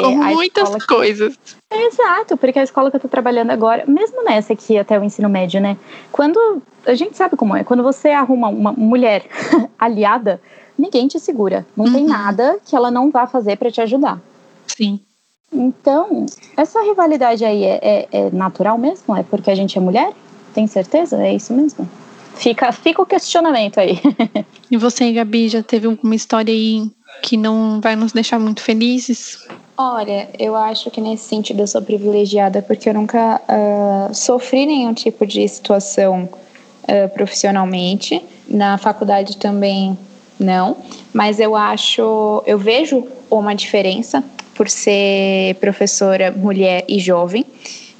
Como 0.00 0.24
muitas 0.24 0.74
que- 0.76 0.86
coisas. 0.86 1.38
Exato, 1.72 2.36
porque 2.36 2.58
a 2.58 2.62
escola 2.62 2.90
que 2.90 2.96
eu 2.96 3.00
tô 3.00 3.08
trabalhando 3.08 3.50
agora, 3.50 3.84
mesmo 3.86 4.22
nessa 4.24 4.52
aqui 4.52 4.78
até 4.78 4.98
o 4.98 5.04
ensino 5.04 5.28
médio, 5.28 5.60
né? 5.60 5.76
Quando 6.12 6.62
a 6.86 6.94
gente 6.94 7.16
sabe 7.16 7.36
como 7.36 7.56
é, 7.56 7.64
quando 7.64 7.82
você 7.82 8.10
arruma 8.10 8.48
uma 8.48 8.72
mulher 8.72 9.24
aliada, 9.78 10.40
ninguém 10.78 11.08
te 11.08 11.18
segura. 11.18 11.66
Não 11.76 11.84
tem 11.92 12.02
Uhum. 12.04 12.08
nada 12.08 12.58
que 12.64 12.76
ela 12.76 12.90
não 12.90 13.10
vá 13.10 13.26
fazer 13.26 13.56
para 13.56 13.70
te 13.70 13.80
ajudar. 13.80 14.20
Sim. 14.68 15.00
Então, 15.52 16.26
essa 16.56 16.82
rivalidade 16.82 17.44
aí 17.44 17.62
é, 17.64 17.78
é- 17.82 18.08
é 18.12 18.30
natural 18.30 18.76
mesmo? 18.76 19.14
É 19.16 19.22
porque 19.22 19.50
a 19.50 19.54
gente 19.54 19.78
é 19.78 19.80
mulher? 19.80 20.12
Tem 20.52 20.66
certeza? 20.66 21.16
É 21.24 21.32
isso 21.34 21.52
mesmo? 21.52 21.88
Fica, 22.34 22.72
fica 22.72 23.02
o 23.02 23.06
questionamento 23.06 23.78
aí. 23.78 23.98
E 24.70 24.76
você, 24.76 25.12
Gabi, 25.12 25.48
já 25.48 25.62
teve 25.62 25.86
alguma 25.86 26.16
história 26.16 26.52
aí 26.52 26.90
que 27.22 27.36
não 27.36 27.80
vai 27.80 27.94
nos 27.94 28.12
deixar 28.12 28.40
muito 28.40 28.60
felizes? 28.60 29.38
Olha, 29.76 30.28
eu 30.38 30.56
acho 30.56 30.90
que 30.90 31.00
nesse 31.00 31.28
sentido 31.28 31.60
eu 31.60 31.66
sou 31.66 31.82
privilegiada 31.82 32.60
porque 32.62 32.88
eu 32.88 32.94
nunca 32.94 33.40
ah, 33.46 34.10
sofri 34.12 34.66
nenhum 34.66 34.92
tipo 34.92 35.24
de 35.26 35.46
situação 35.46 36.28
ah, 36.88 37.08
profissionalmente. 37.08 38.20
Na 38.48 38.78
faculdade 38.78 39.36
também 39.36 39.96
não, 40.40 40.78
mas 41.12 41.38
eu 41.38 41.54
acho, 41.54 42.42
eu 42.46 42.58
vejo 42.58 43.06
uma 43.30 43.54
diferença 43.54 44.24
por 44.54 44.68
ser 44.68 45.54
professora 45.56 46.32
mulher 46.32 46.84
e 46.88 46.98
jovem, 46.98 47.44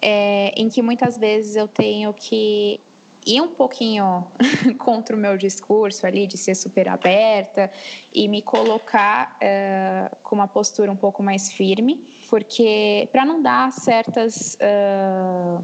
é, 0.01 0.53
em 0.57 0.69
que 0.69 0.83
muitas 0.83 1.17
vezes 1.17 1.57
eu 1.57 1.67
tenho 1.67 2.13
que 2.13 2.81
ir 3.27 3.41
um 3.41 3.49
pouquinho 3.49 4.27
contra 4.79 5.15
o 5.17 5.19
meu 5.19 5.37
discurso 5.37 6.07
ali 6.07 6.27
de 6.27 6.37
ser 6.37 6.55
super 6.55 6.89
aberta 6.89 7.71
e 8.13 8.29
me 8.29 8.43
colocar 8.43 9.37
eh, 9.41 10.11
com 10.23 10.35
uma 10.35 10.49
postura 10.49 10.91
um 10.91 10.97
pouco 10.97 11.23
mais 11.23 11.53
firme, 11.53 12.15
porque 12.29 13.09
para 13.13 13.25
não 13.25 13.43
dar 13.43 13.73
certas 13.73 14.59
ah, 14.61 15.63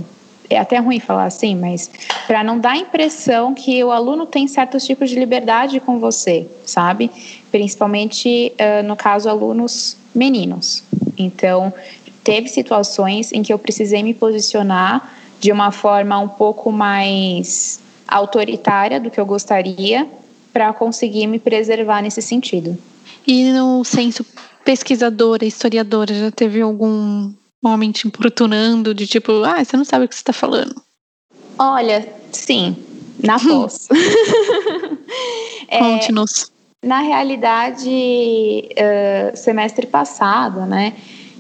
é 0.51 0.59
até 0.59 0.79
ruim 0.79 0.99
falar 0.99 1.27
assim, 1.27 1.55
mas 1.55 1.89
para 2.27 2.43
não 2.43 2.59
dar 2.59 2.73
a 2.73 2.77
impressão 2.77 3.55
que 3.55 3.83
o 3.85 3.93
aluno 3.93 4.27
tem 4.27 4.49
certos 4.49 4.85
tipos 4.85 5.09
de 5.09 5.17
liberdade 5.17 5.79
com 5.79 6.01
você, 6.01 6.49
sabe? 6.67 7.11
Principalmente 7.53 8.53
ah, 8.59 8.83
no 8.83 8.97
caso 8.97 9.29
alunos 9.29 9.97
meninos. 10.15 10.83
Então 11.17 11.73
teve 12.25 12.49
situações 12.49 13.33
em 13.33 13.43
que 13.43 13.53
eu 13.53 13.59
precisei 13.59 14.03
me 14.03 14.13
posicionar 14.13 15.20
de 15.41 15.51
uma 15.51 15.73
forma 15.73 16.19
um 16.19 16.29
pouco 16.29 16.71
mais 16.71 17.81
autoritária 18.07 19.01
do 19.01 19.11
que 19.11 19.19
eu 19.19 19.27
gostaria 19.27 20.07
para 20.53 20.73
conseguir 20.73 21.27
me 21.27 21.39
preservar 21.39 22.03
nesse 22.03 22.21
sentido. 22.21 22.77
E 23.27 23.51
no 23.53 23.85
senso 23.85 24.25
pesquisadora, 24.65 25.45
historiadora, 25.45 26.13
já 26.13 26.31
teve 26.31 26.61
algum 26.61 27.33
homem 27.65 27.91
te 27.91 28.07
importunando 28.07 28.95
de 28.95 29.07
tipo, 29.07 29.45
ah, 29.45 29.65
você 29.65 29.77
não 29.77 29.85
sabe 29.85 30.05
o 30.05 30.09
que 30.09 30.15
você 30.15 30.21
está 30.21 30.33
falando? 30.33 30.75
Olha, 31.59 32.07
sim, 32.33 32.77
na 33.23 33.39
pós. 33.39 33.89
É, 35.73 35.79
Conte-nos. 35.79 36.51
na 36.83 37.01
realidade, 37.01 37.89
eh, 38.75 39.33
semestre 39.37 39.87
passado, 39.87 40.63
né, 40.67 40.95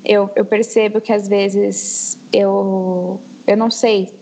eu, 0.05 0.30
eu 0.34 0.44
percebo 0.44 1.01
que 1.01 1.12
às 1.12 1.28
vezes 1.28 2.18
eu, 2.32 3.20
eu 3.46 3.57
não 3.57 3.70
sei 3.70 4.12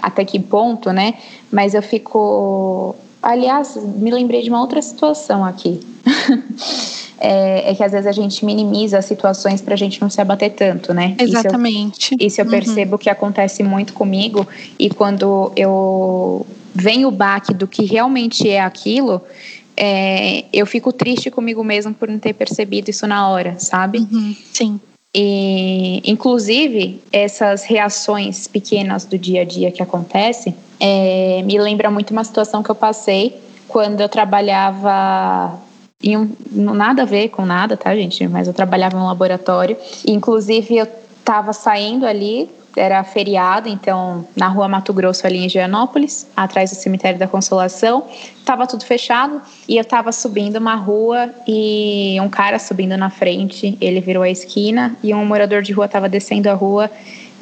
até 0.00 0.24
que 0.24 0.38
ponto, 0.38 0.92
né, 0.92 1.14
mas 1.50 1.74
eu 1.74 1.82
fico. 1.82 2.94
Aliás, 3.22 3.76
me 3.76 4.10
lembrei 4.10 4.42
de 4.42 4.48
uma 4.48 4.60
outra 4.60 4.80
situação 4.80 5.44
aqui. 5.44 5.80
é, 7.18 7.70
é 7.70 7.74
que 7.74 7.82
às 7.82 7.90
vezes 7.92 8.06
a 8.06 8.12
gente 8.12 8.44
minimiza 8.44 8.98
as 8.98 9.04
situações 9.06 9.60
para 9.60 9.74
a 9.74 9.76
gente 9.76 10.00
não 10.00 10.08
se 10.08 10.20
abater 10.20 10.52
tanto, 10.52 10.94
né? 10.94 11.16
Isso 11.18 11.22
eu- 11.22 11.40
Exatamente. 11.40 12.16
Isso 12.20 12.40
eu 12.40 12.44
Uhum. 12.44 12.50
percebo 12.50 12.98
que 12.98 13.10
acontece 13.10 13.62
muito 13.62 13.92
comigo 13.92 14.46
e 14.78 14.88
quando 14.88 15.52
eu 15.56 16.46
venho 16.74 17.08
o 17.08 17.10
baque 17.10 17.52
do 17.52 17.66
que 17.66 17.84
realmente 17.84 18.48
é 18.48 18.60
aquilo, 18.60 19.20
é, 19.76 20.44
eu 20.52 20.64
fico 20.64 20.92
triste 20.92 21.28
comigo 21.30 21.62
mesmo 21.64 21.92
por 21.92 22.08
não 22.08 22.18
ter 22.20 22.34
percebido 22.34 22.88
isso 22.88 23.06
na 23.06 23.28
hora, 23.28 23.56
sabe? 23.58 23.98
Uhum. 23.98 24.36
Sim. 24.52 24.80
E, 25.20 26.00
inclusive, 26.08 27.02
essas 27.10 27.64
reações 27.64 28.46
pequenas 28.46 29.04
do 29.04 29.18
dia 29.18 29.42
a 29.42 29.44
dia 29.44 29.72
que 29.72 29.82
acontecem 29.82 30.54
é, 30.78 31.42
me 31.44 31.58
lembra 31.58 31.90
muito 31.90 32.12
uma 32.12 32.22
situação 32.22 32.62
que 32.62 32.70
eu 32.70 32.74
passei 32.76 33.36
quando 33.66 34.00
eu 34.00 34.08
trabalhava 34.08 35.58
em 36.00 36.16
um, 36.16 36.30
nada 36.52 37.02
a 37.02 37.04
ver 37.04 37.30
com 37.30 37.44
nada, 37.44 37.76
tá, 37.76 37.96
gente? 37.96 38.28
Mas 38.28 38.46
eu 38.46 38.54
trabalhava 38.54 38.96
em 38.96 39.00
um 39.00 39.06
laboratório. 39.06 39.76
E, 40.06 40.12
inclusive, 40.12 40.76
eu 40.76 40.86
estava 41.18 41.52
saindo 41.52 42.06
ali, 42.06 42.48
era 42.78 43.02
feriado, 43.04 43.68
então, 43.68 44.26
na 44.36 44.48
rua 44.48 44.68
Mato 44.68 44.92
Grosso, 44.92 45.26
ali 45.26 45.44
em 45.44 45.48
Gianópolis, 45.48 46.26
atrás 46.36 46.70
do 46.70 46.76
cemitério 46.76 47.18
da 47.18 47.26
Consolação. 47.26 48.04
Tava 48.44 48.66
tudo 48.66 48.84
fechado 48.84 49.42
e 49.68 49.76
eu 49.76 49.84
tava 49.84 50.12
subindo 50.12 50.56
uma 50.56 50.74
rua 50.74 51.30
e 51.46 52.16
um 52.20 52.28
cara 52.28 52.58
subindo 52.58 52.96
na 52.96 53.10
frente, 53.10 53.76
ele 53.80 54.00
virou 54.00 54.22
a 54.22 54.30
esquina 54.30 54.96
e 55.02 55.12
um 55.12 55.24
morador 55.24 55.62
de 55.62 55.72
rua 55.72 55.88
tava 55.88 56.08
descendo 56.08 56.48
a 56.48 56.54
rua 56.54 56.90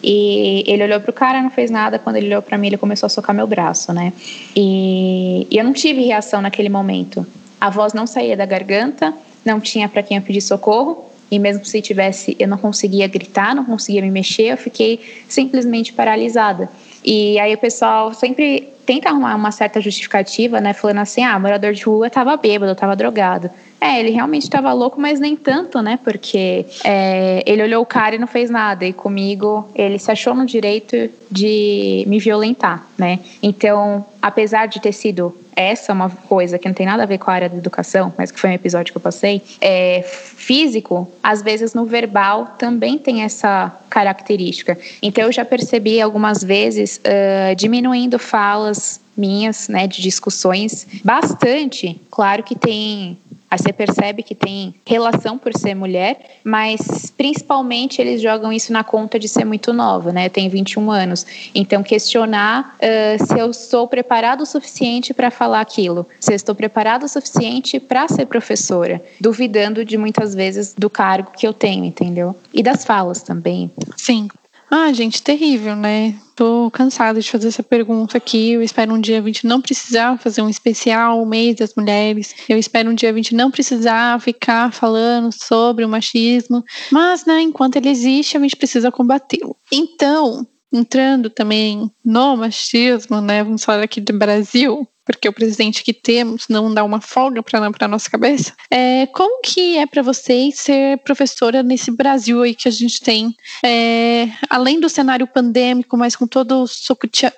e 0.03 0.65
ele 0.67 0.85
olhou 0.85 1.01
pro 1.01 1.13
cara, 1.13 1.43
não 1.43 1.51
fez 1.51 1.71
nada. 1.71 1.99
Quando 1.99 2.17
ele 2.17 2.27
olhou 2.27 2.43
para 2.43 2.59
mim, 2.59 2.69
ele 2.69 2.77
começou 2.77 3.07
a 3.07 3.11
socar 3.11 3.35
meu 3.35 3.47
braço, 3.47 3.93
né? 3.93 4.13
E, 4.55 5.47
e 5.51 5.57
eu 5.57 5.65
não 5.65 5.73
tive 5.73 6.03
reação 6.03 6.41
naquele 6.41 6.69
momento. 6.69 7.27
A 7.61 7.71
voz 7.71 7.93
não 7.93 8.07
saía 8.07 8.37
da 8.37 8.45
garganta, 8.45 9.15
não 9.45 9.61
tinha 9.61 9.89
para 9.89 10.03
quem 10.03 10.17
eu 10.17 10.23
pedir 10.23 10.41
socorro. 10.41 11.06
E 11.31 11.39
mesmo 11.39 11.65
se 11.65 11.83
tivesse, 11.83 12.37
eu 12.39 12.47
não 12.47 12.59
conseguia 12.59 13.07
gritar, 13.09 13.55
não 13.55 13.65
conseguia 13.65 14.03
me 14.03 14.11
mexer, 14.11 14.53
eu 14.53 14.57
fiquei 14.57 15.01
simplesmente 15.29 15.93
paralisada. 15.93 16.69
E 17.05 17.39
aí 17.39 17.55
o 17.55 17.59
pessoal 17.59 18.13
sempre 18.15 18.69
tenta 18.85 19.09
arrumar 19.09 19.35
uma 19.35 19.51
certa 19.51 19.81
justificativa, 19.81 20.61
né? 20.61 20.73
Falando 20.73 20.99
assim, 20.99 21.23
ah, 21.23 21.39
morador 21.39 21.73
de 21.73 21.83
rua 21.83 22.07
estava 22.07 22.37
bêbado, 22.37 22.73
estava 22.73 22.95
drogado. 22.95 23.51
É, 23.81 24.01
ele 24.01 24.11
realmente 24.11 24.45
estava 24.45 24.73
louco, 24.73 25.01
mas 25.01 25.21
nem 25.21 25.37
tanto, 25.37 25.83
né? 25.83 25.99
Porque 26.03 26.65
é, 26.85 27.43
ele 27.45 27.63
olhou 27.63 27.83
o 27.83 27.87
cara 27.87 28.15
e 28.15 28.19
não 28.19 28.27
fez 28.27 28.49
nada. 28.49 28.87
E 28.87 28.93
comigo, 28.93 29.69
ele 29.75 29.99
se 29.99 30.11
achou 30.11 30.35
no 30.35 30.47
direito 30.47 31.11
de 31.31 32.05
me 32.07 32.19
violentar, 32.19 32.87
né? 32.97 33.19
Então, 33.43 34.07
apesar 34.23 34.67
de 34.67 34.81
ter 34.81 34.93
sido 34.93 35.37
essa 35.57 35.93
uma 35.93 36.11
coisa 36.11 36.59
que 36.59 36.69
não 36.69 36.75
tem 36.75 36.87
nada 36.87 37.03
a 37.03 37.07
ver 37.07 37.19
com 37.19 37.31
a 37.31 37.35
área 37.35 37.49
da 37.49 37.57
educação, 37.57 38.13
mas 38.17 38.31
que 38.31 38.39
foi 38.39 38.51
um 38.51 38.53
episódio 38.53 38.93
que 38.93 38.99
eu 38.99 39.03
passei, 39.03 39.43
é, 39.61 40.03
físico, 40.03 41.11
às 41.23 41.43
vezes 41.43 41.73
no 41.75 41.87
verbal 41.87 42.55
também 42.59 42.99
tem 42.99 43.23
essa 43.23 43.75
característica. 43.89 44.79
Então 45.03 45.25
eu 45.25 45.33
já 45.33 45.45
percebi 45.45 46.01
algumas 46.01 46.45
vezes 46.45 46.99
uh, 46.99 47.57
diminuindo 47.57 48.19
falas 48.19 49.01
minhas, 49.17 49.69
né, 49.69 49.87
de 49.87 50.03
discussões, 50.03 50.87
bastante. 51.03 51.99
Claro 52.11 52.43
que 52.43 52.55
tem 52.55 53.17
Aí 53.51 53.59
você 53.59 53.73
percebe 53.73 54.23
que 54.23 54.35
tem 54.35 54.75
relação 54.85 55.39
por 55.39 55.57
ser 55.57 55.75
mulher, 55.75 56.39
mas 56.43 57.13
principalmente 57.17 58.01
eles 58.01 58.21
jogam 58.21 58.53
isso 58.53 58.73
na 58.73 58.83
conta 58.83 59.19
de 59.19 59.29
ser 59.29 59.45
muito 59.45 59.73
nova, 59.73 60.13
né? 60.13 60.27
Eu 60.27 60.31
tenho 60.31 60.51
21 60.51 60.91
anos. 60.91 61.27
Então, 61.55 61.83
questionar 61.83 62.77
uh, 62.77 63.25
se 63.25 63.39
eu 63.39 63.51
estou 63.51 63.87
preparado 63.87 64.43
o 64.43 64.47
suficiente 64.47 65.15
para 65.15 65.31
falar 65.31 65.61
aquilo, 65.61 66.07
se 66.19 66.33
eu 66.33 66.37
estou 66.37 66.55
preparado 66.55 67.05
o 67.05 67.09
suficiente 67.09 67.79
para 67.79 68.09
ser 68.09 68.27
professora, 68.27 69.03
duvidando 69.21 69.85
de 69.85 69.97
muitas 69.97 70.35
vezes 70.35 70.75
do 70.75 70.91
cargo 70.91 71.31
que 71.37 71.47
eu 71.47 71.53
tenho, 71.53 71.85
entendeu? 71.85 72.35
E 72.53 72.63
das 72.63 72.85
falas 72.85 73.23
também. 73.23 73.71
Sim. 73.97 74.29
Ah, 74.69 74.93
gente, 74.93 75.23
terrível, 75.23 75.77
né? 75.77 76.19
Tô 76.35 76.71
cansada 76.73 77.21
de 77.21 77.31
fazer 77.31 77.49
essa 77.49 77.63
pergunta 77.63 78.19
aqui. 78.19 78.51
Eu 78.53 78.63
espero 78.63 78.93
um 78.93 79.01
dia 79.01 79.21
a 79.21 79.23
gente 79.23 79.47
não 79.47 79.61
precisar 79.61 80.19
fazer 80.19 80.43
um 80.43 80.49
especial, 80.49 81.23
o 81.23 81.27
mês 81.27 81.57
das 81.57 81.75
mulheres. 81.77 82.35
Eu 82.49 82.59
espero 82.59 82.91
um 82.91 82.95
dia 82.95 83.11
a 83.11 83.13
gente 83.13 83.35
não 83.35 83.51
precisar 83.51 84.21
ficar 84.21 84.73
falando 84.73 85.31
sobre 85.33 85.85
o 85.85 85.89
machismo. 85.89 86.65
Mas, 86.91 87.25
né, 87.25 87.41
enquanto 87.43 87.77
ele 87.77 87.89
existe, 87.89 88.37
a 88.37 88.41
gente 88.41 88.57
precisa 88.57 88.91
combatê-lo. 88.91 89.57
Então, 89.73 90.45
entrando 90.73 91.31
também 91.31 91.89
no 92.05 92.37
machismo, 92.37 93.21
né? 93.21 93.45
Vamos 93.45 93.65
falar 93.65 93.85
aqui 93.85 94.01
do 94.01 94.13
Brasil 94.19 94.87
porque 95.07 95.29
o 95.29 95.33
presidente 95.33 95.85
que 95.85 95.95
temos 95.95 96.49
não 96.49 96.75
dá 96.75 96.83
uma 96.83 97.01
folga 97.01 97.41
para 97.43 97.71
a 97.81 97.89
nossa 97.89 98.11
cabeça. 98.11 98.53
É, 98.69 99.07
como 99.07 99.41
que 99.41 99.79
é 99.79 99.87
para 99.87 100.03
vocês 100.03 100.59
ser 100.59 100.99
professora 100.99 101.63
nesse 101.63 101.93
Brasil 101.93 102.43
aí 102.43 102.55
que 102.55 102.69
a 102.69 102.73
gente 102.73 103.01
tem, 103.01 103.35
é, 103.65 104.29
além 104.51 104.81
do 104.81 104.89
cenário 104.89 105.27
pandêmico, 105.27 105.97
mas 105.97 106.17
com 106.17 106.27
todo 106.27 106.65
o 106.65 106.67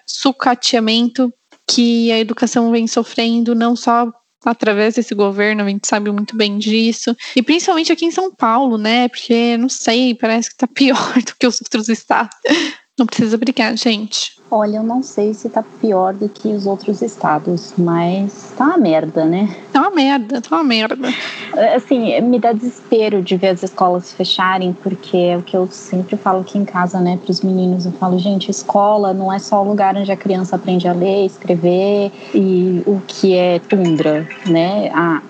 sucateamento 0.07 1.33
que 1.71 2.11
a 2.11 2.19
educação 2.19 2.71
vem 2.71 2.87
sofrendo, 2.87 3.55
não 3.55 3.77
só 3.77 4.11
através 4.45 4.95
desse 4.95 5.15
governo, 5.15 5.63
a 5.63 5.69
gente 5.69 5.87
sabe 5.87 6.11
muito 6.11 6.37
bem 6.37 6.59
disso. 6.59 7.15
E 7.37 7.43
principalmente 7.43 7.93
aqui 7.93 8.07
em 8.07 8.11
São 8.11 8.35
Paulo, 8.35 8.79
né? 8.79 9.09
Porque, 9.09 9.57
não 9.59 9.69
sei, 9.69 10.15
parece 10.15 10.51
que 10.51 10.57
tá 10.57 10.67
pior 10.67 11.15
do 11.23 11.35
que 11.39 11.47
os 11.47 11.61
outros 11.61 11.89
estados. 11.89 12.35
Não 12.99 13.07
precisa 13.07 13.39
brigar, 13.39 13.77
gente. 13.77 14.37
Olha, 14.51 14.79
eu 14.79 14.83
não 14.83 15.03
sei 15.03 15.35
se 15.35 15.49
tá 15.49 15.63
pior 15.63 16.15
do 16.15 16.29
que 16.29 16.49
os 16.49 16.67
outros 16.67 17.03
estados, 17.03 17.75
mas 17.77 18.53
tá 18.57 18.65
uma 18.65 18.79
merda, 18.79 19.25
né? 19.27 19.55
Tá 19.73 19.83
uma 19.83 19.91
merda, 19.91 20.41
tá 20.41 20.57
uma 20.57 20.65
merda. 20.65 21.09
É, 21.55 21.75
assim, 21.75 22.19
me 22.23 22.39
dá 22.41 22.53
desespero 22.53 23.23
de 23.23 23.37
ver 23.37 23.49
as 23.49 23.63
escolas 23.63 24.11
fecharem, 24.13 24.73
porque 24.83 25.17
é 25.17 25.37
o 25.37 25.43
que 25.43 25.55
eu 25.55 25.69
sempre 25.71 26.17
falo 26.17 26.41
aqui 26.41 26.57
em 26.57 26.65
casa, 26.65 26.99
né, 26.99 27.19
pros 27.23 27.43
meninos. 27.43 27.85
Eu 27.85 27.93
falo, 27.93 28.19
gente, 28.19 28.51
escola 28.51 29.13
não 29.13 29.31
é 29.31 29.39
só 29.39 29.63
o 29.63 29.69
lugar 29.69 29.95
onde 29.95 30.11
a 30.11 30.17
criança 30.17 30.57
aprende 30.57 30.89
a 30.89 30.93
ler, 30.93 31.27
escrever 31.27 32.11
e 32.35 32.83
o 32.87 33.03
que 33.07 33.35
é 33.35 33.59
tundra, 33.59 34.27
né? 34.47 34.91
A, 34.95 35.21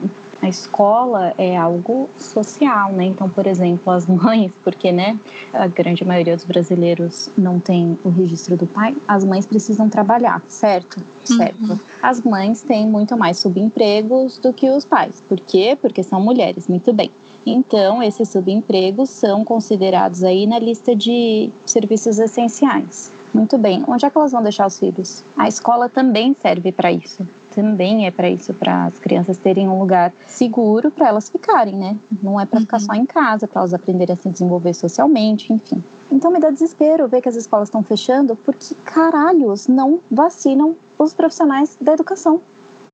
a 0.40 0.48
escola 0.48 1.34
é 1.36 1.56
algo 1.56 2.08
social, 2.18 2.92
né? 2.92 3.06
Então, 3.06 3.28
por 3.28 3.46
exemplo, 3.46 3.92
as 3.92 4.06
mães, 4.08 4.52
porque 4.62 4.92
né, 4.92 5.18
a 5.52 5.66
grande 5.66 6.04
maioria 6.04 6.36
dos 6.36 6.44
brasileiros 6.44 7.30
não 7.36 7.58
tem 7.58 7.98
o 8.04 8.08
registro 8.08 8.56
do 8.56 8.66
pai, 8.66 8.96
as 9.06 9.24
mães 9.24 9.46
precisam 9.46 9.88
trabalhar, 9.88 10.42
certo? 10.48 11.02
Certo. 11.24 11.72
Uhum. 11.72 11.78
As 12.02 12.22
mães 12.22 12.62
têm 12.62 12.86
muito 12.86 13.16
mais 13.16 13.38
subempregos 13.38 14.38
do 14.38 14.52
que 14.52 14.70
os 14.70 14.84
pais. 14.84 15.22
Por 15.28 15.38
quê? 15.40 15.76
Porque 15.80 16.02
são 16.02 16.20
mulheres, 16.20 16.68
muito 16.68 16.92
bem. 16.92 17.10
Então, 17.44 18.02
esses 18.02 18.28
subempregos 18.28 19.10
são 19.10 19.44
considerados 19.44 20.22
aí 20.22 20.46
na 20.46 20.58
lista 20.58 20.94
de 20.94 21.50
serviços 21.64 22.18
essenciais. 22.18 23.10
Muito 23.32 23.58
bem. 23.58 23.84
Onde 23.86 24.04
é 24.04 24.10
que 24.10 24.16
elas 24.18 24.32
vão 24.32 24.42
deixar 24.42 24.66
os 24.66 24.78
filhos? 24.78 25.22
A 25.36 25.48
escola 25.48 25.88
também 25.88 26.34
serve 26.34 26.72
para 26.72 26.90
isso 26.90 27.26
também 27.58 28.06
é 28.06 28.10
para 28.12 28.30
isso, 28.30 28.54
para 28.54 28.84
as 28.86 29.00
crianças 29.00 29.36
terem 29.36 29.68
um 29.68 29.80
lugar 29.80 30.12
seguro 30.28 30.92
para 30.92 31.08
elas 31.08 31.28
ficarem, 31.28 31.74
né? 31.74 31.96
Não 32.22 32.40
é 32.40 32.46
para 32.46 32.58
uhum. 32.58 32.64
ficar 32.64 32.78
só 32.78 32.94
em 32.94 33.04
casa, 33.04 33.48
para 33.48 33.62
elas 33.62 33.74
aprenderem 33.74 34.14
a 34.14 34.16
se 34.16 34.28
desenvolver 34.28 34.74
socialmente, 34.74 35.52
enfim. 35.52 35.82
Então 36.10 36.30
me 36.30 36.38
dá 36.38 36.50
desespero 36.50 37.08
ver 37.08 37.20
que 37.20 37.28
as 37.28 37.34
escolas 37.34 37.68
estão 37.68 37.82
fechando 37.82 38.36
porque 38.36 38.76
caralhos 38.84 39.66
não 39.66 39.98
vacinam 40.08 40.76
os 40.96 41.12
profissionais 41.14 41.76
da 41.80 41.94
educação. 41.94 42.40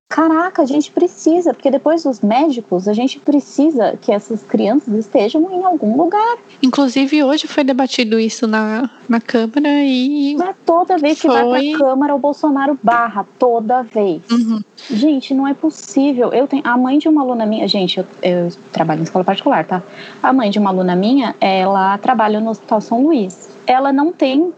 Caraca, 0.09 0.63
a 0.63 0.67
gente 0.67 0.91
precisa, 0.91 1.53
porque 1.53 1.71
depois 1.71 2.05
dos 2.05 2.21
médicos, 2.21 2.87
a 2.87 2.93
gente 2.93 3.19
precisa 3.19 3.99
que 4.01 4.13
essas 4.13 4.43
crianças 4.43 4.95
estejam 4.95 5.51
em 5.51 5.65
algum 5.65 5.97
lugar. 5.97 6.39
Inclusive, 6.63 7.25
hoje 7.25 7.49
foi 7.49 7.65
debatido 7.65 8.21
isso 8.21 8.47
na, 8.47 8.91
na 9.09 9.21
Câmara 9.21 9.83
e. 9.83 10.37
É 10.41 10.55
toda 10.65 10.99
vez 10.99 11.21
que 11.21 11.27
foi... 11.27 11.43
vai 11.43 11.71
pra 11.71 11.79
Câmara, 11.79 12.15
o 12.15 12.19
Bolsonaro 12.19 12.79
barra, 12.83 13.27
toda 13.39 13.83
vez. 13.83 14.23
Uhum. 14.31 14.61
Gente, 14.91 15.35
não 15.35 15.49
é 15.49 15.55
possível. 15.55 16.33
Eu 16.33 16.47
tenho. 16.47 16.63
A 16.65 16.77
mãe 16.77 16.99
de 16.99 17.09
uma 17.09 17.23
aluna 17.23 17.47
minha, 17.47 17.67
gente, 17.67 17.99
eu, 17.99 18.07
eu 18.23 18.53
trabalho 18.73 19.01
em 19.01 19.05
escola 19.05 19.25
particular, 19.25 19.65
tá? 19.65 19.83
A 20.23 20.33
mãe 20.33 20.51
de 20.51 20.59
uma 20.59 20.71
aluna 20.71 20.95
minha, 20.95 21.35
ela 21.41 21.97
trabalha 21.99 22.41
no 22.41 22.51
Hospital 22.51 22.81
São 22.81 23.03
Luís. 23.03 23.49
Ela 23.67 23.93
não 23.93 24.13
tem 24.13 24.53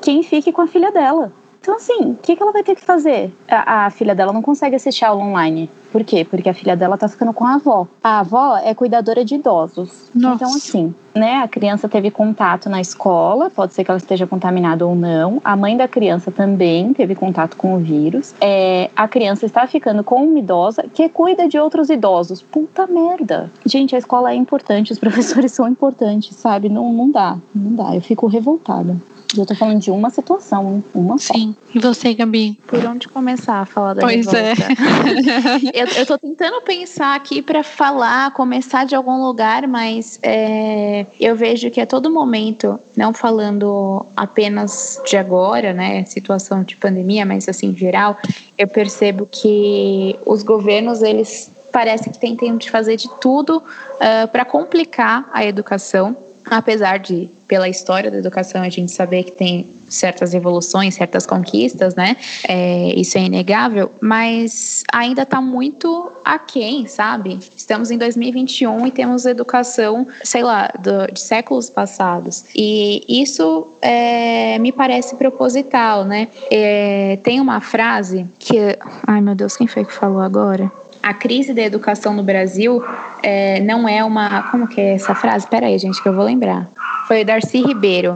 quem 0.00 0.22
fique 0.22 0.52
com 0.52 0.62
a 0.62 0.66
filha 0.66 0.90
dela. 0.90 1.32
Então, 1.66 1.74
assim, 1.74 2.10
o 2.12 2.14
que, 2.22 2.36
que 2.36 2.40
ela 2.40 2.52
vai 2.52 2.62
ter 2.62 2.76
que 2.76 2.80
fazer? 2.80 3.34
A, 3.48 3.86
a, 3.86 3.90
filha 3.90 4.14
dela 4.14 4.32
não 4.32 4.40
consegue 4.40 4.76
assistir 4.76 5.04
aula 5.04 5.24
online. 5.24 5.68
Por 5.90 6.04
quê? 6.04 6.24
Porque 6.24 6.48
a 6.48 6.54
filha 6.54 6.76
dela 6.76 6.96
tá 6.96 7.08
ficando 7.08 7.32
com 7.32 7.44
a 7.44 7.54
avó. 7.54 7.88
A 8.04 8.20
avó 8.20 8.56
é 8.58 8.72
cuidadora 8.72 9.24
de 9.24 9.34
idosos. 9.34 10.08
Nossa. 10.14 10.36
Então, 10.36 10.54
assim, 10.54 10.94
né, 11.12 11.38
a 11.42 11.48
criança 11.48 11.88
teve 11.88 12.08
contato 12.08 12.70
na 12.70 12.80
escola, 12.80 13.50
pode 13.50 13.74
ser 13.74 13.82
que 13.82 13.90
ela 13.90 13.98
esteja 13.98 14.28
contaminada 14.28 14.86
ou 14.86 14.94
não. 14.94 15.40
A 15.44 15.56
mãe 15.56 15.76
da 15.76 15.88
criança 15.88 16.30
também 16.30 16.92
teve 16.92 17.16
contato 17.16 17.56
com 17.56 17.74
o 17.74 17.78
vírus. 17.80 18.32
É, 18.40 18.88
a 18.94 19.08
criança 19.08 19.44
está 19.44 19.66
ficando 19.66 20.04
com 20.04 20.22
uma 20.22 20.38
idosa 20.38 20.84
que 20.94 21.08
cuida 21.08 21.48
de 21.48 21.58
outros 21.58 21.90
idosos. 21.90 22.42
Puta 22.42 22.86
merda. 22.86 23.50
Gente, 23.64 23.96
a 23.96 23.98
escola 23.98 24.30
é 24.30 24.36
importante, 24.36 24.92
os 24.92 25.00
professores 25.00 25.50
são 25.50 25.66
importantes, 25.66 26.36
sabe? 26.36 26.68
Não, 26.68 26.92
não 26.92 27.10
dá, 27.10 27.36
não 27.52 27.74
dá. 27.74 27.92
Eu 27.92 28.00
fico 28.00 28.28
revoltada. 28.28 28.96
E 29.34 29.40
eu 29.40 29.46
tô 29.46 29.54
falando 29.54 29.80
de 29.80 29.90
uma 29.90 30.10
situação, 30.10 30.82
uma 30.94 31.18
só. 31.18 31.34
Sim. 31.34 31.54
E 31.74 31.78
você, 31.78 32.14
Gabi? 32.14 32.58
Por 32.66 32.84
onde 32.84 33.08
começar 33.08 33.60
a 33.60 33.66
falar 33.66 33.94
da 33.94 34.02
Pois 34.02 34.26
revolta? 34.26 34.38
é. 34.38 35.72
eu, 35.82 35.86
eu 35.86 36.06
tô 36.06 36.16
tentando 36.18 36.60
pensar 36.62 37.16
aqui 37.16 37.42
para 37.42 37.62
falar, 37.62 38.32
começar 38.32 38.84
de 38.84 38.94
algum 38.94 39.20
lugar, 39.22 39.66
mas 39.66 40.18
é, 40.22 41.06
eu 41.18 41.34
vejo 41.34 41.70
que 41.70 41.80
a 41.80 41.86
todo 41.86 42.10
momento, 42.10 42.78
não 42.96 43.12
falando 43.12 44.06
apenas 44.16 45.00
de 45.06 45.16
agora, 45.16 45.72
né, 45.72 46.04
situação 46.04 46.62
de 46.62 46.76
pandemia, 46.76 47.26
mas 47.26 47.48
assim, 47.48 47.68
em 47.68 47.76
geral, 47.76 48.16
eu 48.56 48.68
percebo 48.68 49.28
que 49.30 50.16
os 50.24 50.42
governos, 50.42 51.02
eles 51.02 51.50
parece 51.72 52.08
que 52.08 52.18
tentam 52.18 52.56
de 52.56 52.70
fazer 52.70 52.96
de 52.96 53.08
tudo 53.20 53.58
uh, 53.58 54.28
para 54.28 54.46
complicar 54.46 55.28
a 55.32 55.44
educação 55.44 56.16
apesar 56.50 56.98
de 56.98 57.28
pela 57.46 57.68
história 57.68 58.10
da 58.10 58.18
educação 58.18 58.62
a 58.62 58.68
gente 58.68 58.90
saber 58.92 59.22
que 59.24 59.32
tem 59.32 59.70
certas 59.88 60.34
evoluções, 60.34 60.94
certas 60.94 61.26
conquistas, 61.26 61.94
né? 61.94 62.16
É, 62.48 62.92
isso 62.96 63.16
é 63.16 63.22
inegável, 63.22 63.90
mas 64.00 64.82
ainda 64.92 65.22
está 65.22 65.40
muito 65.40 66.10
aquém, 66.24 66.86
sabe? 66.88 67.38
Estamos 67.56 67.90
em 67.90 67.98
2021 67.98 68.86
e 68.86 68.90
temos 68.90 69.26
educação, 69.26 70.06
sei 70.24 70.42
lá, 70.42 70.70
do, 70.78 71.12
de 71.12 71.20
séculos 71.20 71.70
passados. 71.70 72.44
E 72.54 73.04
isso 73.08 73.68
é, 73.80 74.58
me 74.58 74.72
parece 74.72 75.14
proposital, 75.16 76.04
né? 76.04 76.28
É, 76.50 77.18
tem 77.22 77.40
uma 77.40 77.60
frase 77.60 78.26
que. 78.38 78.76
Ai 79.06 79.20
meu 79.20 79.34
Deus, 79.34 79.56
quem 79.56 79.66
foi 79.66 79.84
que 79.84 79.92
falou 79.92 80.20
agora? 80.20 80.70
A 81.06 81.14
crise 81.14 81.54
da 81.54 81.62
educação 81.62 82.12
no 82.12 82.22
Brasil 82.24 82.84
é, 83.22 83.60
não 83.60 83.88
é 83.88 84.02
uma. 84.02 84.42
Como 84.50 84.66
que 84.66 84.80
é 84.80 84.94
essa 84.94 85.14
frase? 85.14 85.44
Espera 85.44 85.66
aí, 85.66 85.78
gente, 85.78 86.02
que 86.02 86.08
eu 86.08 86.12
vou 86.12 86.24
lembrar. 86.24 86.66
Foi 87.06 87.24
Darcy 87.24 87.62
Ribeiro. 87.62 88.12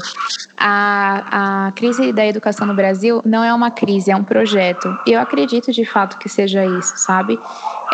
A, 0.59 1.68
a 1.68 1.72
crise 1.72 2.12
da 2.12 2.26
educação 2.26 2.66
no 2.66 2.74
Brasil 2.74 3.22
não 3.24 3.45
é 3.45 3.55
uma 3.55 3.70
crise, 3.70 4.11
é 4.11 4.16
um 4.16 4.24
projeto. 4.24 4.93
E 5.07 5.12
eu 5.12 5.20
acredito 5.20 5.70
de 5.70 5.84
fato 5.84 6.18
que 6.18 6.28
seja 6.28 6.66
isso, 6.66 6.95
sabe? 6.97 7.38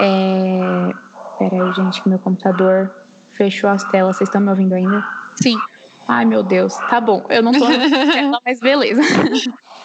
É... 0.00 0.94
Espera 1.32 1.66
aí, 1.66 1.72
gente, 1.74 2.02
que 2.02 2.08
meu 2.08 2.18
computador 2.18 2.90
fechou 3.32 3.68
as 3.68 3.84
telas. 3.84 4.16
Vocês 4.16 4.30
estão 4.30 4.40
me 4.40 4.48
ouvindo 4.48 4.72
ainda? 4.72 5.06
Sim. 5.42 5.58
Ai, 6.08 6.24
meu 6.24 6.42
Deus. 6.42 6.74
Tá 6.88 7.02
bom, 7.02 7.26
eu 7.28 7.42
não 7.42 7.52
tô 7.52 7.66
mas 8.42 8.60
beleza. 8.60 9.02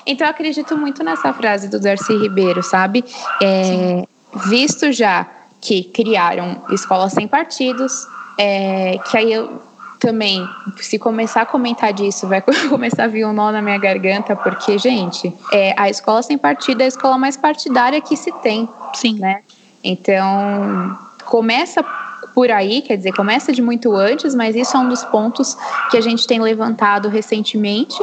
Então, 0.03 0.25
eu 0.25 0.31
acredito 0.31 0.75
muito 0.75 1.03
nessa 1.03 1.31
frase 1.31 1.67
do 1.67 1.79
Darcy 1.79 2.17
Ribeiro, 2.17 2.63
sabe? 2.63 3.05
É, 3.39 4.03
visto 4.47 4.91
já 4.91 5.27
que 5.59 5.83
criaram 5.83 6.63
escolas 6.71 7.13
sem 7.13 7.27
partidos, 7.27 8.07
é, 8.37 8.97
que 9.09 9.17
aí 9.17 9.31
eu 9.31 9.61
também, 9.99 10.43
se 10.77 10.97
começar 10.97 11.43
a 11.43 11.45
comentar 11.45 11.93
disso, 11.93 12.27
vai 12.27 12.41
começar 12.69 13.03
a 13.03 13.07
vir 13.07 13.25
um 13.25 13.31
nó 13.31 13.51
na 13.51 13.61
minha 13.61 13.77
garganta, 13.77 14.35
porque, 14.35 14.77
gente, 14.79 15.31
é, 15.53 15.75
a 15.77 15.89
escola 15.89 16.23
sem 16.23 16.37
partido 16.37 16.81
é 16.81 16.85
a 16.85 16.87
escola 16.87 17.17
mais 17.17 17.37
partidária 17.37 18.01
que 18.01 18.17
se 18.17 18.31
tem. 18.41 18.67
Sim. 18.95 19.19
Né? 19.19 19.41
Então, 19.83 20.97
começa 21.25 21.85
por 22.33 22.49
aí, 22.49 22.81
quer 22.81 22.97
dizer, 22.97 23.13
começa 23.13 23.51
de 23.51 23.61
muito 23.61 23.95
antes, 23.95 24.33
mas 24.33 24.55
isso 24.55 24.75
é 24.75 24.79
um 24.79 24.89
dos 24.89 25.03
pontos 25.03 25.55
que 25.91 25.97
a 25.97 26.01
gente 26.01 26.25
tem 26.25 26.41
levantado 26.41 27.07
recentemente. 27.07 27.97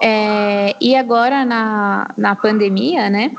É, 0.00 0.74
e 0.80 0.96
agora 0.96 1.44
na, 1.44 2.08
na 2.16 2.34
pandemia, 2.34 3.10
né? 3.10 3.30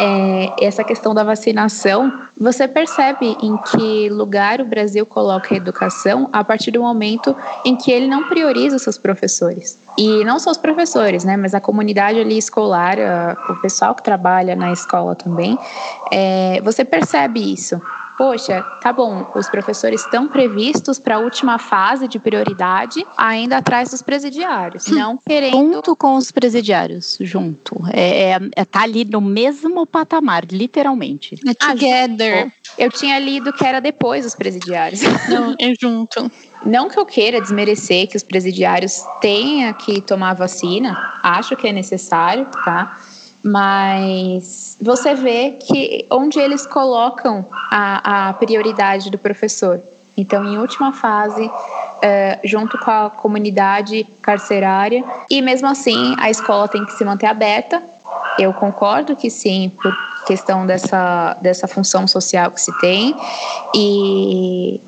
É, 0.00 0.64
essa 0.64 0.84
questão 0.84 1.14
da 1.14 1.24
vacinação, 1.24 2.12
você 2.38 2.68
percebe 2.68 3.36
em 3.42 3.56
que 3.56 4.08
lugar 4.08 4.60
o 4.60 4.64
Brasil 4.64 5.04
coloca 5.04 5.54
a 5.54 5.56
educação 5.56 6.28
a 6.32 6.44
partir 6.44 6.70
do 6.70 6.80
momento 6.80 7.34
em 7.64 7.76
que 7.76 7.90
ele 7.90 8.06
não 8.06 8.28
prioriza 8.28 8.76
os 8.76 8.82
seus 8.82 8.96
professores. 8.96 9.78
E 9.96 10.24
não 10.24 10.38
só 10.38 10.50
os 10.50 10.56
professores, 10.56 11.24
né, 11.24 11.36
mas 11.36 11.54
a 11.54 11.60
comunidade 11.60 12.20
ali 12.20 12.38
escolar, 12.38 12.96
o 13.50 13.56
pessoal 13.56 13.94
que 13.94 14.02
trabalha 14.02 14.54
na 14.54 14.72
escola 14.72 15.16
também, 15.16 15.58
é, 16.12 16.60
você 16.62 16.84
percebe 16.84 17.52
isso 17.52 17.80
poxa, 18.18 18.60
tá 18.82 18.92
bom, 18.92 19.30
os 19.36 19.48
professores 19.48 20.00
estão 20.00 20.26
previstos 20.26 20.98
para 20.98 21.14
a 21.14 21.18
última 21.20 21.56
fase 21.56 22.08
de 22.08 22.18
prioridade, 22.18 23.06
ainda 23.16 23.58
atrás 23.58 23.92
dos 23.92 24.02
presidiários, 24.02 24.88
hum. 24.88 24.96
não 24.96 25.16
querendo. 25.16 25.74
Junto 25.74 25.94
com 25.94 26.16
os 26.16 26.32
presidiários, 26.32 27.16
junto. 27.20 27.80
É, 27.92 28.32
é, 28.32 28.40
é 28.56 28.64
tá 28.64 28.82
ali 28.82 29.04
no 29.04 29.20
mesmo 29.20 29.86
patamar, 29.86 30.44
literalmente. 30.50 31.38
É 31.46 31.54
together. 31.54 32.48
Ah, 32.48 32.72
eu 32.76 32.90
tinha 32.90 33.18
lido 33.20 33.52
que 33.52 33.64
era 33.64 33.80
depois 33.80 34.24
dos 34.24 34.34
presidiários. 34.34 35.00
Não, 35.30 35.54
é 35.56 35.72
junto. 35.80 36.30
Não 36.66 36.88
que 36.88 36.98
eu 36.98 37.06
queira 37.06 37.40
desmerecer 37.40 38.08
que 38.08 38.16
os 38.16 38.24
presidiários 38.24 39.00
tenham 39.20 39.72
que 39.74 40.00
tomar 40.00 40.34
vacina, 40.34 41.20
acho 41.22 41.56
que 41.56 41.68
é 41.68 41.72
necessário, 41.72 42.46
tá? 42.64 42.98
Mas 43.42 44.76
você 44.80 45.14
vê 45.14 45.52
que 45.52 46.06
onde 46.10 46.38
eles 46.38 46.66
colocam 46.66 47.46
a, 47.70 48.28
a 48.28 48.32
prioridade 48.32 49.10
do 49.10 49.18
professor. 49.18 49.80
Então, 50.16 50.44
em 50.44 50.58
última 50.58 50.92
fase, 50.92 51.48
é, 52.02 52.40
junto 52.42 52.76
com 52.78 52.90
a 52.90 53.10
comunidade 53.10 54.04
carcerária, 54.20 55.04
e 55.30 55.40
mesmo 55.40 55.68
assim 55.68 56.16
a 56.18 56.28
escola 56.28 56.66
tem 56.66 56.84
que 56.84 56.92
se 56.92 57.04
manter 57.04 57.26
aberta. 57.26 57.82
Eu 58.38 58.52
concordo 58.52 59.14
que 59.14 59.30
sim, 59.30 59.70
por 59.80 59.96
questão 60.26 60.66
dessa, 60.66 61.36
dessa 61.40 61.68
função 61.68 62.06
social 62.06 62.50
que 62.50 62.60
se 62.60 62.76
tem, 62.80 63.14
e 63.74 64.80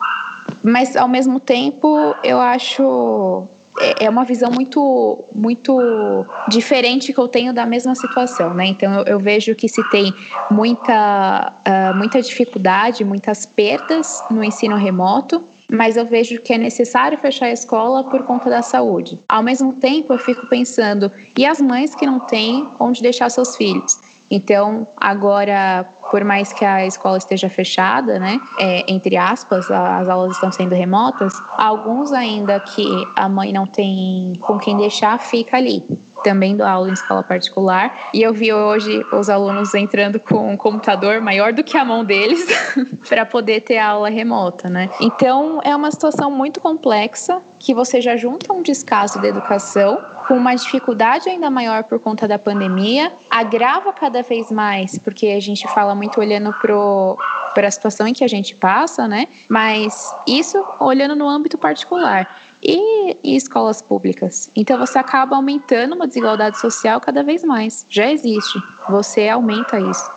mas 0.63 0.97
ao 0.97 1.09
mesmo 1.09 1.41
tempo 1.41 2.15
eu 2.23 2.39
acho 2.39 3.49
é, 3.81 4.05
é 4.05 4.11
uma 4.11 4.25
visão 4.25 4.51
muito, 4.51 5.25
muito 5.35 6.27
diferente 6.49 7.13
que 7.13 7.19
eu 7.19 7.29
tenho 7.29 7.53
da 7.53 7.65
mesma 7.65 7.95
situação, 7.95 8.55
né? 8.55 8.67
Então 8.67 8.93
eu, 9.01 9.05
eu 9.05 9.19
vejo 9.19 9.55
que 9.55 9.69
se 9.69 9.83
tem 9.91 10.15
muita, 10.51 11.53
uh, 11.67 11.97
muita 11.97 12.21
dificuldade, 12.21 13.05
muitas 13.05 13.47
perdas 13.47 14.23
no 14.31 14.45
ensino 14.45 14.77
remoto, 14.77 15.43
mas 15.71 15.97
eu 15.97 16.05
vejo 16.05 16.41
que 16.41 16.53
é 16.53 16.59
necessário 16.59 17.17
fechar 17.17 17.47
a 17.47 17.53
escola 17.53 18.05
por 18.05 18.25
conta 18.25 18.51
da 18.51 18.61
saúde. 18.61 19.21
Ao 19.29 19.43
mesmo 19.43 19.73
tempo, 19.75 20.13
eu 20.13 20.19
fico 20.19 20.47
pensando, 20.47 21.11
e 21.37 21.47
as 21.47 21.61
mães 21.61 21.95
que 21.95 22.05
não 22.05 22.19
têm 22.19 22.67
onde 22.79 23.01
deixar 23.01 23.31
seus 23.31 23.57
filhos? 23.57 23.99
Então, 24.31 24.87
agora, 24.97 25.85
por 26.11 26.23
mais 26.23 26.53
que 26.53 26.65
a 26.65 26.87
escola 26.87 27.19
esteja 27.19 27.49
fechada, 27.49 28.19
né, 28.19 28.41
é, 28.59 28.85
entre 28.87 29.17
aspas, 29.17 29.71
as 29.71 30.09
aulas 30.09 30.33
estão 30.33 30.53
sendo 30.53 30.75
remotas, 30.75 31.33
alguns 31.57 32.13
ainda 32.13 32.61
que 32.61 32.87
a 33.17 33.29
mãe 33.29 33.53
não 33.53 33.67
tem 33.67 34.39
com 34.41 34.59
quem 34.59 34.77
deixar, 34.77 35.19
fica 35.19 35.57
ali 35.57 35.83
também 36.23 36.57
dou 36.57 36.67
aula 36.67 36.89
em 36.89 36.93
escola 36.93 37.23
particular. 37.23 38.09
E 38.13 38.23
eu 38.23 38.33
vi 38.33 38.53
hoje 38.53 39.05
os 39.13 39.29
alunos 39.29 39.75
entrando 39.75 40.19
com 40.19 40.53
um 40.53 40.57
computador 40.57 41.21
maior 41.21 41.53
do 41.53 41.63
que 41.63 41.77
a 41.77 41.85
mão 41.85 42.05
deles 42.05 42.47
para 43.09 43.25
poder 43.27 43.61
ter 43.63 43.79
aula 43.79 44.09
remota, 44.09 44.69
né? 44.69 44.91
Então 45.01 45.61
é 45.65 45.75
uma 45.75 45.91
situação 45.91 46.31
muito 46.31 46.61
complexa 46.61 47.41
que 47.59 47.75
você 47.75 48.01
já 48.01 48.17
junta 48.17 48.53
um 48.53 48.63
descaso 48.63 49.21
da 49.21 49.29
educação 49.29 49.99
com 50.27 50.35
uma 50.35 50.55
dificuldade 50.55 51.29
ainda 51.29 51.51
maior 51.51 51.85
por 51.85 51.99
conta 51.99 52.27
da 52.27 52.39
pandemia, 52.39 53.13
agrava 53.31 53.93
cada 53.93 54.23
vez 54.23 54.51
mais, 54.51 54.97
porque 54.99 55.27
a 55.27 55.41
gente 55.41 55.69
fala 55.69 55.95
muito 55.95 56.19
olhando 56.19 56.55
para 56.55 57.67
a 57.67 57.71
situação 57.71 58.07
em 58.07 58.15
que 58.15 58.25
a 58.25 58.29
gente 58.29 58.55
passa, 58.55 59.07
né? 59.07 59.29
Mas 59.49 60.15
isso 60.27 60.65
olhando 60.79 61.15
no 61.15 61.29
âmbito 61.29 61.59
particular 61.59 62.29
e, 62.63 63.17
escolas 63.37 63.81
públicas. 63.81 64.51
Então 64.55 64.79
você 64.79 64.99
acaba 64.99 65.37
aumentando 65.37 65.95
uma 65.95 66.07
desigualdade 66.07 66.59
social 66.59 67.01
cada 67.01 67.23
vez 67.23 67.43
mais. 67.43 67.87
Já 67.89 68.11
existe. 68.11 68.59
Você 68.89 69.29
aumenta 69.29 69.81
isso. 69.81 70.11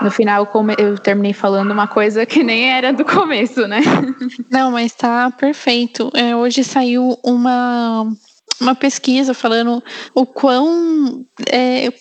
No 0.00 0.10
final 0.10 0.48
eu 0.78 0.98
terminei 0.98 1.32
falando 1.32 1.70
uma 1.70 1.86
coisa 1.86 2.24
que 2.24 2.42
nem 2.42 2.70
era 2.70 2.92
do 2.92 3.04
começo, 3.04 3.66
né? 3.66 3.80
Não, 4.50 4.70
mas 4.70 4.92
tá 4.92 5.30
perfeito. 5.30 6.10
É, 6.14 6.34
hoje 6.36 6.64
saiu 6.64 7.18
uma 7.22 8.06
uma 8.60 8.74
pesquisa 8.76 9.34
falando 9.34 9.82
o 10.14 10.24
quão 10.24 11.26
é, 11.50 11.92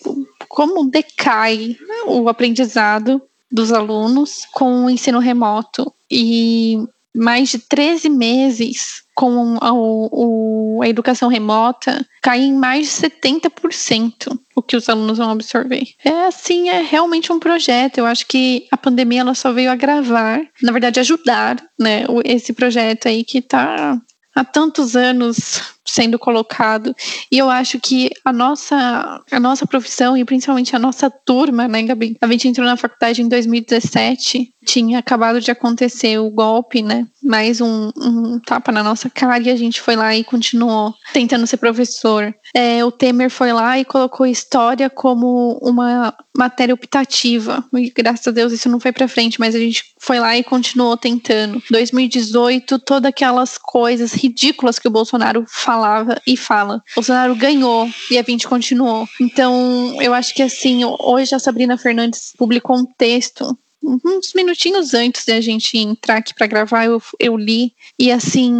como 0.47 0.89
decai 0.89 1.75
o 2.05 2.29
aprendizado 2.29 3.21
dos 3.51 3.71
alunos 3.71 4.45
com 4.53 4.85
o 4.85 4.89
ensino 4.89 5.17
remoto 5.17 5.91
e 6.09 6.77
mais 7.15 7.49
de 7.49 7.59
13 7.59 8.09
meses 8.09 9.03
com 9.21 9.59
a, 9.61 9.71
o, 9.71 10.79
a 10.81 10.89
educação 10.89 11.29
remota 11.29 12.03
cai 12.23 12.39
em 12.39 12.55
mais 12.55 12.87
de 12.87 13.07
70% 13.07 14.35
o 14.55 14.63
que 14.63 14.75
os 14.75 14.89
alunos 14.89 15.19
vão 15.19 15.29
absorver. 15.29 15.83
É 16.03 16.25
assim, 16.25 16.69
é 16.69 16.81
realmente 16.81 17.31
um 17.31 17.39
projeto. 17.39 17.99
Eu 17.99 18.07
acho 18.07 18.25
que 18.25 18.65
a 18.71 18.77
pandemia 18.77 19.21
ela 19.21 19.35
só 19.35 19.53
veio 19.53 19.69
agravar, 19.69 20.41
na 20.63 20.71
verdade 20.71 20.99
ajudar, 20.99 21.57
né, 21.79 22.03
esse 22.25 22.51
projeto 22.51 23.07
aí 23.07 23.23
que 23.23 23.37
está 23.37 23.95
há 24.35 24.43
tantos 24.43 24.95
anos 24.95 25.61
sendo 25.85 26.17
colocado. 26.17 26.95
E 27.31 27.37
eu 27.37 27.49
acho 27.49 27.79
que 27.79 28.09
a 28.25 28.33
nossa, 28.33 29.21
a 29.31 29.39
nossa 29.39 29.67
profissão 29.67 30.17
e 30.17 30.25
principalmente 30.25 30.75
a 30.75 30.79
nossa 30.79 31.09
turma, 31.09 31.67
né, 31.67 31.83
Gabi? 31.83 32.17
A 32.21 32.27
gente 32.27 32.47
entrou 32.47 32.65
na 32.65 32.77
faculdade 32.77 33.21
em 33.21 33.27
2017, 33.27 34.51
tinha 34.65 34.99
acabado 34.99 35.39
de 35.39 35.51
acontecer 35.51 36.17
o 36.17 36.31
golpe, 36.31 36.81
né? 36.81 37.05
Mais 37.23 37.61
um, 37.61 37.91
um 37.95 38.39
tapa 38.39 38.71
na 38.71 38.83
nossa 38.83 39.09
cara 39.09 39.39
e 39.39 39.49
a 39.49 39.55
gente 39.55 39.79
foi 39.79 39.95
lá 39.95 40.15
e 40.15 40.23
continuou 40.23 40.93
tentando 41.13 41.45
ser 41.45 41.57
professor. 41.57 42.33
É, 42.53 42.83
o 42.83 42.91
Temer 42.91 43.29
foi 43.29 43.53
lá 43.53 43.79
e 43.79 43.85
colocou 43.85 44.25
história 44.25 44.89
como 44.89 45.59
uma 45.61 46.13
matéria 46.35 46.73
optativa. 46.73 47.63
E, 47.73 47.91
graças 47.91 48.27
a 48.27 48.31
Deus 48.31 48.51
isso 48.51 48.69
não 48.69 48.79
foi 48.79 48.91
para 48.91 49.07
frente, 49.07 49.39
mas 49.39 49.55
a 49.55 49.59
gente 49.59 49.83
foi 49.99 50.19
lá 50.19 50.35
e 50.37 50.43
continuou 50.43 50.97
tentando. 50.97 51.61
2018, 51.69 52.79
todas 52.79 53.09
aquelas 53.09 53.57
coisas 53.57 54.13
ridículas 54.13 54.79
que 54.79 54.87
o 54.87 54.91
Bolsonaro 54.91 55.45
falava 55.47 56.19
e 56.25 56.35
fala. 56.35 56.81
Bolsonaro 56.95 57.35
ganhou 57.35 57.89
e 58.09 58.17
a 58.17 58.23
gente 58.23 58.47
continuou. 58.47 59.07
Então, 59.19 59.95
eu 60.01 60.13
acho 60.13 60.33
que 60.33 60.41
assim, 60.41 60.81
hoje 60.99 61.35
a 61.35 61.39
Sabrina 61.39 61.77
Fernandes 61.77 62.33
publicou 62.37 62.77
um 62.77 62.85
texto 62.85 63.57
uns 63.83 64.33
minutinhos 64.33 64.93
antes 64.93 65.25
de 65.25 65.33
a 65.33 65.41
gente 65.41 65.77
entrar 65.77 66.17
aqui 66.17 66.33
para 66.33 66.47
gravar, 66.47 66.85
eu, 66.85 67.01
eu 67.19 67.35
li 67.35 67.73
e 67.97 68.11
assim 68.11 68.53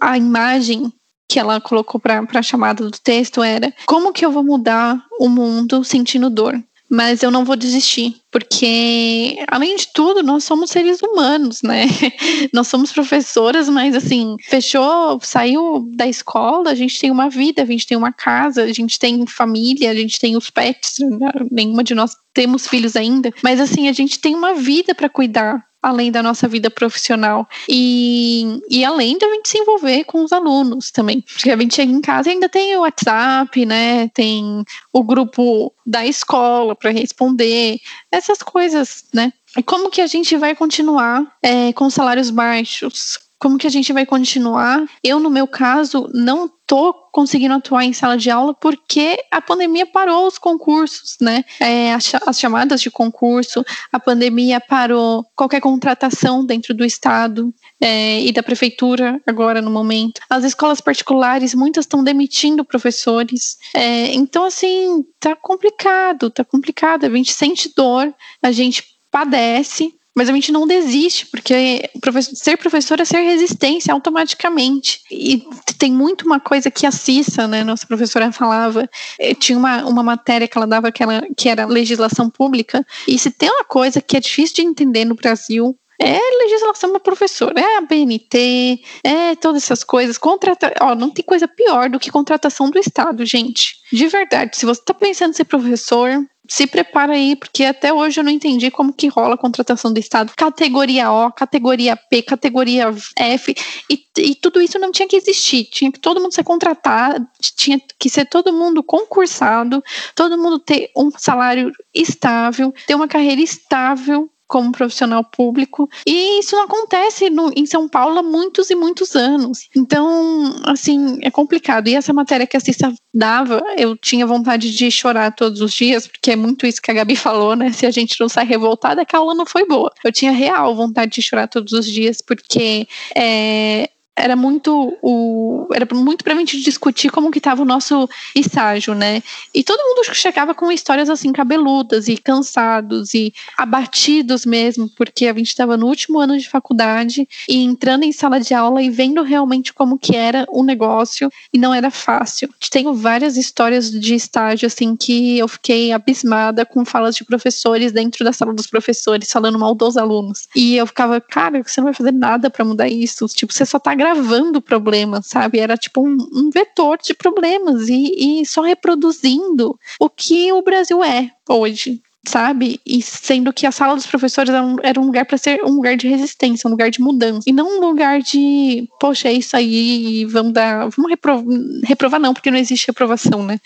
a 0.00 0.16
imagem 0.16 0.92
que 1.28 1.38
ela 1.38 1.60
colocou 1.60 2.00
para 2.00 2.24
a 2.34 2.42
chamada 2.42 2.84
do 2.84 2.98
texto 2.98 3.42
era 3.42 3.72
como 3.86 4.12
que 4.12 4.24
eu 4.24 4.30
vou 4.30 4.44
mudar 4.44 5.04
o 5.18 5.28
mundo 5.28 5.82
sentindo 5.84 6.30
dor? 6.30 6.62
Mas 6.90 7.22
eu 7.22 7.30
não 7.30 7.44
vou 7.44 7.56
desistir, 7.56 8.16
porque 8.30 9.38
além 9.48 9.76
de 9.76 9.88
tudo, 9.92 10.22
nós 10.22 10.44
somos 10.44 10.70
seres 10.70 11.00
humanos, 11.02 11.62
né? 11.62 11.86
nós 12.52 12.68
somos 12.68 12.92
professoras, 12.92 13.68
mas 13.68 13.94
assim, 13.94 14.36
fechou, 14.48 15.18
saiu 15.22 15.88
da 15.94 16.06
escola, 16.06 16.70
a 16.70 16.74
gente 16.74 16.98
tem 16.98 17.10
uma 17.10 17.28
vida, 17.28 17.62
a 17.62 17.66
gente 17.66 17.86
tem 17.86 17.96
uma 17.96 18.12
casa, 18.12 18.62
a 18.62 18.72
gente 18.72 18.98
tem 18.98 19.26
família, 19.26 19.90
a 19.90 19.94
gente 19.94 20.18
tem 20.18 20.36
os 20.36 20.50
pets, 20.50 20.98
né? 21.00 21.30
nenhuma 21.50 21.82
de 21.82 21.94
nós 21.94 22.14
temos 22.32 22.66
filhos 22.66 22.96
ainda, 22.96 23.32
mas 23.42 23.58
assim, 23.58 23.88
a 23.88 23.92
gente 23.92 24.18
tem 24.18 24.34
uma 24.34 24.54
vida 24.54 24.94
para 24.94 25.08
cuidar, 25.08 25.65
além 25.82 26.10
da 26.10 26.22
nossa 26.22 26.48
vida 26.48 26.70
profissional. 26.70 27.48
E, 27.68 28.60
e 28.68 28.84
além 28.84 29.18
da 29.18 29.28
gente 29.28 29.48
se 29.48 29.58
envolver 29.58 30.04
com 30.04 30.24
os 30.24 30.32
alunos 30.32 30.90
também. 30.90 31.20
Porque 31.20 31.50
a 31.50 31.56
gente 31.56 31.74
chega 31.74 31.92
em 31.92 32.00
casa 32.00 32.28
e 32.28 32.32
ainda 32.32 32.48
tem 32.48 32.76
o 32.76 32.80
WhatsApp, 32.80 33.64
né? 33.64 34.08
Tem 34.08 34.64
o 34.92 35.02
grupo 35.02 35.72
da 35.86 36.06
escola 36.06 36.74
para 36.74 36.90
responder, 36.90 37.78
essas 38.10 38.38
coisas, 38.38 39.04
né? 39.14 39.32
E 39.56 39.62
como 39.62 39.90
que 39.90 40.00
a 40.00 40.06
gente 40.06 40.36
vai 40.36 40.54
continuar 40.54 41.24
é, 41.42 41.72
com 41.72 41.88
salários 41.88 42.30
baixos? 42.30 43.18
Como 43.38 43.58
que 43.58 43.66
a 43.66 43.70
gente 43.70 43.92
vai 43.92 44.06
continuar? 44.06 44.84
Eu, 45.02 45.20
no 45.20 45.28
meu 45.28 45.46
caso, 45.46 46.08
não 46.14 46.50
tô 46.66 46.92
conseguindo 47.12 47.54
atuar 47.54 47.84
em 47.84 47.92
sala 47.92 48.16
de 48.16 48.30
aula 48.30 48.52
porque 48.52 49.16
a 49.30 49.40
pandemia 49.40 49.86
parou 49.86 50.26
os 50.26 50.36
concursos, 50.36 51.16
né? 51.20 51.44
É, 51.60 51.92
as, 51.92 52.12
as, 52.26 52.40
chamadas 52.40 52.80
de 52.80 52.90
concurso, 52.90 53.64
a 53.92 54.00
pandemia 54.00 54.60
parou 54.60 55.24
qualquer 55.36 55.60
contratação 55.60 56.44
dentro 56.44 56.74
do 56.74 56.84
Estado 56.84 57.54
é, 57.80 58.20
e 58.20 58.32
da 58.32 58.42
prefeitura 58.42 59.20
agora 59.26 59.62
no 59.62 59.70
momento. 59.70 60.20
As 60.28 60.44
escolas 60.44 60.80
particulares, 60.80 61.54
muitas 61.54 61.84
estão 61.84 62.02
demitindo 62.02 62.64
professores. 62.64 63.58
É, 63.74 64.12
então, 64.14 64.44
assim, 64.44 65.04
tá 65.20 65.36
complicado, 65.36 66.30
tá 66.30 66.44
complicado. 66.44 67.04
A 67.04 67.10
gente 67.10 67.32
sente 67.32 67.72
dor, 67.74 68.12
a 68.42 68.50
gente 68.50 68.82
padece, 69.10 69.94
mas 70.16 70.30
a 70.30 70.32
gente 70.32 70.50
não 70.50 70.66
desiste, 70.66 71.26
porque 71.26 71.90
ser 72.22 72.56
professor 72.56 72.98
é 72.98 73.04
ser 73.04 73.20
resistência 73.20 73.92
automaticamente. 73.92 75.02
E 75.10 75.44
tem 75.78 75.92
muito 75.92 76.24
uma 76.24 76.40
coisa 76.40 76.70
que 76.70 76.86
a 76.86 76.90
Cissa, 76.90 77.46
né, 77.46 77.62
nossa 77.62 77.86
professora, 77.86 78.32
falava. 78.32 78.88
Eh, 79.20 79.34
tinha 79.34 79.58
uma, 79.58 79.84
uma 79.84 80.02
matéria 80.02 80.48
que 80.48 80.56
ela 80.56 80.66
dava 80.66 80.90
que, 80.90 81.02
ela, 81.02 81.20
que 81.36 81.50
era 81.50 81.66
legislação 81.66 82.30
pública. 82.30 82.84
E 83.06 83.18
se 83.18 83.30
tem 83.30 83.50
uma 83.50 83.64
coisa 83.64 84.00
que 84.00 84.16
é 84.16 84.20
difícil 84.20 84.56
de 84.56 84.62
entender 84.62 85.04
no 85.04 85.14
Brasil, 85.14 85.78
é 86.00 86.18
legislação 86.42 86.90
para 86.90 87.00
professor, 87.00 87.52
é 87.56 87.76
a 87.76 87.80
BNT, 87.80 88.80
é 89.02 89.34
todas 89.36 89.62
essas 89.62 89.82
coisas. 89.82 90.18
Contrata... 90.18 90.72
Ó, 90.80 90.94
não 90.94 91.10
tem 91.10 91.24
coisa 91.24 91.48
pior 91.48 91.88
do 91.88 91.98
que 91.98 92.10
contratação 92.10 92.70
do 92.70 92.78
Estado, 92.78 93.24
gente. 93.24 93.76
De 93.92 94.06
verdade, 94.06 94.56
se 94.56 94.66
você 94.66 94.80
está 94.80 94.94
pensando 94.94 95.30
em 95.30 95.34
ser 95.34 95.44
professor, 95.44 96.24
se 96.48 96.66
prepara 96.66 97.14
aí, 97.14 97.36
porque 97.36 97.64
até 97.64 97.92
hoje 97.92 98.20
eu 98.20 98.24
não 98.24 98.30
entendi 98.30 98.70
como 98.70 98.92
que 98.92 99.08
rola 99.08 99.34
a 99.34 99.38
contratação 99.38 99.92
do 99.92 99.98
Estado. 99.98 100.32
Categoria 100.36 101.10
O, 101.10 101.32
categoria 101.32 101.96
P, 101.96 102.22
categoria 102.22 102.94
F, 103.18 103.54
e, 103.90 104.04
e 104.18 104.34
tudo 104.34 104.60
isso 104.60 104.78
não 104.78 104.92
tinha 104.92 105.08
que 105.08 105.16
existir. 105.16 105.64
Tinha 105.64 105.90
que 105.90 105.98
todo 105.98 106.20
mundo 106.20 106.34
ser 106.34 106.44
contratado, 106.44 107.26
tinha 107.56 107.80
que 107.98 108.08
ser 108.08 108.26
todo 108.26 108.52
mundo 108.52 108.82
concursado, 108.82 109.82
todo 110.14 110.38
mundo 110.38 110.58
ter 110.58 110.90
um 110.96 111.10
salário 111.16 111.72
estável, 111.94 112.72
ter 112.86 112.94
uma 112.94 113.08
carreira 113.08 113.40
estável 113.40 114.30
como 114.46 114.72
profissional 114.72 115.24
público. 115.24 115.88
E 116.06 116.38
isso 116.38 116.56
acontece 116.56 117.28
no, 117.30 117.50
em 117.56 117.66
São 117.66 117.88
Paulo 117.88 118.18
há 118.18 118.22
muitos 118.22 118.70
e 118.70 118.74
muitos 118.74 119.14
anos. 119.16 119.68
Então, 119.74 120.54
assim, 120.64 121.18
é 121.22 121.30
complicado. 121.30 121.88
E 121.88 121.94
essa 121.94 122.12
matéria 122.12 122.46
que 122.46 122.56
a 122.56 122.60
Cissa 122.60 122.92
dava, 123.12 123.62
eu 123.76 123.96
tinha 123.96 124.26
vontade 124.26 124.74
de 124.74 124.90
chorar 124.90 125.34
todos 125.34 125.60
os 125.60 125.72
dias, 125.72 126.06
porque 126.06 126.32
é 126.32 126.36
muito 126.36 126.66
isso 126.66 126.80
que 126.80 126.90
a 126.90 126.94
Gabi 126.94 127.16
falou, 127.16 127.56
né? 127.56 127.72
Se 127.72 127.86
a 127.86 127.90
gente 127.90 128.18
não 128.20 128.28
sai 128.28 128.44
revoltada, 128.44 129.02
é 129.02 129.04
que 129.04 129.16
a 129.16 129.18
aula 129.18 129.34
não 129.34 129.46
foi 129.46 129.66
boa. 129.66 129.92
Eu 130.04 130.12
tinha 130.12 130.32
real 130.32 130.74
vontade 130.74 131.12
de 131.12 131.22
chorar 131.22 131.48
todos 131.48 131.72
os 131.72 131.86
dias, 131.86 132.18
porque 132.20 132.86
é, 133.16 133.90
era 134.16 134.34
muito 134.34 134.96
o 135.02 135.68
era 135.74 135.86
muito 135.92 136.24
para 136.24 136.34
a 136.34 136.36
gente 136.36 136.60
discutir 136.60 137.10
como 137.10 137.30
que 137.30 137.38
estava 137.38 137.62
o 137.62 137.64
nosso 137.64 138.08
estágio, 138.34 138.94
né? 138.94 139.22
E 139.54 139.62
todo 139.62 139.82
mundo 139.82 140.14
chegava 140.14 140.54
com 140.54 140.72
histórias 140.72 141.10
assim 141.10 141.32
cabeludas 141.32 142.08
e 142.08 142.16
cansados 142.16 143.12
e 143.12 143.32
abatidos 143.56 144.46
mesmo, 144.46 144.88
porque 144.96 145.26
a 145.26 145.34
gente 145.34 145.48
estava 145.48 145.76
no 145.76 145.86
último 145.86 146.18
ano 146.18 146.38
de 146.38 146.48
faculdade 146.48 147.28
e 147.48 147.62
entrando 147.62 148.04
em 148.04 148.12
sala 148.12 148.40
de 148.40 148.54
aula 148.54 148.82
e 148.82 148.88
vendo 148.88 149.22
realmente 149.22 149.72
como 149.72 149.98
que 149.98 150.16
era 150.16 150.46
o 150.48 150.62
negócio 150.62 151.30
e 151.52 151.58
não 151.58 151.74
era 151.74 151.90
fácil. 151.90 152.48
Tenho 152.70 152.94
várias 152.94 153.36
histórias 153.36 153.90
de 153.90 154.14
estágio 154.14 154.66
assim 154.66 154.96
que 154.96 155.38
eu 155.38 155.48
fiquei 155.48 155.92
abismada 155.92 156.64
com 156.64 156.84
falas 156.84 157.16
de 157.16 157.24
professores 157.24 157.92
dentro 157.92 158.24
da 158.24 158.32
sala 158.32 158.54
dos 158.54 158.66
professores 158.66 159.30
falando 159.30 159.58
mal 159.58 159.74
dos 159.74 159.96
alunos. 159.96 160.48
E 160.54 160.76
eu 160.76 160.86
ficava, 160.86 161.20
cara, 161.20 161.62
você 161.62 161.80
não 161.80 161.86
vai 161.86 161.94
fazer 161.94 162.12
nada 162.12 162.48
para 162.48 162.64
mudar 162.64 162.88
isso. 162.88 163.26
Tipo, 163.26 163.52
você 163.52 163.66
só 163.66 163.78
tá 163.78 163.94
gravando 164.06 164.60
problemas, 164.60 165.26
sabe? 165.26 165.58
Era 165.58 165.76
tipo 165.76 166.06
um, 166.06 166.16
um 166.32 166.50
vetor 166.50 166.98
de 167.02 167.12
problemas 167.12 167.88
e, 167.88 168.40
e 168.40 168.46
só 168.46 168.62
reproduzindo 168.62 169.76
o 169.98 170.08
que 170.08 170.52
o 170.52 170.62
Brasil 170.62 171.02
é 171.02 171.30
hoje 171.48 172.00
sabe? 172.28 172.80
E 172.84 173.00
sendo 173.00 173.52
que 173.52 173.66
a 173.66 173.72
sala 173.72 173.94
dos 173.94 174.06
professores 174.06 174.50
era 174.50 174.62
um, 174.62 174.76
era 174.82 175.00
um 175.00 175.06
lugar 175.06 175.24
para 175.24 175.38
ser 175.38 175.62
um 175.64 175.76
lugar 175.76 175.96
de 175.96 176.08
resistência, 176.08 176.66
um 176.66 176.70
lugar 176.70 176.90
de 176.90 177.00
mudança. 177.00 177.42
E 177.46 177.52
não 177.52 177.78
um 177.78 177.80
lugar 177.80 178.20
de, 178.20 178.88
poxa, 179.00 179.28
é 179.28 179.32
isso 179.32 179.56
aí, 179.56 180.24
vamos 180.24 180.52
dar. 180.52 180.88
Vamos 180.88 181.08
reprovar, 181.08 181.44
reprovar, 181.84 182.20
não, 182.20 182.34
porque 182.34 182.50
não 182.50 182.58
existe 182.58 182.88
reprovação, 182.88 183.44
né? 183.44 183.58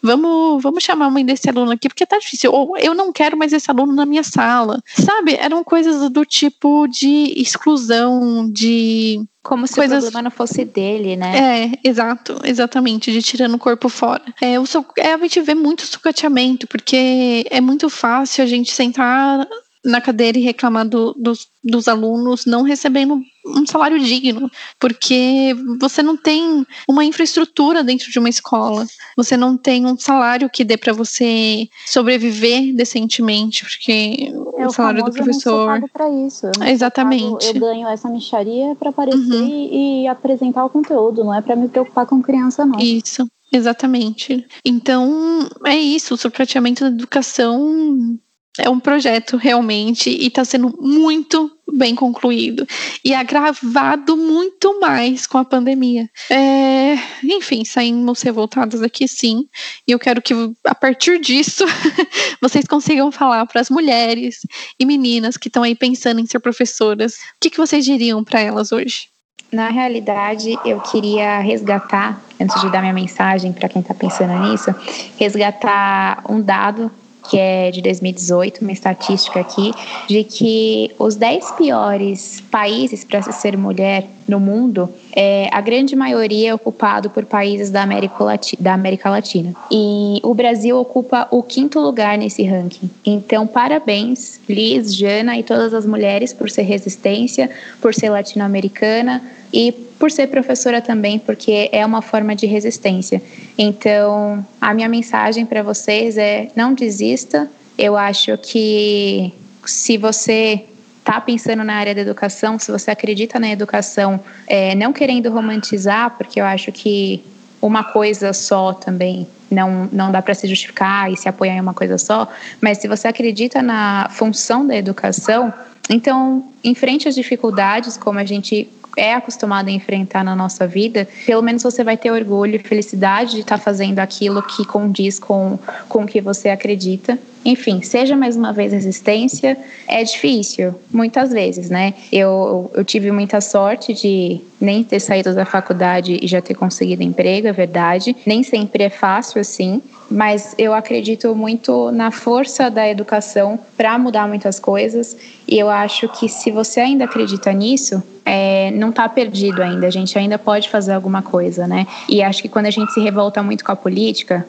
Vamos, 0.00 0.62
vamos 0.62 0.84
chamar 0.84 1.06
a 1.06 1.10
mãe 1.10 1.24
desse 1.24 1.48
aluno 1.48 1.72
aqui, 1.72 1.88
porque 1.88 2.06
tá 2.06 2.18
difícil. 2.18 2.52
Ou 2.52 2.78
eu 2.78 2.94
não 2.94 3.12
quero 3.12 3.36
mais 3.36 3.52
esse 3.52 3.70
aluno 3.70 3.92
na 3.92 4.06
minha 4.06 4.22
sala. 4.22 4.80
Sabe? 4.86 5.34
Eram 5.34 5.64
coisas 5.64 6.08
do 6.08 6.24
tipo 6.24 6.86
de 6.86 7.34
exclusão, 7.36 8.48
de 8.48 9.20
como 9.44 9.66
se 9.66 9.74
Coisas... 9.74 9.98
o 9.98 10.06
problema 10.06 10.22
não 10.22 10.30
fosse 10.30 10.64
dele, 10.64 11.16
né? 11.16 11.66
É, 11.66 11.88
exato, 11.88 12.40
exatamente, 12.44 13.12
de 13.12 13.22
tirando 13.22 13.54
o 13.54 13.58
corpo 13.58 13.90
fora. 13.90 14.22
É, 14.40 14.58
o, 14.58 14.64
é, 14.98 15.12
a 15.12 15.18
gente 15.18 15.40
vê 15.42 15.54
muito 15.54 15.86
sucateamento, 15.86 16.66
porque 16.66 17.44
é 17.50 17.60
muito 17.60 17.90
fácil 17.90 18.42
a 18.42 18.46
gente 18.46 18.72
sentar 18.72 19.46
na 19.84 20.00
cadeira 20.00 20.38
e 20.38 20.42
reclamar 20.42 20.88
do, 20.88 21.12
dos, 21.12 21.46
dos 21.62 21.88
alunos 21.88 22.46
não 22.46 22.62
recebendo 22.62 23.20
um 23.44 23.66
salário 23.66 23.98
digno, 23.98 24.50
porque 24.80 25.54
você 25.78 26.02
não 26.02 26.16
tem 26.16 26.66
uma 26.88 27.04
infraestrutura 27.04 27.84
dentro 27.84 28.10
de 28.10 28.18
uma 28.18 28.28
escola, 28.28 28.86
você 29.16 29.36
não 29.36 29.56
tem 29.56 29.84
um 29.84 29.98
salário 29.98 30.48
que 30.48 30.64
dê 30.64 30.76
para 30.76 30.92
você 30.92 31.68
sobreviver 31.86 32.74
decentemente, 32.74 33.64
porque 33.64 34.32
é, 34.56 34.66
o 34.66 34.70
salário 34.70 35.04
do 35.04 35.12
professor. 35.12 35.82
para 35.92 36.08
isso. 36.08 36.46
Eu 36.46 36.66
Exatamente. 36.66 37.46
eu 37.46 37.60
ganho 37.60 37.88
essa 37.88 38.08
micharia 38.08 38.74
para 38.76 38.90
aparecer 38.90 39.18
uhum. 39.18 39.46
e, 39.46 40.02
e 40.02 40.08
apresentar 40.08 40.64
o 40.64 40.70
conteúdo, 40.70 41.22
não 41.22 41.34
é 41.34 41.40
para 41.40 41.56
me 41.56 41.68
preocupar 41.68 42.06
com 42.06 42.22
criança, 42.22 42.64
não. 42.64 42.78
Isso. 42.78 43.26
Exatamente. 43.52 44.44
Então, 44.64 45.48
é 45.64 45.76
isso. 45.76 46.14
O 46.14 46.16
sucateamento 46.16 46.82
da 46.82 46.90
educação 46.90 48.18
é 48.58 48.70
um 48.70 48.78
projeto 48.78 49.36
realmente 49.36 50.10
e 50.10 50.28
está 50.28 50.44
sendo 50.44 50.76
muito 50.80 51.50
bem 51.72 51.94
concluído 51.94 52.66
e 53.04 53.12
agravado 53.12 54.16
muito 54.16 54.78
mais 54.78 55.26
com 55.26 55.38
a 55.38 55.44
pandemia. 55.44 56.08
É, 56.30 56.94
enfim, 57.24 57.64
saímos 57.64 58.22
revoltadas 58.22 58.80
aqui 58.80 59.08
sim, 59.08 59.48
e 59.86 59.92
eu 59.92 59.98
quero 59.98 60.22
que 60.22 60.34
a 60.64 60.74
partir 60.74 61.18
disso 61.20 61.64
vocês 62.40 62.66
consigam 62.66 63.10
falar 63.10 63.44
para 63.46 63.60
as 63.60 63.70
mulheres 63.70 64.40
e 64.78 64.86
meninas 64.86 65.36
que 65.36 65.48
estão 65.48 65.62
aí 65.62 65.74
pensando 65.74 66.20
em 66.20 66.26
ser 66.26 66.38
professoras, 66.38 67.14
o 67.14 67.18
que, 67.40 67.50
que 67.50 67.58
vocês 67.58 67.84
diriam 67.84 68.22
para 68.22 68.40
elas 68.40 68.70
hoje? 68.70 69.08
Na 69.50 69.68
realidade, 69.68 70.58
eu 70.64 70.80
queria 70.80 71.38
resgatar, 71.38 72.20
antes 72.40 72.60
de 72.60 72.70
dar 72.70 72.80
minha 72.80 72.92
mensagem 72.92 73.52
para 73.52 73.68
quem 73.68 73.82
está 73.82 73.94
pensando 73.94 74.36
nisso, 74.40 74.74
resgatar 75.16 76.24
um 76.28 76.40
dado 76.40 76.90
que 77.28 77.38
é 77.38 77.70
de 77.70 77.80
2018, 77.82 78.60
uma 78.60 78.72
estatística 78.72 79.40
aqui, 79.40 79.72
de 80.08 80.24
que 80.24 80.90
os 80.98 81.16
10 81.16 81.52
piores 81.52 82.42
países 82.50 83.04
para 83.04 83.22
se 83.22 83.32
ser 83.32 83.56
mulher 83.56 84.06
no 84.28 84.38
mundo, 84.38 84.88
é, 85.14 85.48
a 85.52 85.60
grande 85.60 85.94
maioria 85.94 86.50
é 86.50 86.54
ocupado 86.54 87.08
por 87.08 87.24
países 87.24 87.70
da 87.70 87.82
América, 87.82 88.14
da 88.58 88.74
América 88.74 89.08
Latina. 89.08 89.54
E 89.70 90.18
o 90.22 90.34
Brasil 90.34 90.76
ocupa 90.76 91.28
o 91.30 91.42
quinto 91.42 91.78
lugar 91.78 92.18
nesse 92.18 92.42
ranking. 92.42 92.90
Então, 93.04 93.46
parabéns, 93.46 94.40
Liz, 94.48 94.94
Jana 94.94 95.38
e 95.38 95.44
todas 95.44 95.72
as 95.72 95.86
mulheres 95.86 96.32
por 96.32 96.50
ser 96.50 96.62
resistência, 96.62 97.48
por 97.80 97.94
ser 97.94 98.10
latino-americana 98.10 99.22
e 99.52 99.70
por 99.70 100.10
ser 100.10 100.26
professora 100.26 100.80
também, 100.82 101.20
porque 101.20 101.68
é 101.70 101.86
uma 101.86 102.02
forma 102.02 102.34
de 102.34 102.46
resistência. 102.46 103.22
Então, 103.56 104.44
a 104.60 104.74
minha 104.74 104.88
mensagem 104.88 105.46
para 105.46 105.62
vocês 105.62 106.18
é: 106.18 106.48
não 106.56 106.74
desista. 106.74 107.48
Eu 107.78 107.96
acho 107.96 108.36
que 108.38 109.32
se 109.64 109.96
você 109.96 110.64
está 111.04 111.20
pensando 111.20 111.62
na 111.62 111.74
área 111.74 111.94
da 111.94 112.00
educação, 112.00 112.58
se 112.58 112.72
você 112.72 112.90
acredita 112.90 113.38
na 113.38 113.50
educação, 113.50 114.18
é, 114.46 114.74
não 114.74 114.90
querendo 114.90 115.30
romantizar, 115.30 116.10
porque 116.16 116.40
eu 116.40 116.46
acho 116.46 116.72
que 116.72 117.22
uma 117.60 117.84
coisa 117.84 118.32
só 118.32 118.72
também 118.72 119.26
não, 119.50 119.86
não 119.92 120.10
dá 120.10 120.22
para 120.22 120.34
se 120.34 120.48
justificar 120.48 121.12
e 121.12 121.16
se 121.16 121.28
apoiar 121.28 121.56
em 121.56 121.60
uma 121.60 121.74
coisa 121.74 121.98
só, 121.98 122.26
mas 122.58 122.78
se 122.78 122.88
você 122.88 123.06
acredita 123.06 123.62
na 123.62 124.08
função 124.10 124.66
da 124.66 124.74
educação, 124.74 125.52
então 125.90 126.42
enfrente 126.64 127.06
as 127.06 127.14
dificuldades, 127.14 127.98
como 127.98 128.18
a 128.18 128.24
gente 128.24 128.70
é 128.96 129.12
acostumado 129.12 129.68
a 129.68 129.72
enfrentar 129.72 130.24
na 130.24 130.34
nossa 130.34 130.66
vida, 130.66 131.06
pelo 131.26 131.42
menos 131.42 131.62
você 131.62 131.84
vai 131.84 131.98
ter 131.98 132.10
orgulho 132.10 132.56
e 132.56 132.58
felicidade 132.58 133.32
de 133.32 133.40
estar 133.40 133.58
tá 133.58 133.62
fazendo 133.62 133.98
aquilo 133.98 134.42
que 134.42 134.64
condiz 134.64 135.18
com, 135.18 135.58
com 135.86 136.04
o 136.04 136.06
que 136.06 136.20
você 136.20 136.48
acredita. 136.48 137.18
Enfim, 137.44 137.82
seja 137.82 138.16
mais 138.16 138.36
uma 138.36 138.52
vez 138.52 138.72
resistência, 138.72 139.56
é 139.86 140.02
difícil, 140.02 140.74
muitas 140.90 141.30
vezes, 141.30 141.68
né? 141.68 141.94
Eu, 142.10 142.70
eu 142.74 142.84
tive 142.84 143.10
muita 143.10 143.40
sorte 143.40 143.92
de 143.92 144.40
nem 144.60 144.82
ter 144.82 145.00
saído 145.00 145.34
da 145.34 145.44
faculdade 145.44 146.18
e 146.22 146.26
já 146.26 146.40
ter 146.40 146.54
conseguido 146.54 147.02
emprego, 147.02 147.46
é 147.46 147.52
verdade. 147.52 148.16
Nem 148.24 148.42
sempre 148.42 148.84
é 148.84 148.90
fácil 148.90 149.40
assim, 149.40 149.82
mas 150.10 150.54
eu 150.56 150.72
acredito 150.72 151.34
muito 151.34 151.90
na 151.90 152.10
força 152.10 152.70
da 152.70 152.88
educação 152.88 153.58
para 153.76 153.98
mudar 153.98 154.26
muitas 154.26 154.58
coisas. 154.58 155.16
E 155.46 155.58
eu 155.58 155.68
acho 155.68 156.08
que 156.08 156.28
se 156.28 156.50
você 156.50 156.80
ainda 156.80 157.04
acredita 157.04 157.52
nisso, 157.52 158.02
é, 158.24 158.70
não 158.70 158.90
está 158.90 159.08
perdido 159.08 159.62
ainda. 159.62 159.86
A 159.86 159.90
gente 159.90 160.18
ainda 160.18 160.38
pode 160.38 160.70
fazer 160.70 160.92
alguma 160.92 161.20
coisa, 161.20 161.66
né? 161.66 161.86
E 162.08 162.22
acho 162.22 162.40
que 162.40 162.48
quando 162.48 162.66
a 162.66 162.70
gente 162.70 162.92
se 162.92 163.00
revolta 163.00 163.42
muito 163.42 163.64
com 163.64 163.72
a 163.72 163.76
política, 163.76 164.44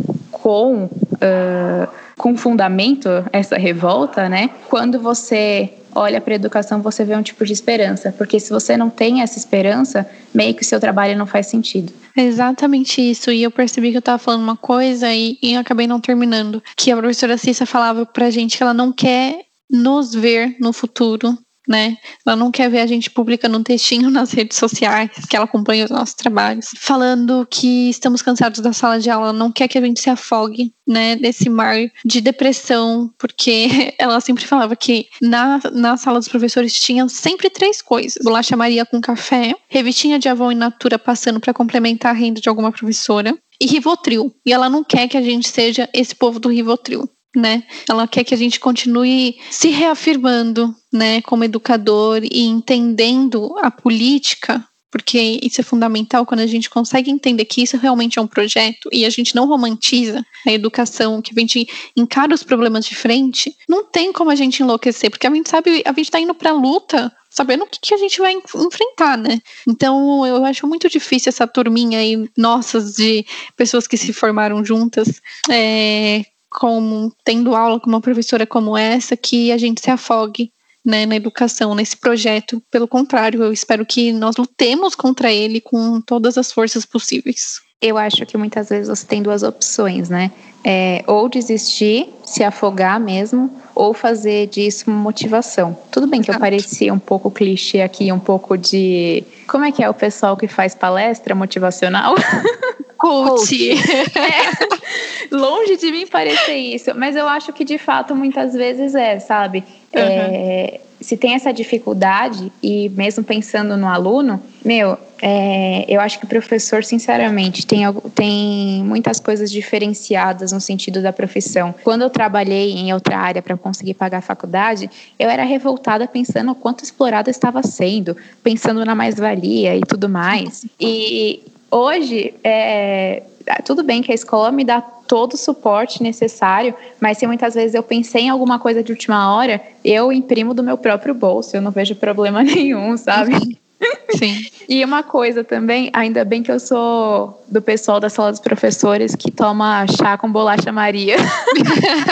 com 0.45 0.83
uh, 0.83 1.87
com 2.19 2.37
fundamento 2.37 3.09
essa 3.33 3.57
revolta, 3.57 4.29
né? 4.29 4.51
Quando 4.69 4.99
você 4.99 5.73
olha 5.95 6.21
para 6.21 6.33
a 6.33 6.35
educação, 6.35 6.83
você 6.83 7.03
vê 7.03 7.15
um 7.15 7.23
tipo 7.23 7.43
de 7.43 7.51
esperança, 7.51 8.13
porque 8.15 8.39
se 8.39 8.51
você 8.51 8.77
não 8.77 8.91
tem 8.91 9.23
essa 9.23 9.39
esperança, 9.39 10.07
meio 10.31 10.53
que 10.53 10.61
o 10.61 10.65
seu 10.65 10.79
trabalho 10.79 11.17
não 11.17 11.25
faz 11.25 11.47
sentido. 11.47 11.91
Exatamente 12.15 13.01
isso. 13.01 13.31
E 13.31 13.41
eu 13.41 13.49
percebi 13.49 13.89
que 13.89 13.97
eu 13.97 13.99
estava 13.99 14.19
falando 14.19 14.43
uma 14.43 14.55
coisa 14.55 15.11
e, 15.11 15.39
e 15.41 15.55
acabei 15.55 15.87
não 15.87 15.99
terminando. 15.99 16.61
Que 16.77 16.91
a 16.91 16.97
professora 16.97 17.39
Cissa 17.39 17.65
falava 17.65 18.05
pra 18.05 18.29
gente 18.29 18.55
que 18.55 18.61
ela 18.61 18.73
não 18.73 18.91
quer 18.91 19.45
nos 19.67 20.13
ver 20.13 20.57
no 20.59 20.71
futuro 20.71 21.35
né? 21.67 21.97
Ela 22.25 22.35
não 22.35 22.51
quer 22.51 22.69
ver 22.69 22.79
a 22.79 22.87
gente 22.87 23.09
publicando 23.09 23.57
um 23.57 23.63
textinho 23.63 24.09
nas 24.11 24.31
redes 24.31 24.57
sociais, 24.57 25.09
que 25.29 25.35
ela 25.35 25.45
acompanha 25.45 25.85
os 25.85 25.91
nossos 25.91 26.15
trabalhos, 26.15 26.69
falando 26.77 27.47
que 27.49 27.89
estamos 27.89 28.21
cansados 28.21 28.59
da 28.59 28.73
sala 28.73 28.99
de 28.99 29.09
aula, 29.09 29.33
não 29.33 29.51
quer 29.51 29.67
que 29.67 29.77
a 29.77 29.81
gente 29.81 30.01
se 30.01 30.09
afogue, 30.09 30.73
né, 30.87 31.15
nesse 31.15 31.49
mar 31.49 31.75
de 32.03 32.21
depressão, 32.21 33.11
porque 33.17 33.93
ela 33.97 34.19
sempre 34.21 34.45
falava 34.45 34.75
que 34.75 35.07
na, 35.21 35.59
na 35.73 35.97
sala 35.97 36.19
dos 36.19 36.27
professores 36.27 36.73
tinha 36.73 37.07
sempre 37.09 37.49
três 37.49 37.81
coisas: 37.81 38.21
bolacha 38.23 38.55
Maria 38.55 38.85
com 38.85 39.01
café, 39.01 39.55
revistinha 39.67 40.19
de 40.19 40.29
Avon 40.29 40.51
in 40.51 40.55
Natura 40.55 40.99
passando 40.99 41.39
para 41.39 41.53
complementar 41.53 42.11
a 42.11 42.17
renda 42.17 42.39
de 42.39 42.49
alguma 42.49 42.71
professora, 42.71 43.35
e 43.59 43.65
Rivotril. 43.65 44.33
E 44.45 44.53
ela 44.53 44.69
não 44.69 44.83
quer 44.83 45.07
que 45.07 45.17
a 45.17 45.21
gente 45.21 45.47
seja 45.47 45.89
esse 45.93 46.13
povo 46.13 46.39
do 46.39 46.49
Rivotril 46.49 47.09
né? 47.35 47.63
Ela 47.89 48.07
quer 48.07 48.23
que 48.23 48.33
a 48.33 48.37
gente 48.37 48.59
continue 48.59 49.37
se 49.49 49.69
reafirmando, 49.69 50.75
né, 50.91 51.21
como 51.21 51.43
educador 51.43 52.21
e 52.23 52.43
entendendo 52.43 53.55
a 53.59 53.69
política, 53.69 54.65
porque 54.95 55.41
isso 55.43 55.59
é 55.59 55.63
fundamental 55.63 56.25
quando 56.25 56.39
a 56.39 56.47
gente 56.47 56.69
consegue 56.69 57.11
entender 57.11 57.43
que 57.43 57.61
isso 57.61 57.75
realmente 57.75 58.17
é 58.17 58.21
um 58.21 58.27
projeto 58.27 58.87
e 58.93 59.05
a 59.05 59.09
gente 59.09 59.35
não 59.35 59.45
romantiza 59.45 60.25
a 60.47 60.53
educação, 60.53 61.21
que 61.21 61.33
a 61.35 61.39
gente 61.41 61.67
encara 61.97 62.33
os 62.33 62.43
problemas 62.43 62.85
de 62.85 62.95
frente, 62.95 63.53
não 63.67 63.83
tem 63.83 64.13
como 64.13 64.29
a 64.29 64.35
gente 64.35 64.63
enlouquecer, 64.63 65.09
porque 65.09 65.27
a 65.27 65.33
gente 65.33 65.49
sabe, 65.49 65.83
a 65.85 65.89
gente 65.89 66.05
está 66.05 66.17
indo 66.17 66.33
para 66.33 66.51
a 66.51 66.53
luta 66.53 67.11
sabendo 67.29 67.65
o 67.65 67.67
que, 67.67 67.79
que, 67.81 67.93
a 67.93 67.97
gente 67.97 68.17
vai 68.19 68.31
enfrentar, 68.31 69.17
né? 69.17 69.41
Então 69.67 70.25
eu 70.25 70.45
acho 70.45 70.65
muito 70.65 70.87
difícil 70.87 71.29
essa 71.29 71.45
turminha 71.45 71.99
aí, 71.99 72.29
nossas, 72.37 72.93
de 72.93 73.25
pessoas 73.57 73.85
que 73.85 73.97
se 73.97 74.13
formaram 74.13 74.63
juntas, 74.63 75.21
é, 75.51 76.23
como 76.55 77.11
tendo 77.23 77.53
aula 77.53 77.79
com 77.79 77.87
uma 77.87 77.99
professora 77.99 78.47
como 78.47 78.77
essa 78.77 79.17
que 79.17 79.51
a 79.51 79.57
gente 79.57 79.81
se 79.81 79.91
afogue 79.91 80.51
né, 80.85 81.05
na 81.05 81.15
educação, 81.15 81.75
nesse 81.75 81.97
projeto. 81.97 82.61
Pelo 82.71 82.87
contrário, 82.87 83.43
eu 83.43 83.51
espero 83.51 83.85
que 83.85 84.13
nós 84.13 84.37
lutemos 84.37 84.95
contra 84.95 85.31
ele 85.31 85.59
com 85.59 85.99
todas 85.99 86.37
as 86.37 86.51
forças 86.51 86.85
possíveis. 86.85 87.59
Eu 87.81 87.97
acho 87.97 88.25
que 88.25 88.37
muitas 88.37 88.69
vezes 88.69 88.87
você 88.87 89.05
tem 89.05 89.21
duas 89.21 89.43
opções, 89.43 90.09
né? 90.09 90.31
É, 90.63 91.03
ou 91.05 91.27
desistir, 91.27 92.07
se 92.23 92.43
afogar 92.43 92.99
mesmo, 92.99 93.53
ou 93.75 93.93
fazer 93.93 94.47
disso 94.47 94.85
uma 94.87 94.97
motivação. 94.97 95.77
Tudo 95.91 96.07
bem 96.07 96.21
que 96.21 96.31
eu 96.31 96.39
parecia 96.39 96.93
um 96.93 96.97
pouco 96.97 97.29
clichê 97.29 97.81
aqui, 97.81 98.11
um 98.11 98.19
pouco 98.19 98.57
de. 98.57 99.23
Como 99.47 99.65
é 99.65 99.71
que 99.71 99.83
é 99.83 99.89
o 99.89 99.93
pessoal 99.93 100.37
que 100.37 100.47
faz 100.47 100.73
palestra 100.73 101.35
motivacional? 101.35 102.15
Coach. 102.97 103.71
É, 104.15 105.27
longe 105.35 105.77
de 105.77 105.91
mim 105.91 106.07
parecer 106.07 106.55
isso, 106.55 106.91
mas 106.95 107.15
eu 107.15 107.27
acho 107.27 107.51
que 107.53 107.63
de 107.63 107.77
fato 107.77 108.15
muitas 108.15 108.53
vezes 108.53 108.95
é, 108.95 109.19
sabe? 109.19 109.59
Uhum. 109.93 110.01
É, 110.01 110.79
se 111.01 111.17
tem 111.17 111.35
essa 111.35 111.51
dificuldade, 111.51 112.51
e 112.63 112.89
mesmo 112.89 113.23
pensando 113.23 113.77
no 113.77 113.87
aluno, 113.87 114.41
meu, 114.63 114.97
é, 115.21 115.85
eu 115.87 116.01
acho 116.01 116.19
que 116.19 116.25
o 116.25 116.27
professor, 116.27 116.83
sinceramente, 116.83 117.65
tem, 117.65 117.81
tem 118.13 118.83
muitas 118.83 119.19
coisas 119.19 119.51
diferenciadas 119.51 120.51
no 120.51 120.59
sentido 120.59 121.01
da 121.01 121.13
profissão. 121.13 121.75
Quando 121.83 122.01
eu 122.01 122.09
trabalhei 122.09 122.71
em 122.71 122.93
outra 122.93 123.17
área 123.17 123.41
para 123.41 123.55
conseguir 123.55 123.93
pagar 123.93 124.19
a 124.19 124.21
faculdade, 124.21 124.89
eu 125.19 125.29
era 125.29 125.43
revoltada 125.43 126.07
pensando 126.07 126.51
o 126.51 126.55
quanto 126.55 126.83
explorada 126.83 127.29
estava 127.29 127.61
sendo, 127.61 128.15
pensando 128.43 128.83
na 128.83 128.95
mais-valia 128.95 129.75
e 129.75 129.81
tudo 129.81 130.09
mais. 130.09 130.65
E 130.79 131.41
hoje, 131.71 132.33
é, 132.43 133.23
tudo 133.63 133.83
bem 133.83 134.01
que 134.01 134.11
a 134.11 134.15
escola 134.15 134.51
me 134.51 134.63
dá 134.63 134.81
todo 134.81 135.33
o 135.33 135.37
suporte 135.37 136.01
necessário, 136.01 136.73
mas 136.99 137.17
se 137.17 137.27
muitas 137.27 137.53
vezes 137.53 137.75
eu 137.75 137.83
pensei 137.83 138.23
em 138.23 138.29
alguma 138.29 138.57
coisa 138.59 138.83
de 138.83 138.91
última 138.91 139.35
hora, 139.35 139.61
eu 139.83 140.11
imprimo 140.11 140.53
do 140.53 140.63
meu 140.63 140.77
próprio 140.77 141.13
bolso, 141.13 141.55
eu 141.55 141.61
não 141.61 141.71
vejo 141.71 141.95
problema 141.95 142.41
nenhum, 142.43 142.97
sabe? 142.97 143.33
Sim. 144.17 144.45
e 144.69 144.83
uma 144.83 145.03
coisa 145.03 145.43
também, 145.43 145.89
ainda 145.93 146.23
bem 146.23 146.41
que 146.41 146.49
eu 146.51 146.59
sou 146.59 147.43
do 147.47 147.61
pessoal 147.61 147.99
da 147.99 148.09
sala 148.09 148.31
dos 148.31 148.39
professores 148.39 149.15
que 149.15 149.29
toma 149.29 149.85
chá 149.87 150.17
com 150.17 150.31
bolacha 150.31 150.71
Maria. 150.71 151.17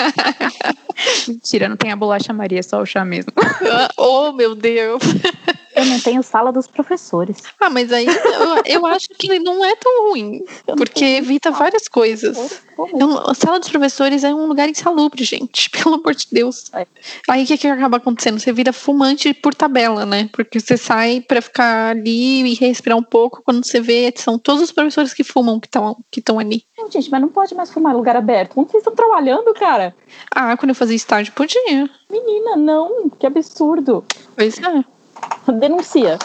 Mentira, 1.27 1.69
não 1.69 1.77
tem 1.77 1.91
a 1.91 1.95
bolacha 1.95 2.33
Maria, 2.33 2.59
é 2.59 2.61
só 2.63 2.81
o 2.81 2.85
chá 2.85 3.05
mesmo. 3.05 3.31
oh, 3.97 4.33
meu 4.33 4.53
Deus. 4.53 5.01
Eu 5.75 5.85
não 5.85 5.99
tenho 5.99 6.21
sala 6.21 6.51
dos 6.51 6.67
professores. 6.67 7.37
Ah, 7.59 7.69
mas 7.69 7.91
aí 7.91 8.05
eu, 8.05 8.61
eu 8.65 8.85
acho 8.85 9.09
que 9.09 9.39
não 9.39 9.63
é 9.63 9.75
tão 9.75 10.09
ruim, 10.09 10.43
porque 10.77 11.03
evita 11.03 11.51
várias 11.51 11.87
coisas. 11.87 12.61
Eu, 12.77 13.29
a 13.29 13.33
sala 13.33 13.59
dos 13.59 13.69
professores 13.69 14.23
é 14.23 14.33
um 14.33 14.47
lugar 14.47 14.69
insalubre, 14.69 15.23
gente, 15.23 15.69
pelo 15.71 15.95
amor 15.95 16.15
de 16.15 16.27
Deus. 16.31 16.71
É. 16.73 16.85
Aí 17.29 17.43
o 17.43 17.47
que, 17.47 17.57
que 17.57 17.67
acaba 17.67 17.97
acontecendo? 17.97 18.39
Você 18.39 18.51
vira 18.51 18.73
fumante 18.73 19.33
por 19.33 19.53
tabela, 19.53 20.05
né? 20.05 20.29
Porque 20.31 20.59
você 20.59 20.77
sai 20.77 21.21
para 21.21 21.41
ficar 21.41 21.91
ali 21.91 22.43
e 22.43 22.53
respirar 22.53 22.97
um 22.97 23.03
pouco. 23.03 23.41
Quando 23.43 23.65
você 23.65 23.79
vê, 23.79 24.13
são 24.15 24.37
todos 24.37 24.61
os 24.61 24.71
professores 24.71 25.13
que 25.13 25.23
fumam 25.23 25.59
que 25.59 25.67
estão 25.67 25.97
que 26.11 26.21
ali. 26.39 26.65
Não, 26.77 26.89
gente, 26.89 27.09
mas 27.09 27.21
não 27.21 27.29
pode 27.29 27.53
mais 27.55 27.71
fumar 27.71 27.93
em 27.93 27.97
lugar 27.97 28.15
aberto. 28.15 28.53
Como 28.53 28.67
vocês 28.67 28.81
estão 28.81 28.95
trabalhando, 28.95 29.53
cara? 29.53 29.95
Ah, 30.31 30.55
quando 30.57 30.69
eu 30.69 30.75
fazia 30.75 30.95
estágio, 30.95 31.33
podia. 31.33 31.89
Menina, 32.09 32.55
não. 32.55 33.09
Que 33.09 33.25
absurdo. 33.25 34.03
Pois 34.35 34.57
é. 34.59 34.92
Denuncia. 35.59 36.17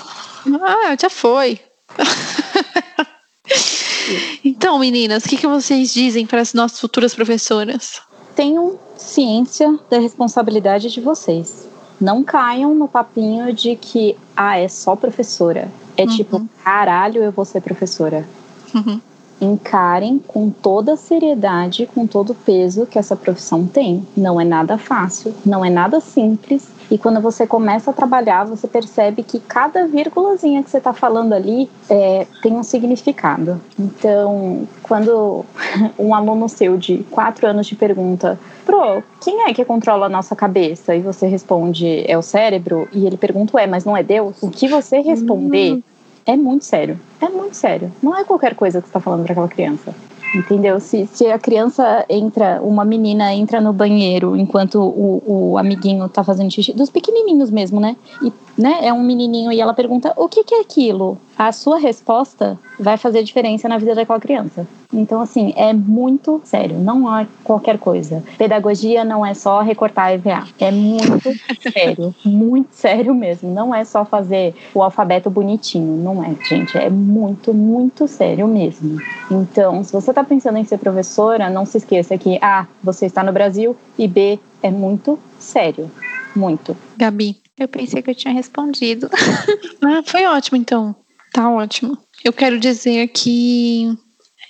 Ah, 0.63 0.97
já 1.01 1.11
foi. 1.11 1.61
então, 4.45 4.79
meninas, 4.79 5.25
o 5.25 5.29
que, 5.29 5.37
que 5.37 5.47
vocês 5.47 5.93
dizem 5.93 6.27
para 6.27 6.41
as 6.41 6.55
nossas 6.55 6.81
futuras 6.81 7.15
professoras? 7.15 8.01
Tenham 8.35 8.79
ciência 8.97 9.79
da 9.91 9.99
responsabilidade 9.99 10.91
de 10.91 11.01
vocês. 11.01 11.69
Não 12.01 12.23
caiam 12.23 12.75
no 12.75 12.87
papinho 12.87 13.53
de 13.53 13.75
que, 13.75 14.17
ah, 14.37 14.59
é 14.59 14.69
só 14.69 14.95
professora. 14.95 15.71
É 15.97 16.03
uhum. 16.03 16.09
tipo, 16.09 16.49
caralho, 16.63 17.23
eu 17.23 17.33
vou 17.33 17.45
ser 17.45 17.61
professora. 17.61 18.27
Uhum. 18.75 19.01
Encarem 19.41 20.19
com 20.27 20.51
toda 20.51 20.95
a 20.95 20.97
seriedade, 20.97 21.89
com 21.95 22.07
todo 22.07 22.31
o 22.31 22.35
peso 22.35 22.87
que 22.87 22.99
essa 22.99 23.17
profissão 23.17 23.67
tem. 23.67 24.07
Não 24.17 24.41
é 24.41 24.45
nada 24.45 24.79
fácil, 24.79 25.35
não 25.45 25.65
é 25.65 25.71
nada 25.71 26.01
simples 26.01 26.69
e 26.91 26.97
quando 26.97 27.21
você 27.21 27.47
começa 27.47 27.91
a 27.91 27.95
trabalhar, 27.95 28.45
você 28.45 28.67
percebe 28.67 29.23
que 29.23 29.39
cada 29.39 29.87
vírgulazinha 29.87 30.63
que 30.63 30.71
você 30.71 30.79
está 30.79 30.93
falando 30.93 31.35
ali 31.35 31.69
é, 31.89 32.27
tem 32.43 32.55
um 32.55 32.63
significado. 32.63 33.61
Então, 33.79 34.67
quando 34.83 35.45
um 35.99 36.15
aluno 36.15 36.49
seu 36.49 36.79
de 36.79 37.05
quatro 37.11 37.47
anos 37.47 37.67
te 37.67 37.77
pergunta, 37.77 38.39
Pro, 38.65 39.03
quem 39.23 39.45
é 39.45 39.55
que 39.55 39.65
controla 39.65 40.07
a 40.07 40.09
nossa 40.11 40.37
cabeça? 40.37 40.95
E 40.95 41.01
você 41.01 41.27
responde, 41.27 42.05
é 42.07 42.19
o 42.19 42.23
cérebro? 42.23 42.87
E 42.93 43.07
ele 43.07 43.17
pergunta, 43.17 43.59
é, 43.59 43.67
mas 43.67 43.85
não 43.85 43.97
é 43.97 44.03
Deus? 44.03 44.43
O 44.43 44.51
que 44.51 44.69
você 44.69 45.01
responder 45.01 45.73
hum. 45.73 45.83
É 46.29 46.37
muito 46.37 46.67
sério. 46.67 47.01
É 47.23 47.29
muito 47.31 47.55
sério. 47.55 47.91
Não 48.03 48.15
é 48.15 48.23
qualquer 48.23 48.55
coisa 48.55 48.83
que 48.83 48.87
você 48.87 48.91
está 48.91 49.01
falando 49.01 49.25
para 49.25 49.33
aquela 49.33 49.49
criança. 49.49 49.95
Entendeu? 50.35 50.79
Se, 50.79 51.07
se 51.07 51.27
a 51.27 51.39
criança 51.39 52.05
entra, 52.07 52.61
uma 52.63 52.85
menina 52.85 53.33
entra 53.33 53.63
no 53.63 53.73
banheiro 53.73 54.37
enquanto 54.37 54.79
o, 54.79 55.23
o 55.27 55.59
amiguinho 55.59 56.07
tá 56.07 56.23
fazendo 56.23 56.51
xixi, 56.51 56.75
dos 56.75 56.91
pequenininhos 56.91 57.51
mesmo, 57.51 57.81
né? 57.81 57.97
E 58.23 58.31
né, 58.61 58.81
é 58.83 58.93
um 58.93 59.03
menininho 59.03 59.51
e 59.51 59.59
ela 59.59 59.73
pergunta: 59.73 60.13
o 60.19 60.29
que, 60.29 60.45
que 60.45 60.55
é 60.55 60.61
aquilo? 60.61 61.17
A 61.39 61.53
sua 61.53 61.79
resposta 61.79 62.59
vai 62.81 62.97
fazer 62.97 63.23
diferença 63.23 63.69
na 63.69 63.79
vida 63.79 63.95
daquela 63.95 64.19
criança. 64.19 64.67
Então, 64.93 65.21
assim, 65.21 65.53
é 65.57 65.73
muito 65.73 66.41
sério, 66.45 66.77
não 66.81 67.17
é 67.17 67.29
qualquer 67.45 67.79
coisa. 67.79 68.25
Pedagogia 68.37 69.05
não 69.05 69.25
é 69.25 69.35
só 69.35 69.61
recortar 69.61 70.13
EVA, 70.13 70.49
é 70.59 70.73
muito 70.73 71.31
sério, 71.73 72.13
muito 72.25 72.71
sério 72.73 73.15
mesmo. 73.15 73.55
Não 73.55 73.73
é 73.73 73.85
só 73.85 74.05
fazer 74.05 74.53
o 74.75 74.83
alfabeto 74.83 75.31
bonitinho, 75.31 76.03
não 76.03 76.25
é, 76.25 76.35
gente, 76.45 76.77
é 76.77 76.91
muito, 76.91 77.55
muito 77.55 78.09
sério 78.09 78.49
mesmo. 78.49 79.01
Então, 79.31 79.85
se 79.85 79.93
você 79.93 80.11
está 80.11 80.25
pensando 80.25 80.59
em 80.59 80.65
ser 80.65 80.79
professora, 80.79 81.49
não 81.49 81.65
se 81.65 81.79
esqueça 81.79 82.19
que 82.19 82.37
A, 82.43 82.67
você 82.83 83.07
está 83.07 83.23
no 83.23 83.33
Brasil 83.33 83.77
e 83.97 84.09
B, 84.09 84.41
é 84.61 84.73
muito 84.73 85.17
sério. 85.39 85.89
Muito. 86.35 86.77
Gabi. 86.97 87.37
Eu 87.57 87.69
pensei 87.69 88.03
que 88.03 88.11
eu 88.11 88.15
tinha 88.15 88.35
respondido. 88.35 89.09
ah, 89.83 90.03
foi 90.05 90.27
ótimo 90.27 90.57
então. 90.57 90.97
Tá 91.33 91.51
ótimo. 91.51 91.99
Eu 92.25 92.33
quero 92.33 92.59
dizer 92.59 93.09
que 93.09 93.87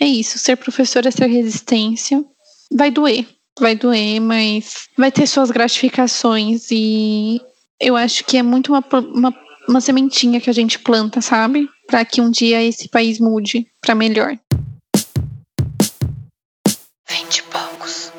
é 0.01 0.07
isso, 0.07 0.39
ser 0.39 0.57
professora 0.57 1.09
é 1.09 1.11
ser 1.11 1.27
resistência. 1.27 2.25
Vai 2.73 2.91
doer, 2.91 3.27
vai 3.59 3.75
doer, 3.75 4.21
mas 4.21 4.89
vai 4.97 5.11
ter 5.11 5.27
suas 5.27 5.51
gratificações 5.51 6.69
e 6.71 7.41
eu 7.81 7.97
acho 7.97 8.25
que 8.25 8.37
é 8.37 8.43
muito 8.43 8.73
uma, 8.73 8.85
uma, 9.15 9.35
uma 9.69 9.81
sementinha 9.81 10.41
que 10.41 10.51
a 10.51 10.53
gente 10.53 10.79
planta, 10.79 11.21
sabe? 11.21 11.69
Para 11.87 12.05
que 12.05 12.21
um 12.21 12.31
dia 12.31 12.63
esse 12.63 12.89
país 12.89 13.19
mude 13.19 13.67
para 13.81 13.95
melhor. 13.95 14.39
Vinte 17.09 17.43
poucos. 17.45 18.13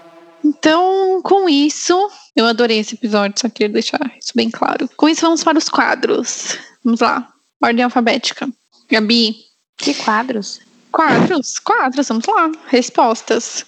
Então, 0.43 1.22
com 1.22 1.47
isso, 1.47 2.10
eu 2.36 2.45
adorei 2.45 2.80
esse 2.80 2.95
episódio, 2.95 3.39
só 3.39 3.49
queria 3.49 3.70
deixar 3.70 3.99
isso 4.20 4.32
bem 4.36 4.49
claro. 4.49 4.89
Com 4.97 5.07
isso, 5.07 5.22
vamos 5.22 5.43
para 5.43 5.57
os 5.57 5.70
quadros. 5.70 6.57
Vamos 6.84 7.01
lá. 7.01 7.32
Ordem 7.62 7.84
alfabética. 7.84 8.47
Gabi. 8.89 9.36
Que 9.78 9.93
quadros? 9.93 10.62
Quadros, 10.91 11.60
quadros, 11.60 12.07
vamos 12.07 12.26
lá. 12.26 12.51
Respostas. 12.68 13.66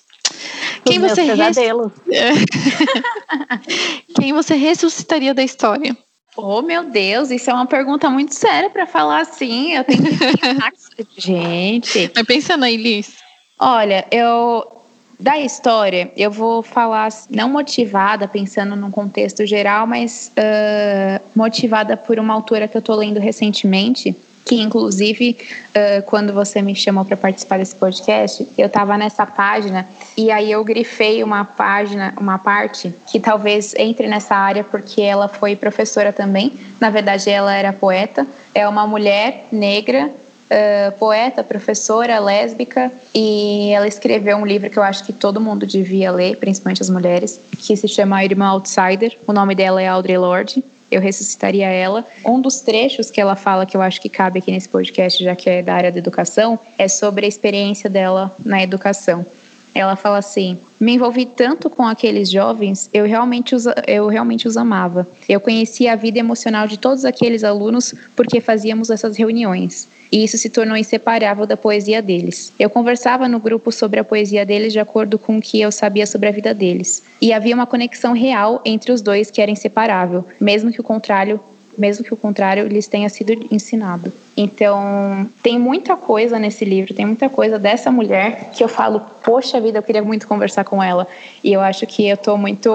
Quem 0.86 1.00
você, 1.00 1.24
res... 1.24 1.58
Quem 4.16 4.34
você 4.34 4.56
ressuscitaria 4.56 5.34
da 5.34 5.44
história? 5.44 5.96
Oh, 6.36 6.62
meu 6.62 6.84
Deus, 6.84 7.30
isso 7.30 7.50
é 7.50 7.54
uma 7.54 7.66
pergunta 7.66 8.10
muito 8.10 8.34
séria 8.34 8.70
para 8.70 8.88
falar 8.88 9.22
assim. 9.22 9.74
Eu 9.74 9.84
tenho 9.84 10.04
que 10.04 10.18
pensar. 10.18 10.72
Gente. 11.18 12.12
Vai 12.14 12.24
pensando 12.24 12.64
aí, 12.64 12.78
Liz. 12.78 13.16
Olha, 13.60 14.08
eu. 14.12 14.81
Da 15.22 15.38
história, 15.38 16.12
eu 16.18 16.32
vou 16.32 16.64
falar 16.64 17.10
não 17.30 17.48
motivada, 17.48 18.28
pensando 18.28 18.76
num 18.76 18.90
contexto 18.90 19.46
geral, 19.46 19.86
mas 19.86 20.32
uh, 20.32 21.22
motivada 21.36 21.96
por 21.96 22.18
uma 22.18 22.34
autora 22.34 22.68
que 22.68 22.76
eu 22.76 22.80
estou 22.80 22.96
lendo 22.96 23.20
recentemente, 23.20 24.16
que 24.44 24.56
inclusive 24.56 25.38
uh, 25.38 26.02
quando 26.08 26.34
você 26.34 26.60
me 26.60 26.74
chamou 26.74 27.06
para 27.06 27.16
participar 27.16 27.60
desse 27.60 27.76
podcast, 27.76 28.48
eu 28.58 28.66
estava 28.66 28.98
nessa 28.98 29.24
página 29.24 29.88
e 30.18 30.32
aí 30.32 30.52
eu 30.52 30.64
grifei 30.64 31.24
uma 31.24 31.46
página, 31.46 32.16
uma 32.20 32.40
parte 32.40 32.92
que 33.06 33.20
talvez 33.20 33.76
entre 33.76 34.08
nessa 34.08 34.36
área 34.36 34.64
porque 34.64 35.04
ela 35.04 35.28
foi 35.28 35.56
professora 35.56 36.12
também. 36.12 36.52
Na 36.80 36.90
verdade, 36.90 37.30
ela 37.30 37.54
era 37.54 37.72
poeta. 37.72 38.26
É 38.56 38.68
uma 38.68 38.88
mulher 38.88 39.46
negra 39.52 40.12
Uh, 40.52 40.92
poeta, 41.00 41.46
professora, 41.46 42.20
lésbica, 42.20 42.92
e 43.16 43.70
ela 43.72 43.88
escreveu 43.88 44.36
um 44.36 44.46
livro 44.46 44.70
que 44.70 44.78
eu 44.78 44.84
acho 44.84 45.06
que 45.06 45.14
todo 45.14 45.40
mundo 45.40 45.66
devia 45.66 46.12
ler, 46.12 46.36
principalmente 46.36 46.82
as 46.82 46.90
mulheres, 46.90 47.40
que 47.58 47.78
se 47.78 47.88
chama 47.88 48.18
A 48.18 48.26
Irmã 48.26 48.48
Outsider. 48.48 49.18
O 49.26 49.32
nome 49.32 49.56
dela 49.56 49.82
é 49.82 49.88
Audre 49.88 50.18
Lorde 50.18 50.62
eu 50.92 51.00
ressuscitaria 51.00 51.68
ela. 51.68 52.06
Um 52.26 52.40
dos 52.42 52.60
trechos 52.60 53.10
que 53.10 53.22
ela 53.22 53.36
fala, 53.36 53.66
que 53.66 53.78
eu 53.78 53.82
acho 53.82 54.02
que 54.02 54.10
cabe 54.10 54.40
aqui 54.40 54.52
nesse 54.52 54.68
podcast, 54.68 55.24
já 55.24 55.36
que 55.36 55.50
é 55.50 55.64
da 55.64 55.74
área 55.74 55.92
da 55.92 55.98
educação, 55.98 56.60
é 56.78 56.88
sobre 56.88 57.26
a 57.26 57.30
experiência 57.30 57.90
dela 57.90 58.36
na 58.46 58.62
educação. 58.62 59.26
Ela 59.74 59.96
fala 59.96 60.18
assim: 60.18 60.60
Me 60.78 60.94
envolvi 60.96 61.26
tanto 61.26 61.70
com 61.70 61.88
aqueles 61.88 62.30
jovens, 62.30 62.90
eu 62.94 63.06
realmente 63.06 63.56
os, 63.56 63.66
eu 63.88 64.08
realmente 64.08 64.48
os 64.48 64.58
amava. 64.58 65.08
Eu 65.30 65.40
conhecia 65.40 65.94
a 65.94 65.96
vida 65.96 66.20
emocional 66.20 66.68
de 66.68 66.78
todos 66.78 67.06
aqueles 67.06 67.46
alunos 67.46 67.96
porque 68.14 68.42
fazíamos 68.42 68.90
essas 68.90 69.16
reuniões 69.16 69.88
e 70.12 70.24
isso 70.24 70.38
se 70.38 70.50
tornou 70.50 70.76
inseparável 70.76 71.46
da 71.46 71.56
poesia 71.56 72.02
deles. 72.02 72.52
Eu 72.60 72.70
conversava 72.70 73.28
no 73.28 73.40
grupo 73.40 73.72
sobre 73.72 74.00
a 74.00 74.04
poesia 74.04 74.46
deles 74.46 74.74
de 74.74 74.80
acordo 74.80 75.18
com 75.18 75.38
o 75.38 75.42
que 75.42 75.62
eu 75.62 75.72
sabia 75.72 76.06
sobre 76.06 76.28
a 76.28 76.32
vida 76.32 76.54
deles. 76.54 77.04
E 77.22 77.32
havia 77.32 77.56
uma 77.56 77.66
conexão 77.66 78.14
real 78.14 78.62
entre 78.66 78.92
os 78.92 79.02
dois 79.02 79.32
que 79.32 79.42
era 79.42 79.50
inseparável, 79.50 80.26
mesmo 80.40 80.72
que 80.72 80.82
o 80.82 80.84
contrário 80.84 81.40
mesmo 81.78 82.04
que 82.04 82.14
o 82.14 82.18
contrário 82.18 82.68
lhes 82.68 82.86
tenha 82.86 83.10
sido 83.10 83.32
ensinado. 83.50 84.12
Então, 84.36 85.28
tem 85.42 85.58
muita 85.58 85.96
coisa 85.96 86.38
nesse 86.38 86.66
livro, 86.66 86.94
tem 86.94 87.06
muita 87.06 87.30
coisa 87.30 87.58
dessa 87.58 87.90
mulher 87.90 88.52
que 88.54 88.64
eu 88.64 88.68
falo, 88.68 89.02
poxa 89.24 89.60
vida, 89.60 89.80
eu 89.80 89.84
queria 89.84 90.02
muito 90.02 90.28
conversar 90.28 90.64
com 90.64 90.84
ela. 90.84 91.08
E 91.44 91.54
eu 91.54 91.62
acho 91.62 91.88
que 91.88 92.08
eu 92.08 92.16
estou 92.16 92.38
muito 92.38 92.70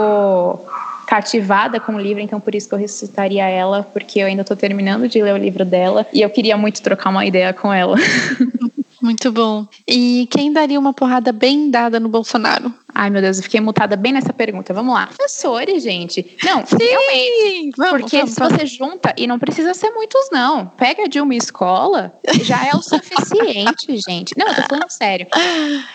cativada 1.07 1.79
com 1.79 1.95
o 1.95 2.01
livro, 2.01 2.23
então 2.23 2.41
por 2.41 2.55
isso 2.55 2.69
que 2.69 2.75
eu 2.75 2.79
ressuscitaria 2.79 3.49
ela, 3.49 3.83
porque 3.83 4.19
eu 4.19 4.27
ainda 4.27 4.43
estou 4.43 4.57
terminando 4.57 5.09
de 5.09 5.23
ler 5.23 5.35
o 5.35 5.39
livro 5.39 5.65
dela 5.65 6.07
e 6.13 6.21
eu 6.21 6.31
queria 6.31 6.57
muito 6.57 6.83
trocar 6.83 7.11
uma 7.11 7.25
ideia 7.25 7.53
com 7.53 7.73
ela. 7.73 7.97
Muito 9.01 9.31
bom. 9.31 9.67
E 9.87 10.27
quem 10.31 10.51
daria 10.51 10.81
uma 10.81 10.93
porrada 10.93 11.31
bem 11.31 11.71
dada 11.71 12.01
no 12.01 12.09
Bolsonaro? 12.09 12.73
Ai, 12.99 13.11
meu 13.11 13.21
Deus, 13.21 13.37
eu 13.37 13.43
fiquei 13.43 13.61
mutada 13.61 13.95
bem 13.95 14.11
nessa 14.11 14.33
pergunta. 14.33 14.73
Vamos 14.73 14.95
lá. 14.95 15.07
Professores, 15.09 15.83
gente. 15.83 16.35
Não, 16.43 16.65
Sim, 16.65 16.79
realmente. 16.81 17.77
Vamos, 17.77 18.01
porque 18.01 18.17
vamos, 18.17 18.33
se 18.33 18.41
vamos. 18.41 18.55
você 18.57 18.67
junta, 18.67 19.15
e 19.19 19.27
não 19.27 19.39
precisa 19.39 19.75
ser 19.75 19.91
muitos, 19.91 20.31
não. 20.33 20.67
Pega 20.69 21.07
de 21.07 21.21
uma 21.21 21.35
escola, 21.35 22.15
já 22.43 22.67
é 22.67 22.75
o 22.75 22.81
suficiente, 22.81 23.99
gente. 24.09 24.33
Não, 24.39 24.49
eu 24.49 24.55
tô 24.55 24.63
falando 24.63 24.89
sério. 24.91 25.27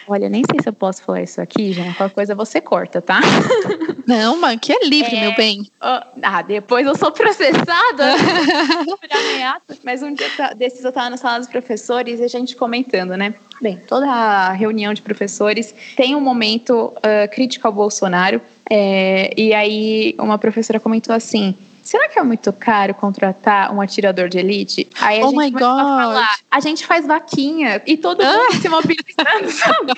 Olha, 0.07 0.29
nem 0.29 0.43
sei 0.47 0.61
se 0.61 0.69
eu 0.69 0.73
posso 0.73 1.01
falar 1.01 1.23
isso 1.23 1.41
aqui, 1.41 1.73
gente. 1.73 1.97
Qualquer 1.97 2.13
coisa 2.13 2.35
você 2.35 2.61
corta, 2.61 3.01
tá? 3.01 3.19
Não, 4.05 4.39
mas 4.39 4.59
que 4.61 4.71
é 4.71 4.85
livre, 4.85 5.15
É. 5.15 5.21
meu 5.21 5.35
bem. 5.35 5.71
Ah, 5.81 6.43
depois 6.43 6.85
eu 6.85 6.95
sou 6.95 7.11
processada. 7.11 8.13
Mas 9.83 10.03
um 10.03 10.13
dia 10.13 10.27
desses 10.55 10.83
eu 10.83 10.91
tava 10.91 11.09
na 11.09 11.17
sala 11.17 11.39
dos 11.39 11.47
professores 11.47 12.19
e 12.19 12.23
a 12.23 12.27
gente 12.27 12.55
comentando, 12.55 13.15
né? 13.17 13.33
Bem, 13.61 13.79
toda 13.87 14.07
a 14.07 14.51
reunião 14.53 14.93
de 14.93 15.01
professores 15.01 15.73
tem 15.95 16.15
um 16.15 16.21
momento 16.21 16.91
ah, 17.03 17.27
crítico 17.27 17.67
ao 17.67 17.73
Bolsonaro. 17.73 18.41
é, 18.69 19.31
e 19.37 19.53
aí 19.53 20.15
uma 20.17 20.37
professora 20.37 20.79
comentou 20.79 21.13
assim. 21.13 21.55
Será 21.83 22.07
que 22.09 22.17
é 22.19 22.23
muito 22.23 22.53
caro 22.53 22.93
contratar 22.93 23.73
um 23.73 23.81
atirador 23.81 24.29
de 24.29 24.37
elite? 24.37 24.87
Aí 24.99 25.19
a 25.19 25.25
Oh 25.25 25.29
gente 25.31 25.37
my 25.37 25.51
começou 25.51 25.67
a 25.69 25.83
God. 25.83 26.01
falar, 26.01 26.35
a 26.49 26.59
gente 26.59 26.85
faz 26.85 27.05
vaquinha 27.07 27.81
e 27.87 27.97
todo 27.97 28.23
mundo 28.23 28.53
se 28.61 28.69
mobilizando, 28.69 29.49
sabe? 29.51 29.93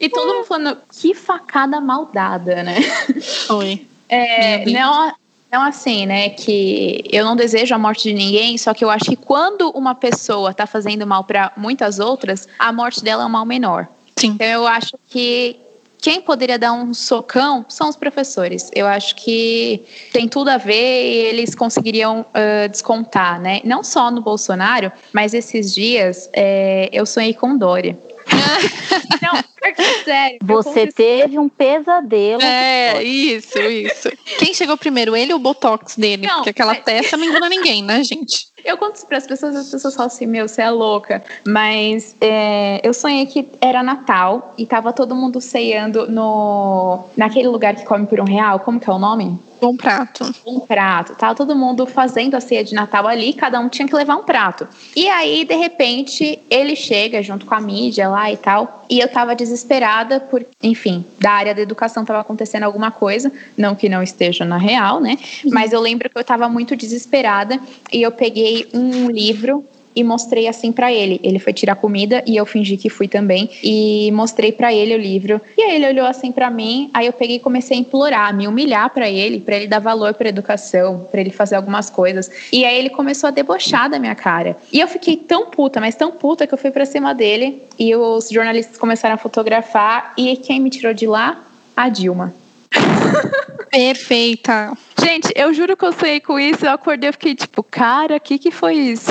E 0.00 0.08
todo 0.08 0.34
mundo 0.34 0.44
falando, 0.46 0.78
que 0.90 1.14
facada 1.14 1.80
maldada, 1.80 2.62
né? 2.62 2.76
Foi. 3.46 3.86
É, 4.08 4.64
não, 4.70 5.12
não 5.52 5.62
assim, 5.62 6.06
né? 6.06 6.30
Que 6.30 7.04
eu 7.12 7.24
não 7.24 7.36
desejo 7.36 7.74
a 7.74 7.78
morte 7.78 8.08
de 8.08 8.14
ninguém, 8.14 8.56
só 8.56 8.72
que 8.72 8.82
eu 8.82 8.88
acho 8.88 9.04
que 9.04 9.16
quando 9.16 9.70
uma 9.70 9.94
pessoa 9.94 10.54
tá 10.54 10.66
fazendo 10.66 11.06
mal 11.06 11.24
para 11.24 11.52
muitas 11.56 11.98
outras, 11.98 12.48
a 12.58 12.72
morte 12.72 13.04
dela 13.04 13.24
é 13.24 13.26
um 13.26 13.28
mal 13.28 13.44
menor. 13.44 13.86
Sim. 14.16 14.28
Então 14.28 14.46
eu 14.46 14.66
acho 14.66 14.92
que 15.10 15.58
quem 15.98 16.20
poderia 16.20 16.58
dar 16.58 16.72
um 16.72 16.94
socão 16.94 17.64
são 17.68 17.88
os 17.88 17.96
professores. 17.96 18.70
Eu 18.74 18.86
acho 18.86 19.14
que 19.14 19.84
tem 20.12 20.26
tudo 20.26 20.48
a 20.48 20.56
ver 20.56 20.72
e 20.74 21.16
eles 21.26 21.54
conseguiriam 21.54 22.24
ah, 22.32 22.66
descontar, 22.66 23.40
né? 23.40 23.60
Não 23.62 23.84
só 23.84 24.10
no 24.10 24.22
Bolsonaro, 24.22 24.90
mas 25.12 25.34
esses 25.34 25.74
dias 25.74 26.30
é, 26.32 26.88
eu 26.92 27.04
sonhei 27.04 27.34
com 27.34 27.56
Dória. 27.56 27.96
não, 29.22 29.42
porque, 29.60 29.82
sério. 30.04 30.38
eu 30.40 30.46
Você 30.46 30.86
teve 30.86 31.38
um 31.38 31.48
pesadelo. 31.48 32.42
É, 32.42 33.02
isso, 33.02 33.58
isso. 33.58 34.10
Quem 34.38 34.52
chegou 34.54 34.76
primeiro, 34.76 35.14
ele 35.16 35.32
ou 35.32 35.38
o 35.38 35.42
Botox 35.42 35.96
dele? 35.96 36.26
Não, 36.26 36.36
Porque 36.36 36.50
aquela 36.50 36.74
mas- 36.74 36.84
testa 36.84 37.16
não 37.16 37.24
engana 37.24 37.48
ninguém, 37.48 37.82
né, 37.82 38.02
gente? 38.02 38.46
Eu 38.64 38.76
conto 38.76 38.96
isso 38.96 39.06
para 39.06 39.18
as 39.18 39.26
pessoas, 39.26 39.56
as 39.56 39.70
pessoas 39.70 39.94
falam 39.94 40.06
assim, 40.06 40.26
meu, 40.26 40.48
você 40.48 40.62
é 40.62 40.70
louca. 40.70 41.22
Mas 41.46 42.14
é, 42.20 42.80
eu 42.82 42.94
sonhei 42.94 43.26
que 43.26 43.48
era 43.60 43.82
Natal 43.82 44.54
e 44.56 44.66
tava 44.66 44.92
todo 44.92 45.14
mundo 45.14 45.40
ceando 45.40 46.10
no 46.10 47.04
naquele 47.16 47.48
lugar 47.48 47.74
que 47.74 47.84
come 47.84 48.06
por 48.06 48.20
um 48.20 48.24
real. 48.24 48.60
Como 48.60 48.78
que 48.78 48.88
é 48.88 48.92
o 48.92 48.98
nome? 48.98 49.38
Bom 49.62 49.76
prato. 49.76 50.34
Um 50.44 50.58
prato. 50.58 51.14
Tava 51.14 51.36
todo 51.36 51.54
mundo 51.54 51.86
fazendo 51.86 52.34
a 52.34 52.40
ceia 52.40 52.64
de 52.64 52.74
Natal 52.74 53.06
ali, 53.06 53.32
cada 53.32 53.60
um 53.60 53.68
tinha 53.68 53.86
que 53.86 53.94
levar 53.94 54.16
um 54.16 54.24
prato. 54.24 54.66
E 54.96 55.08
aí, 55.08 55.44
de 55.44 55.54
repente, 55.54 56.40
ele 56.50 56.74
chega 56.74 57.22
junto 57.22 57.46
com 57.46 57.54
a 57.54 57.60
mídia 57.60 58.08
lá 58.08 58.32
e 58.32 58.36
tal. 58.36 58.84
E 58.90 58.98
eu 58.98 59.06
tava 59.06 59.36
desesperada 59.36 60.18
por, 60.18 60.44
enfim, 60.60 61.04
da 61.20 61.30
área 61.30 61.54
da 61.54 61.62
educação 61.62 62.04
tava 62.04 62.20
acontecendo 62.20 62.64
alguma 62.64 62.90
coisa. 62.90 63.30
Não 63.56 63.76
que 63.76 63.88
não 63.88 64.02
esteja 64.02 64.44
na 64.44 64.58
real, 64.58 65.00
né? 65.00 65.16
Mas 65.48 65.72
eu 65.72 65.80
lembro 65.80 66.10
que 66.10 66.18
eu 66.18 66.24
tava 66.24 66.48
muito 66.48 66.74
desesperada 66.74 67.60
e 67.92 68.02
eu 68.02 68.10
peguei 68.10 68.51
um 68.72 69.10
livro 69.10 69.64
e 69.94 70.02
mostrei 70.02 70.48
assim 70.48 70.72
pra 70.72 70.92
ele. 70.92 71.20
Ele 71.22 71.38
foi 71.38 71.52
tirar 71.52 71.76
comida 71.76 72.22
e 72.26 72.36
eu 72.36 72.46
fingi 72.46 72.76
que 72.76 72.88
fui 72.88 73.06
também 73.06 73.50
e 73.62 74.10
mostrei 74.12 74.52
pra 74.52 74.72
ele 74.72 74.94
o 74.94 74.98
livro. 74.98 75.40
E 75.56 75.62
aí 75.62 75.76
ele 75.76 75.86
olhou 75.86 76.06
assim 76.06 76.32
pra 76.32 76.50
mim, 76.50 76.90
aí 76.92 77.06
eu 77.06 77.12
peguei 77.12 77.36
e 77.36 77.40
comecei 77.40 77.76
a 77.76 77.80
implorar, 77.80 78.34
me 78.34 78.48
humilhar 78.48 78.90
pra 78.90 79.08
ele, 79.08 79.40
pra 79.40 79.56
ele 79.56 79.66
dar 79.66 79.78
valor 79.78 80.14
pra 80.14 80.28
educação, 80.28 81.06
pra 81.10 81.20
ele 81.20 81.30
fazer 81.30 81.56
algumas 81.56 81.90
coisas. 81.90 82.30
E 82.52 82.64
aí 82.64 82.78
ele 82.78 82.90
começou 82.90 83.28
a 83.28 83.30
debochar 83.30 83.90
da 83.90 83.98
minha 83.98 84.14
cara. 84.14 84.56
E 84.72 84.80
eu 84.80 84.88
fiquei 84.88 85.16
tão 85.16 85.46
puta, 85.46 85.80
mas 85.80 85.94
tão 85.94 86.12
puta 86.12 86.46
que 86.46 86.54
eu 86.54 86.58
fui 86.58 86.70
pra 86.70 86.86
cima 86.86 87.14
dele 87.14 87.62
e 87.78 87.94
os 87.94 88.28
jornalistas 88.28 88.76
começaram 88.76 89.14
a 89.14 89.18
fotografar 89.18 90.14
e 90.16 90.36
quem 90.36 90.60
me 90.60 90.70
tirou 90.70 90.94
de 90.94 91.06
lá? 91.06 91.44
A 91.76 91.88
Dilma. 91.88 92.34
Perfeita. 93.72 94.76
Gente, 95.00 95.32
eu 95.34 95.54
juro 95.54 95.74
que 95.74 95.84
eu 95.86 95.94
sonhei 95.94 96.20
com 96.20 96.38
isso, 96.38 96.66
eu 96.66 96.72
acordei 96.72 97.08
e 97.08 97.12
fiquei 97.12 97.34
tipo, 97.34 97.62
cara, 97.62 98.16
o 98.16 98.20
que 98.20 98.38
que 98.38 98.50
foi 98.50 98.74
isso? 98.74 99.10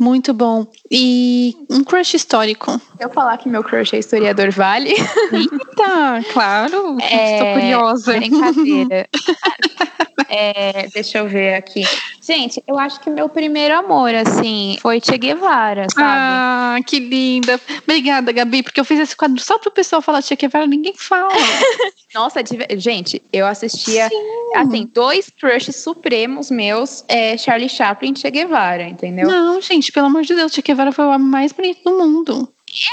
Muito 0.00 0.32
bom. 0.32 0.66
E 0.90 1.54
um 1.68 1.84
crush 1.84 2.14
histórico. 2.14 2.80
Eu 2.98 3.10
falar 3.10 3.36
que 3.36 3.50
meu 3.50 3.62
crush 3.62 3.94
é 3.94 3.98
historiador, 3.98 4.50
vale? 4.50 4.88
Eita, 4.90 6.24
claro. 6.32 6.96
É, 7.02 7.34
Estou 7.34 7.52
curiosa. 7.52 8.12
Brincadeira. 8.14 9.08
É, 10.32 10.86
deixa 10.94 11.18
eu 11.18 11.28
ver 11.28 11.54
aqui. 11.54 11.82
Gente, 12.22 12.62
eu 12.64 12.78
acho 12.78 13.00
que 13.00 13.10
meu 13.10 13.28
primeiro 13.28 13.76
amor, 13.76 14.14
assim, 14.14 14.76
foi 14.80 15.00
Che 15.00 15.18
Guevara, 15.18 15.86
sabe? 15.92 16.06
Ah, 16.08 16.76
que 16.86 17.00
linda. 17.00 17.60
Obrigada, 17.82 18.30
Gabi, 18.30 18.62
porque 18.62 18.78
eu 18.78 18.84
fiz 18.84 19.00
esse 19.00 19.16
quadro 19.16 19.42
só 19.42 19.58
pro 19.58 19.72
pessoal 19.72 20.00
falar 20.00 20.22
Che 20.22 20.36
Guevara, 20.36 20.68
ninguém 20.68 20.94
fala. 20.96 21.32
Nossa, 22.14 22.40
gente, 22.76 23.20
eu 23.32 23.44
assistia, 23.44 24.08
assim, 24.54 24.88
dois 24.92 25.30
crushes 25.30 25.76
supremos 25.76 26.48
meus, 26.50 27.04
é 27.08 27.36
Charlie 27.36 27.68
Chaplin 27.68 28.12
e 28.12 28.18
Che 28.18 28.30
Guevara, 28.30 28.84
entendeu? 28.84 29.26
Não, 29.26 29.60
gente, 29.60 29.89
pelo 29.90 30.06
amor 30.06 30.22
de 30.22 30.34
Deus, 30.34 30.52
Che 30.52 30.62
Guevara 30.62 30.92
foi 30.92 31.04
o 31.04 31.08
homem 31.10 31.26
mais 31.26 31.52
bonito 31.52 31.82
do 31.84 31.98
mundo. 31.98 32.48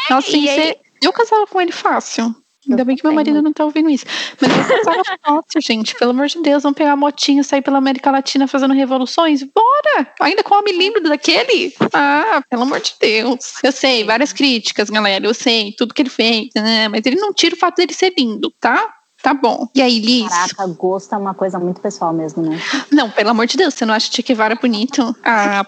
Assim, 0.10 0.42
e 0.46 0.50
ele- 0.50 0.62
cê- 0.74 0.78
eu 1.02 1.14
casava 1.14 1.46
com 1.48 1.62
ele 1.62 1.72
fácil. 1.72 2.36
Ainda 2.70 2.84
bem 2.84 2.98
que 2.98 3.04
meu 3.06 3.14
marido 3.14 3.42
não 3.42 3.54
tá 3.54 3.64
ouvindo 3.64 3.90
isso. 3.90 4.04
Mas 4.42 4.52
eu 4.70 4.78
casava 4.84 5.04
fácil, 5.26 5.62
gente. 5.62 5.96
Pelo 5.96 6.12
amor 6.12 6.28
de 6.28 6.42
Deus, 6.42 6.64
vamos 6.64 6.78
pegar 6.78 6.92
a 6.92 6.96
motinha, 6.98 7.42
sair 7.42 7.62
pela 7.62 7.78
América 7.78 8.12
Latina 8.12 8.46
fazendo 8.46 8.74
revoluções? 8.74 9.42
Bora! 9.42 10.12
Ainda 10.20 10.44
com 10.44 10.54
o 10.54 10.58
homem 10.60 10.78
lindo 10.78 11.00
daquele? 11.02 11.74
Ah, 11.94 12.42
pelo 12.50 12.64
amor 12.64 12.82
de 12.82 12.94
Deus. 13.00 13.54
Eu 13.64 13.72
sei, 13.72 14.04
várias 14.04 14.34
críticas, 14.34 14.90
galera. 14.90 15.26
Eu 15.26 15.34
sei, 15.34 15.74
tudo 15.78 15.94
que 15.94 16.02
ele 16.02 16.10
fez, 16.10 16.50
né? 16.58 16.90
Mas 16.90 17.06
ele 17.06 17.16
não 17.16 17.32
tira 17.34 17.56
o 17.56 17.58
fato 17.58 17.78
dele 17.78 17.94
ser 17.94 18.14
lindo, 18.18 18.52
tá? 18.60 18.86
Tá 19.24 19.34
bom. 19.34 19.68
E 19.74 19.82
aí, 19.82 20.00
Liz? 20.00 20.28
Caraca, 20.28 20.68
gosto 20.68 21.16
é 21.16 21.18
uma 21.18 21.34
coisa 21.34 21.58
muito 21.60 21.80
pessoal 21.80 22.12
mesmo, 22.14 22.44
né? 22.44 22.62
Não, 22.92 23.10
pelo 23.10 23.30
amor 23.30 23.48
de 23.48 23.56
Deus, 23.58 23.74
você 23.74 23.86
não 23.86 23.94
acha 23.94 24.12
Che 24.12 24.22
Guevara 24.22 24.56
bonito? 24.56 25.16
Ah, 25.24 25.66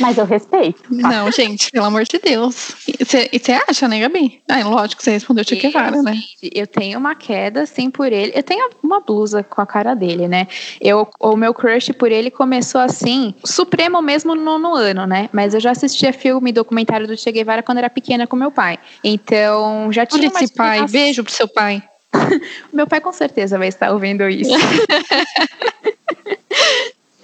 Mas 0.00 0.18
eu 0.18 0.24
respeito. 0.24 0.82
Não, 0.90 1.30
gente, 1.30 1.70
pelo 1.70 1.86
amor 1.86 2.04
de 2.04 2.18
Deus. 2.18 2.72
E 2.86 3.38
você 3.38 3.52
acha, 3.68 3.88
né, 3.88 4.00
Gabi? 4.00 4.40
Ah, 4.48 4.62
lógico 4.64 4.98
que 4.98 5.04
você 5.04 5.12
respondeu 5.12 5.44
Che 5.44 5.56
Guevara, 5.56 6.02
né? 6.02 6.18
Eu 6.54 6.66
tenho 6.66 6.98
uma 6.98 7.14
queda, 7.14 7.62
assim, 7.62 7.90
por 7.90 8.12
ele. 8.12 8.32
Eu 8.34 8.42
tenho 8.42 8.68
uma 8.82 9.00
blusa 9.00 9.42
com 9.42 9.60
a 9.60 9.66
cara 9.66 9.94
dele, 9.94 10.28
né? 10.28 10.48
Eu, 10.80 11.08
o 11.18 11.36
meu 11.36 11.52
crush 11.52 11.92
por 11.92 12.10
ele 12.10 12.30
começou 12.30 12.80
assim, 12.80 13.34
supremo 13.44 14.00
mesmo 14.00 14.34
no 14.34 14.58
nono 14.58 14.74
ano, 14.74 15.06
né? 15.06 15.28
Mas 15.32 15.54
eu 15.54 15.60
já 15.60 15.70
assistia 15.70 16.12
filme 16.12 16.50
e 16.50 16.52
documentário 16.52 17.06
do 17.06 17.16
Che 17.16 17.30
Guevara 17.30 17.62
quando 17.62 17.78
era 17.78 17.90
pequena 17.90 18.26
com 18.26 18.36
meu 18.36 18.50
pai. 18.50 18.78
Então, 19.02 19.92
já 19.92 20.06
tinha 20.06 20.22
Olha 20.22 20.30
uma 20.30 20.40
esse 20.42 20.54
pai, 20.54 20.86
beijo 20.86 21.22
pro 21.22 21.32
seu 21.32 21.48
pai. 21.48 21.82
Meu 22.72 22.86
pai 22.86 23.00
com 23.00 23.12
certeza 23.12 23.58
vai 23.58 23.68
estar 23.68 23.92
ouvindo 23.92 24.28
isso. 24.28 24.50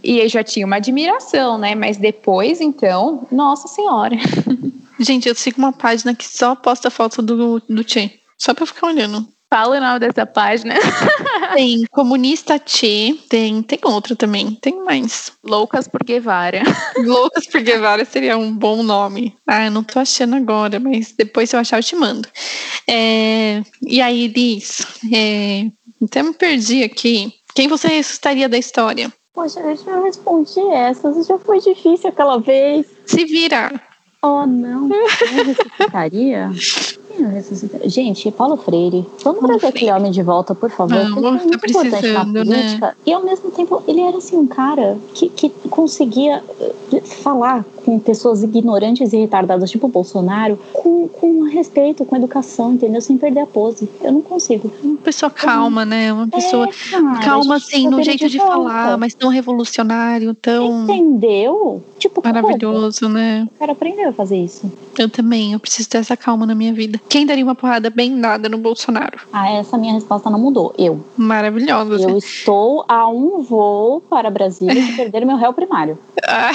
e 0.06 0.20
eu 0.20 0.28
já 0.28 0.44
tinha 0.44 0.64
uma 0.64 0.76
admiração, 0.76 1.58
né? 1.58 1.74
Mas 1.74 1.96
depois, 1.96 2.60
então, 2.60 3.26
nossa 3.30 3.66
senhora. 3.66 4.16
Gente, 5.00 5.28
eu 5.28 5.34
sigo 5.34 5.58
uma 5.58 5.72
página 5.72 6.14
que 6.14 6.24
só 6.24 6.54
posta 6.54 6.90
foto 6.90 7.20
do, 7.20 7.60
do 7.68 7.84
Che. 7.86 8.20
Só 8.38 8.54
pra 8.54 8.64
ficar 8.64 8.86
olhando. 8.86 9.26
Fala 9.50 9.76
o 9.76 9.80
nome 9.80 9.98
dessa 9.98 10.24
página. 10.24 10.74
Tem 11.54 11.84
Comunista 11.90 12.60
Che, 12.64 13.18
tem, 13.28 13.62
tem 13.62 13.78
outra 13.82 14.14
também, 14.14 14.54
tem 14.60 14.82
mais. 14.84 15.32
Loucas 15.44 15.88
por 15.88 16.02
Guevara. 16.04 16.62
Loucas 16.98 17.46
por 17.46 17.60
Guevara 17.62 18.04
seria 18.04 18.36
um 18.36 18.52
bom 18.52 18.82
nome. 18.82 19.34
Ah, 19.46 19.66
eu 19.66 19.70
não 19.70 19.84
tô 19.84 19.98
achando 19.98 20.36
agora, 20.36 20.78
mas 20.80 21.14
depois 21.16 21.50
se 21.50 21.56
eu 21.56 21.60
achar 21.60 21.78
eu 21.78 21.82
te 21.82 21.96
mando. 21.96 22.28
É, 22.88 23.62
e 23.82 24.00
aí, 24.00 24.28
Liz, 24.28 24.86
é, 25.12 25.66
até 26.02 26.22
me 26.22 26.34
perdi 26.34 26.82
aqui. 26.82 27.32
Quem 27.54 27.68
você 27.68 27.88
ressuscitaria 27.88 28.48
da 28.48 28.58
história? 28.58 29.10
Poxa, 29.36 29.60
eu 29.60 29.76
já 29.76 30.00
respondi 30.00 30.60
essas, 30.72 31.26
já 31.26 31.38
foi 31.38 31.60
difícil 31.60 32.08
aquela 32.08 32.38
vez. 32.40 32.86
Se 33.04 33.22
vira. 33.26 33.70
Oh, 34.22 34.46
não. 34.46 34.88
Eu 34.90 35.44
ressuscitaria? 35.44 36.50
Quem 36.50 37.04
eu? 37.18 37.88
Gente, 37.88 38.30
Paulo 38.30 38.56
Freire. 38.56 39.06
Vamos 39.22 39.40
Paulo 39.40 39.58
trazer 39.58 39.66
aquele 39.74 39.92
homem 39.92 40.10
de 40.10 40.22
volta, 40.22 40.54
por 40.54 40.70
favor. 40.70 40.96
Porque 40.96 41.18
ele 41.18 41.22
tá 41.22 41.38
foi 41.38 41.48
muito 41.48 41.54
importante 41.54 42.12
na 42.12 42.24
né? 42.24 42.44
política. 42.44 42.96
E 43.06 43.12
ao 43.12 43.24
mesmo 43.24 43.50
tempo, 43.50 43.82
ele 43.86 44.00
era 44.00 44.16
assim 44.18 44.36
um 44.36 44.46
cara 44.46 44.96
que, 45.14 45.28
que 45.28 45.50
conseguia 45.70 46.42
eh, 46.60 47.00
falar 47.00 47.64
com 47.84 48.00
pessoas 48.00 48.42
ignorantes 48.42 49.12
e 49.12 49.16
retardadas, 49.16 49.70
tipo 49.70 49.86
o 49.86 49.88
Bolsonaro, 49.88 50.58
com, 50.72 51.06
com 51.06 51.42
respeito, 51.44 52.04
com 52.04 52.16
educação, 52.16 52.72
entendeu? 52.72 53.00
Sem 53.00 53.16
perder 53.16 53.40
a 53.40 53.46
pose. 53.46 53.88
Eu 54.02 54.10
não 54.10 54.20
consigo. 54.22 54.72
Uma 54.82 54.96
pessoa 54.96 55.30
calma, 55.30 55.84
né? 55.84 56.12
Uma 56.12 56.26
pessoa 56.26 56.68
É, 56.68 56.90
cara, 56.90 57.20
calma, 57.20 57.56
assim, 57.56 57.88
no 57.88 58.02
jeito 58.02 58.28
de 58.28 58.38
volta. 58.38 58.52
falar, 58.52 58.96
mas 58.98 59.14
tão 59.14 59.30
revolucionário, 59.30 60.34
tão 60.34 60.82
Entendeu? 60.82 61.82
Tipo, 61.98 62.20
como? 62.20 62.34
maravilhoso, 62.34 63.08
né? 63.08 63.46
O 63.54 63.58
cara 63.58 63.72
aprendeu 63.72 64.08
a 64.08 64.12
fazer 64.12 64.36
isso. 64.36 64.70
Eu 64.98 65.08
também, 65.08 65.52
eu 65.52 65.60
preciso 65.60 65.88
ter 65.88 65.98
essa 65.98 66.16
calma 66.16 66.44
na 66.44 66.54
minha 66.54 66.72
vida. 66.72 67.00
Quem 67.08 67.24
daria 67.24 67.44
uma 67.44 67.54
porrada 67.54 67.88
bem 67.88 68.20
dada 68.20 68.48
no 68.48 68.58
Bolsonaro? 68.58 69.20
Ah, 69.32 69.50
essa 69.50 69.78
minha 69.78 69.94
resposta 69.94 70.28
não 70.28 70.38
mudou. 70.38 70.74
Eu. 70.76 71.04
Maravilhosa. 71.16 72.02
Eu 72.02 72.16
estou 72.18 72.84
a 72.88 73.08
um 73.08 73.42
voo 73.42 74.00
para 74.00 74.30
Brasília 74.30 74.82
de 74.82 74.92
perder 74.92 75.24
meu 75.24 75.36
réu 75.36 75.52
primário. 75.52 75.98
Ah. 76.28 76.50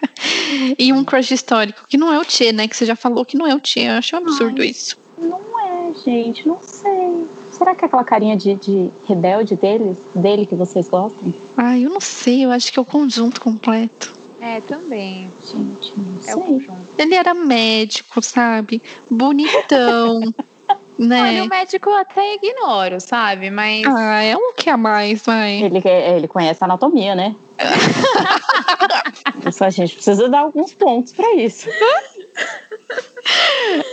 e 0.78 0.90
um 0.90 1.04
crush 1.04 1.30
histórico, 1.30 1.82
que 1.86 1.98
não 1.98 2.10
é 2.10 2.18
o 2.18 2.24
Tchê, 2.24 2.50
né? 2.50 2.66
Que 2.66 2.74
você 2.74 2.86
já 2.86 2.96
falou 2.96 3.26
que 3.26 3.36
não 3.36 3.46
é 3.46 3.54
o 3.54 3.60
Tchê. 3.60 3.80
Eu 3.80 3.92
acho 3.92 4.16
um 4.16 4.20
absurdo 4.20 4.64
isso. 4.64 4.96
Não 5.18 5.40
é, 5.60 5.92
gente, 6.02 6.48
não 6.48 6.58
sei. 6.62 7.26
Será 7.52 7.74
que 7.74 7.84
é 7.84 7.86
aquela 7.86 8.04
carinha 8.04 8.36
de, 8.36 8.54
de 8.54 8.90
rebelde 9.06 9.56
deles, 9.56 9.96
dele 10.14 10.46
que 10.46 10.54
vocês 10.54 10.88
gostam? 10.88 11.32
Ai, 11.56 11.84
eu 11.84 11.90
não 11.90 12.00
sei, 12.00 12.44
eu 12.44 12.50
acho 12.50 12.72
que 12.72 12.78
é 12.78 12.82
o 12.82 12.84
conjunto 12.84 13.40
completo. 13.40 14.14
É, 14.40 14.60
também. 14.60 15.30
Gente, 15.44 15.92
não 15.96 16.20
É 16.26 16.36
o 16.36 16.38
sei. 16.38 16.46
conjunto. 16.46 16.88
Ele 16.98 17.14
era 17.14 17.32
médico, 17.34 18.22
sabe? 18.22 18.82
Bonitão, 19.10 20.20
né? 20.98 21.22
Olha, 21.22 21.44
o 21.44 21.48
médico 21.48 21.88
eu 21.90 21.96
até 21.96 22.34
ignoro, 22.34 23.00
sabe? 23.00 23.50
Mas. 23.50 23.84
Ah, 23.86 24.22
é 24.22 24.36
um 24.36 24.52
que 24.54 24.68
a 24.68 24.76
mais, 24.76 25.22
vai. 25.22 25.62
Ele, 25.62 25.82
ele 25.86 26.28
conhece 26.28 26.62
a 26.62 26.66
anatomia, 26.66 27.14
né? 27.14 27.34
Isso 29.48 29.64
a 29.64 29.70
gente 29.70 29.94
precisa 29.94 30.28
dar 30.28 30.40
alguns 30.40 30.74
pontos 30.74 31.12
pra 31.12 31.34
isso. 31.34 31.68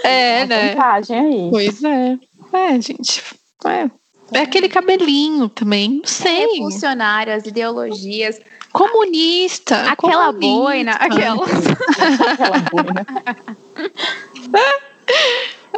É, 0.03 0.39
Uma 0.39 0.45
né? 0.45 0.69
vantagem 0.69 1.19
aí. 1.19 1.47
Pois 1.49 1.83
é. 1.83 2.17
É, 2.53 2.79
gente. 2.81 3.23
É. 3.65 3.89
É 4.31 4.41
aquele 4.41 4.69
cabelinho 4.69 5.49
também. 5.49 5.89
Não 5.89 6.05
sei. 6.05 6.45
Revolucionário, 6.53 7.33
as 7.33 7.45
ideologias. 7.45 8.39
Comunista. 8.73 9.91
Aquela 9.91 10.33
comunista. 10.33 10.39
boina, 10.55 10.91
aquela. 10.93 11.45
Aquela 11.45 12.59
boina. 12.71 13.05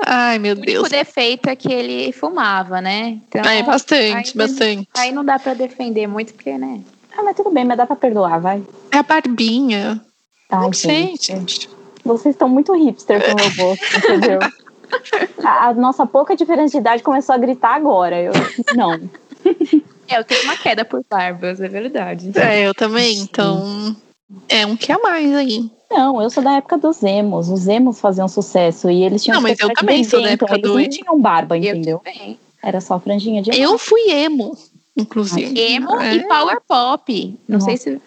Ai, 0.05 0.39
meu 0.39 0.53
O 0.55 0.57
único 0.57 0.71
Deus. 0.71 0.89
defeito 0.89 1.49
é 1.49 1.55
que 1.55 1.71
ele 1.71 2.11
fumava, 2.11 2.81
né? 2.81 3.19
Então, 3.27 3.41
É, 3.43 3.61
bastante, 3.63 4.29
aí- 4.29 4.33
bastante. 4.35 4.87
Aí 4.97 5.11
não 5.11 5.23
dá 5.23 5.37
pra 5.39 5.53
defender 5.53 6.07
muito, 6.07 6.33
porque, 6.33 6.57
né? 6.57 6.81
Ah, 7.17 7.23
mas 7.23 7.35
tudo 7.35 7.49
bem, 7.51 7.63
mas 7.65 7.77
dá 7.77 7.85
pra 7.85 7.95
perdoar, 7.95 8.39
vai. 8.41 8.61
É 8.91 8.97
a 8.97 9.03
barbinha. 9.03 10.01
Ai, 10.51 10.59
não 10.61 10.73
sei, 10.73 11.07
gente. 11.17 11.27
gente. 11.33 11.69
Vocês 12.03 12.35
estão 12.35 12.47
muito 12.49 12.73
hipster 12.73 13.23
com 13.25 13.31
o 13.31 13.35
meu 13.35 13.55
gosto, 13.55 13.97
entendeu? 13.97 14.39
A, 15.43 15.67
a 15.69 15.73
nossa 15.73 16.05
pouca 16.05 16.35
diferença 16.35 16.71
de 16.73 16.77
idade 16.77 17.01
começou 17.03 17.33
a 17.33 17.37
gritar 17.37 17.73
agora. 17.75 18.21
Eu, 18.21 18.31
não. 18.75 18.99
É, 20.07 20.19
eu 20.19 20.23
tenho 20.23 20.43
uma 20.43 20.55
queda 20.57 20.85
por 20.85 21.03
barbas, 21.09 21.59
é 21.59 21.67
verdade. 21.67 22.31
É, 22.35 22.67
eu 22.67 22.73
também. 22.73 23.17
Então, 23.19 23.95
é 24.49 24.65
um 24.65 24.75
que 24.75 24.91
a 24.91 24.99
mais 24.99 25.33
aí. 25.33 25.69
Não, 25.89 26.21
eu 26.21 26.29
sou 26.29 26.43
da 26.43 26.53
época 26.57 26.77
dos 26.77 27.01
emos. 27.03 27.49
Os 27.49 27.67
emos 27.67 27.99
faziam 27.99 28.27
sucesso 28.27 28.89
e 28.89 29.03
eles 29.03 29.23
tinham 29.23 29.35
Não, 29.35 29.41
mas 29.41 29.59
eu 29.59 29.71
também 29.73 30.03
sou 30.03 30.21
da 30.21 30.31
época 30.31 30.57
então 30.57 30.57
eles 30.57 30.69
do 30.69 30.73
não 30.73 30.79
emo. 30.81 30.89
tinham 30.89 31.21
barba, 31.21 31.57
Eu 31.57 31.63
entendeu? 31.75 32.01
Era 32.61 32.81
só 32.81 32.99
franjinha 32.99 33.41
de 33.41 33.51
Eu 33.59 33.77
fui 33.77 34.09
emo, 34.11 34.57
inclusive. 34.97 35.57
Emo 35.59 35.99
É. 36.01 36.15
e 36.15 36.23
power 36.27 36.59
pop. 36.67 37.39
Não 37.47 37.59
Nossa. 37.59 37.65
sei 37.67 37.77
se. 37.77 38.01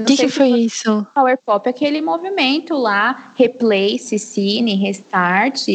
O 0.00 0.04
que, 0.04 0.16
que 0.16 0.28
foi 0.28 0.48
isso? 0.48 1.06
Power 1.14 1.38
pop 1.44 1.66
é 1.66 1.70
aquele 1.70 2.00
movimento 2.00 2.74
lá, 2.76 3.32
replace, 3.36 4.18
cine, 4.18 4.74
restart. 4.74 5.68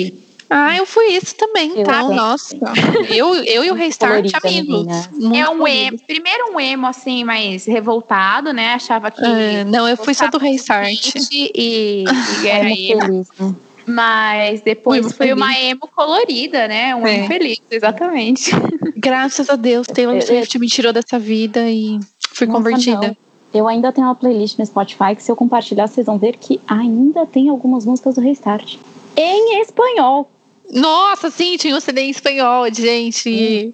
Ah, 0.50 0.76
eu 0.78 0.86
fui 0.86 1.06
isso 1.08 1.36
também, 1.36 1.72
Eu 1.78 1.84
tá? 1.84 2.02
também. 2.02 2.16
Nossa. 2.16 2.56
Eu, 3.10 3.36
eu 3.36 3.64
e 3.66 3.72
o 3.72 3.74
Restart, 3.74 4.32
amigos. 4.43 4.86
Muito 5.12 5.36
é 5.36 5.50
um 5.50 5.68
emo. 5.68 6.00
Primeiro 6.06 6.54
um 6.54 6.60
emo 6.60 6.88
assim, 6.88 7.24
mais 7.24 7.66
revoltado, 7.66 8.54
né? 8.54 8.74
Achava 8.74 9.12
que. 9.12 9.24
É, 9.24 9.64
não, 9.66 9.88
eu 9.88 9.98
fui 9.98 10.14
só 10.14 10.28
do 10.28 10.38
Restart. 10.38 11.16
E, 11.32 11.52
e 11.56 12.04
era 12.48 12.70
Emo 12.70 13.02
feliz, 13.02 13.28
né? 13.39 13.56
Mas 13.86 14.62
depois 14.62 15.00
Emo 15.00 15.10
foi 15.10 15.28
feliz. 15.28 15.41
uma 15.41 15.58
emo 15.60 15.89
colorida, 15.95 16.68
né? 16.68 16.93
Um 16.95 17.08
É. 17.08 17.16
emo 17.20 17.28
feliz, 17.28 17.62
exatamente. 17.72 18.52
Graças 18.98 19.50
a 19.50 19.56
Deus, 19.56 19.88
Taylor 19.88 20.22
Swift 20.22 20.60
me 20.60 20.68
tirou 20.68 20.91
dessa 20.93 21.18
vida 21.18 21.70
e 21.70 21.98
fui 22.34 22.48
Nossa, 22.48 22.58
convertida. 22.60 23.08
não. 23.08 23.18
Eu 23.54 23.68
ainda 23.68 23.91
tenho 23.93 24.08
uma 24.08 24.16
playlist 24.16 24.60
no 24.60 24.66
Spotify 24.66 25.16
que 25.16 25.24
se 25.24 25.32
eu 25.32 25.36
compartilhar, 25.36 25.88
vocês 25.88 26.06
vão 26.06 26.18
ver 26.18 26.36
que 26.38 26.60
ainda 26.68 27.26
tem 27.26 27.48
algumas 27.50 27.86
músicas 27.86 28.16
do 28.16 28.22
Restart. 28.22 28.76
Em 29.16 29.62
espanhol. 29.62 30.30
Nossa, 30.72 31.30
sim, 31.32 31.55
tinha 31.57 31.76
um 31.76 31.80
CD 31.80 32.01
em 32.01 32.09
espanhol, 32.09 32.65
gente. 32.74 33.74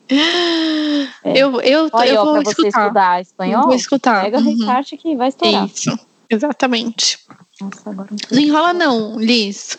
Eu, 1.23 1.59
eu, 1.61 1.89
Olha, 1.91 2.09
eu 2.09 2.21
ó, 2.21 2.25
vou 2.25 2.41
escutar. 2.41 2.67
estudar 2.81 3.21
espanhol, 3.21 3.63
Vou 3.63 3.73
escutar. 3.75 4.23
pega 4.23 4.37
o 4.37 4.41
Uhum. 4.41 4.49
Restart 4.57 4.93
que 4.97 5.15
vai 5.15 5.29
estourar. 5.29 5.65
Isso, 5.65 5.97
exatamente. 6.29 7.17
Nossa, 7.59 7.89
agora 7.89 8.09
um 8.11 8.15
Não 8.35 8.39
enrola 8.41 8.73
não, 8.73 9.19
Liz. 9.19 9.77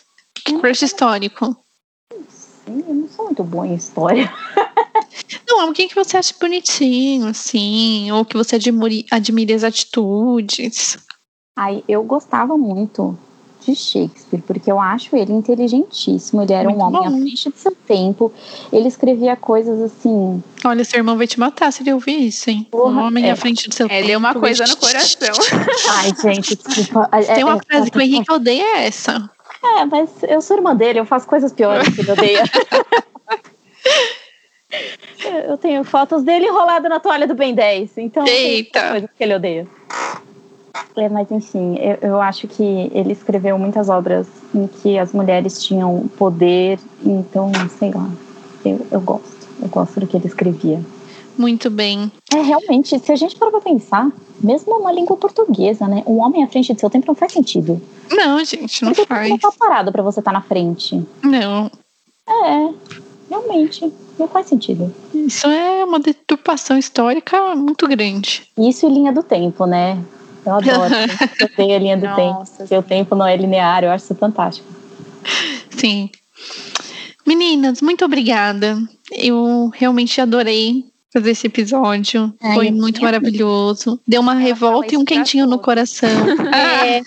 Crush 0.60 0.82
histórico. 0.82 1.56
Sim, 2.28 2.84
eu 2.88 2.94
não 2.94 3.08
sou 3.08 3.26
muito 3.26 3.44
boa 3.44 3.66
em 3.66 3.74
história. 3.74 4.32
Não, 5.46 5.60
alguém 5.60 5.86
que 5.86 5.94
você 5.94 6.16
acha 6.16 6.34
bonitinho, 6.40 7.28
assim, 7.28 8.10
ou 8.10 8.24
que 8.24 8.36
você 8.36 8.56
admire, 8.56 9.06
admire 9.10 9.52
as 9.52 9.62
atitudes. 9.62 10.98
Ai, 11.56 11.84
eu 11.86 12.02
gostava 12.02 12.56
muito 12.58 13.16
de 13.64 13.74
Shakespeare, 13.74 14.42
porque 14.46 14.70
eu 14.70 14.78
acho 14.80 15.16
ele 15.16 15.32
inteligentíssimo. 15.32 16.42
Ele 16.42 16.52
era 16.52 16.68
Muito 16.68 16.82
um 16.82 16.86
homem 16.86 17.00
bom. 17.00 17.06
à 17.06 17.10
frente 17.10 17.50
de 17.50 17.58
seu 17.58 17.72
tempo. 17.86 18.32
Ele 18.72 18.88
escrevia 18.88 19.36
coisas 19.36 19.80
assim. 19.80 20.42
Olha, 20.64 20.84
seu 20.84 20.98
irmão 20.98 21.16
vai 21.16 21.26
te 21.26 21.38
matar 21.40 21.72
se 21.72 21.82
ele 21.82 21.92
ouvir 21.92 22.26
isso, 22.28 22.50
hein? 22.50 22.66
um 22.68 22.70
Porra, 22.70 23.02
homem 23.02 23.26
é. 23.26 23.30
à 23.30 23.36
frente 23.36 23.68
do 23.68 23.74
seu 23.74 23.86
É, 23.86 23.96
tempo. 23.96 24.06
deu 24.06 24.18
uma 24.18 24.34
coisa 24.34 24.64
no 24.66 24.76
coração. 24.76 25.28
Ai, 25.90 26.12
gente, 26.22 26.56
desculpa. 26.56 27.08
É- 27.12 27.34
Tem 27.34 27.44
uma 27.44 27.56
é- 27.56 27.60
frase 27.66 27.90
que 27.90 27.98
o 27.98 28.00
Henrique 28.00 28.32
odeia 28.32 28.62
é 28.78 28.86
essa. 28.86 29.30
É, 29.78 29.84
mas 29.86 30.10
eu 30.28 30.42
sou 30.42 30.56
irmã 30.58 30.76
dele, 30.76 31.00
eu 31.00 31.06
faço 31.06 31.26
coisas 31.26 31.50
piores 31.52 31.88
que 31.88 32.00
ele 32.02 32.12
odeia. 32.12 32.42
eu 35.48 35.56
tenho 35.56 35.82
fotos 35.84 36.22
dele 36.22 36.46
enrolado 36.46 36.88
na 36.88 37.00
toalha 37.00 37.26
do 37.26 37.34
Ben 37.34 37.54
10, 37.54 37.96
então 37.98 38.24
tem 38.24 38.34
Eita. 38.34 38.90
coisas 38.90 39.10
que 39.16 39.24
ele 39.24 39.34
odeia. 39.34 39.66
É, 40.96 41.08
mas 41.08 41.30
enfim, 41.30 41.76
eu, 41.78 42.10
eu 42.10 42.20
acho 42.20 42.46
que 42.46 42.90
ele 42.92 43.12
escreveu 43.12 43.58
muitas 43.58 43.88
obras 43.88 44.26
em 44.54 44.66
que 44.66 44.98
as 44.98 45.12
mulheres 45.12 45.62
tinham 45.62 46.08
poder, 46.16 46.78
então, 47.04 47.50
sei 47.78 47.90
lá, 47.90 48.08
eu, 48.64 48.86
eu 48.90 49.00
gosto. 49.00 49.34
Eu 49.62 49.68
gosto 49.68 50.00
do 50.00 50.06
que 50.06 50.16
ele 50.16 50.26
escrevia. 50.26 50.84
Muito 51.38 51.70
bem. 51.70 52.10
É, 52.32 52.40
realmente, 52.40 52.98
se 52.98 53.12
a 53.12 53.16
gente 53.16 53.36
parar 53.36 53.50
pra 53.50 53.60
pensar, 53.60 54.10
mesmo 54.40 54.76
uma 54.76 54.92
língua 54.92 55.16
portuguesa, 55.16 55.88
né? 55.88 56.02
Um 56.06 56.18
homem 56.18 56.44
à 56.44 56.48
frente 56.48 56.72
do 56.72 56.78
seu 56.78 56.90
tempo 56.90 57.06
não 57.08 57.14
faz 57.14 57.32
sentido. 57.32 57.80
Não, 58.10 58.44
gente, 58.44 58.84
não 58.84 58.92
Porque 58.92 59.06
faz. 59.06 59.28
não 59.28 59.38
tá 59.38 59.50
parado 59.58 59.90
pra 59.90 60.02
você 60.02 60.20
estar 60.20 60.32
na 60.32 60.42
frente. 60.42 61.04
Não. 61.22 61.70
É, 62.28 62.70
realmente, 63.28 63.92
não 64.18 64.28
faz 64.28 64.46
sentido. 64.46 64.94
Isso 65.12 65.46
é 65.46 65.84
uma 65.84 65.98
deturpação 65.98 66.78
histórica 66.78 67.54
muito 67.54 67.86
grande. 67.88 68.48
Isso 68.58 68.86
e 68.86 68.90
linha 68.90 69.12
do 69.12 69.22
tempo, 69.22 69.66
né? 69.66 69.98
Eu 70.44 70.54
adoro. 70.54 70.94
eu 71.40 71.48
odeio 71.52 71.76
a 71.76 71.78
linha 71.78 71.96
do 71.96 72.06
tempo. 72.14 72.38
Nossa, 72.38 72.56
Porque 72.58 72.76
o 72.76 72.82
tempo 72.82 73.14
não 73.14 73.26
é 73.26 73.36
linear, 73.36 73.84
eu 73.84 73.90
acho 73.90 74.04
isso 74.04 74.14
fantástico. 74.14 74.66
Sim. 75.70 76.10
Meninas, 77.26 77.80
muito 77.80 78.04
obrigada. 78.04 78.78
Eu 79.12 79.70
realmente 79.74 80.20
adorei 80.20 80.84
fazer 81.12 81.30
esse 81.30 81.46
episódio. 81.46 82.34
Ai, 82.42 82.54
Foi 82.54 82.70
muito 82.70 83.00
maravilhoso. 83.00 84.00
Deu 84.06 84.20
uma 84.20 84.34
revolta 84.34 84.94
e 84.94 84.98
um 84.98 85.04
quentinho 85.04 85.46
no 85.46 85.58
coração. 85.58 86.10
É, 86.52 87.02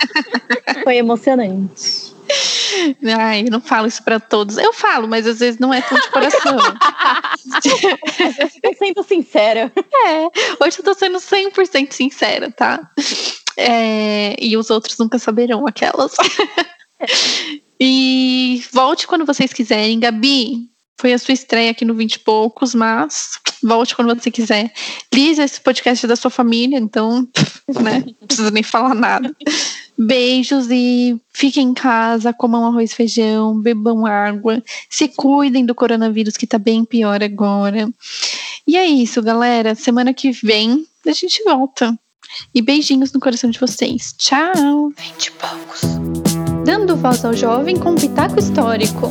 foi 0.83 0.97
emocionante. 0.97 2.16
Ai, 3.19 3.41
eu 3.41 3.51
não 3.51 3.61
falo 3.61 3.87
isso 3.87 4.03
pra 4.03 4.19
todos. 4.19 4.57
Eu 4.57 4.73
falo, 4.73 5.07
mas 5.07 5.25
às 5.25 5.39
vezes 5.39 5.59
não 5.59 5.73
é 5.73 5.81
tão 5.81 5.97
de 5.97 6.09
coração. 6.09 6.57
Tô 8.61 8.73
sendo 8.77 9.03
sincera. 9.03 9.71
É, 9.75 10.63
hoje 10.63 10.79
eu 10.79 10.83
tô 10.83 10.93
sendo 10.93 11.17
100% 11.17 11.91
sincera, 11.91 12.51
tá? 12.51 12.91
É, 13.57 14.35
e 14.39 14.57
os 14.57 14.69
outros 14.69 14.97
nunca 14.97 15.17
saberão 15.17 15.65
aquelas. 15.65 16.13
e 17.79 18.63
volte 18.71 19.07
quando 19.07 19.25
vocês 19.25 19.53
quiserem. 19.53 19.99
Gabi, 19.99 20.69
foi 20.99 21.13
a 21.13 21.19
sua 21.19 21.33
estreia 21.33 21.71
aqui 21.71 21.85
no 21.85 21.93
20 21.93 22.15
e 22.15 22.19
poucos, 22.19 22.73
mas 22.73 23.39
volte 23.63 23.95
quando 23.95 24.19
você 24.19 24.31
quiser. 24.31 24.73
Liz, 25.13 25.37
esse 25.37 25.61
podcast 25.61 26.05
é 26.05 26.09
da 26.09 26.15
sua 26.15 26.31
família, 26.31 26.77
então, 26.77 27.27
né? 27.81 28.03
Não 28.19 28.27
precisa 28.27 28.51
nem 28.51 28.63
falar 28.63 28.95
nada. 28.95 29.35
Beijos 29.97 30.67
e 30.69 31.19
fiquem 31.33 31.69
em 31.69 31.73
casa, 31.73 32.31
comam 32.31 32.65
arroz 32.65 32.91
e 32.91 32.95
feijão, 32.95 33.59
bebam 33.59 34.05
água, 34.05 34.63
se 34.89 35.07
cuidem 35.07 35.65
do 35.65 35.73
coronavírus 35.73 36.37
que 36.37 36.45
tá 36.45 36.59
bem 36.59 36.85
pior 36.85 37.23
agora. 37.23 37.89
E 38.67 38.77
é 38.77 38.85
isso, 38.85 39.21
galera. 39.21 39.73
Semana 39.73 40.13
que 40.13 40.31
vem 40.31 40.85
a 41.05 41.11
gente 41.11 41.43
volta. 41.43 41.97
E 42.53 42.61
beijinhos 42.61 43.11
no 43.11 43.19
coração 43.19 43.49
de 43.49 43.59
vocês. 43.59 44.13
Tchau! 44.17 44.91
20 44.95 45.25
e 45.25 45.31
poucos. 45.31 45.81
Dando 46.65 46.97
voz 46.97 47.23
ao 47.23 47.33
jovem 47.33 47.77
com 47.77 47.95
pitaco 47.95 48.37
histórico. 48.37 49.09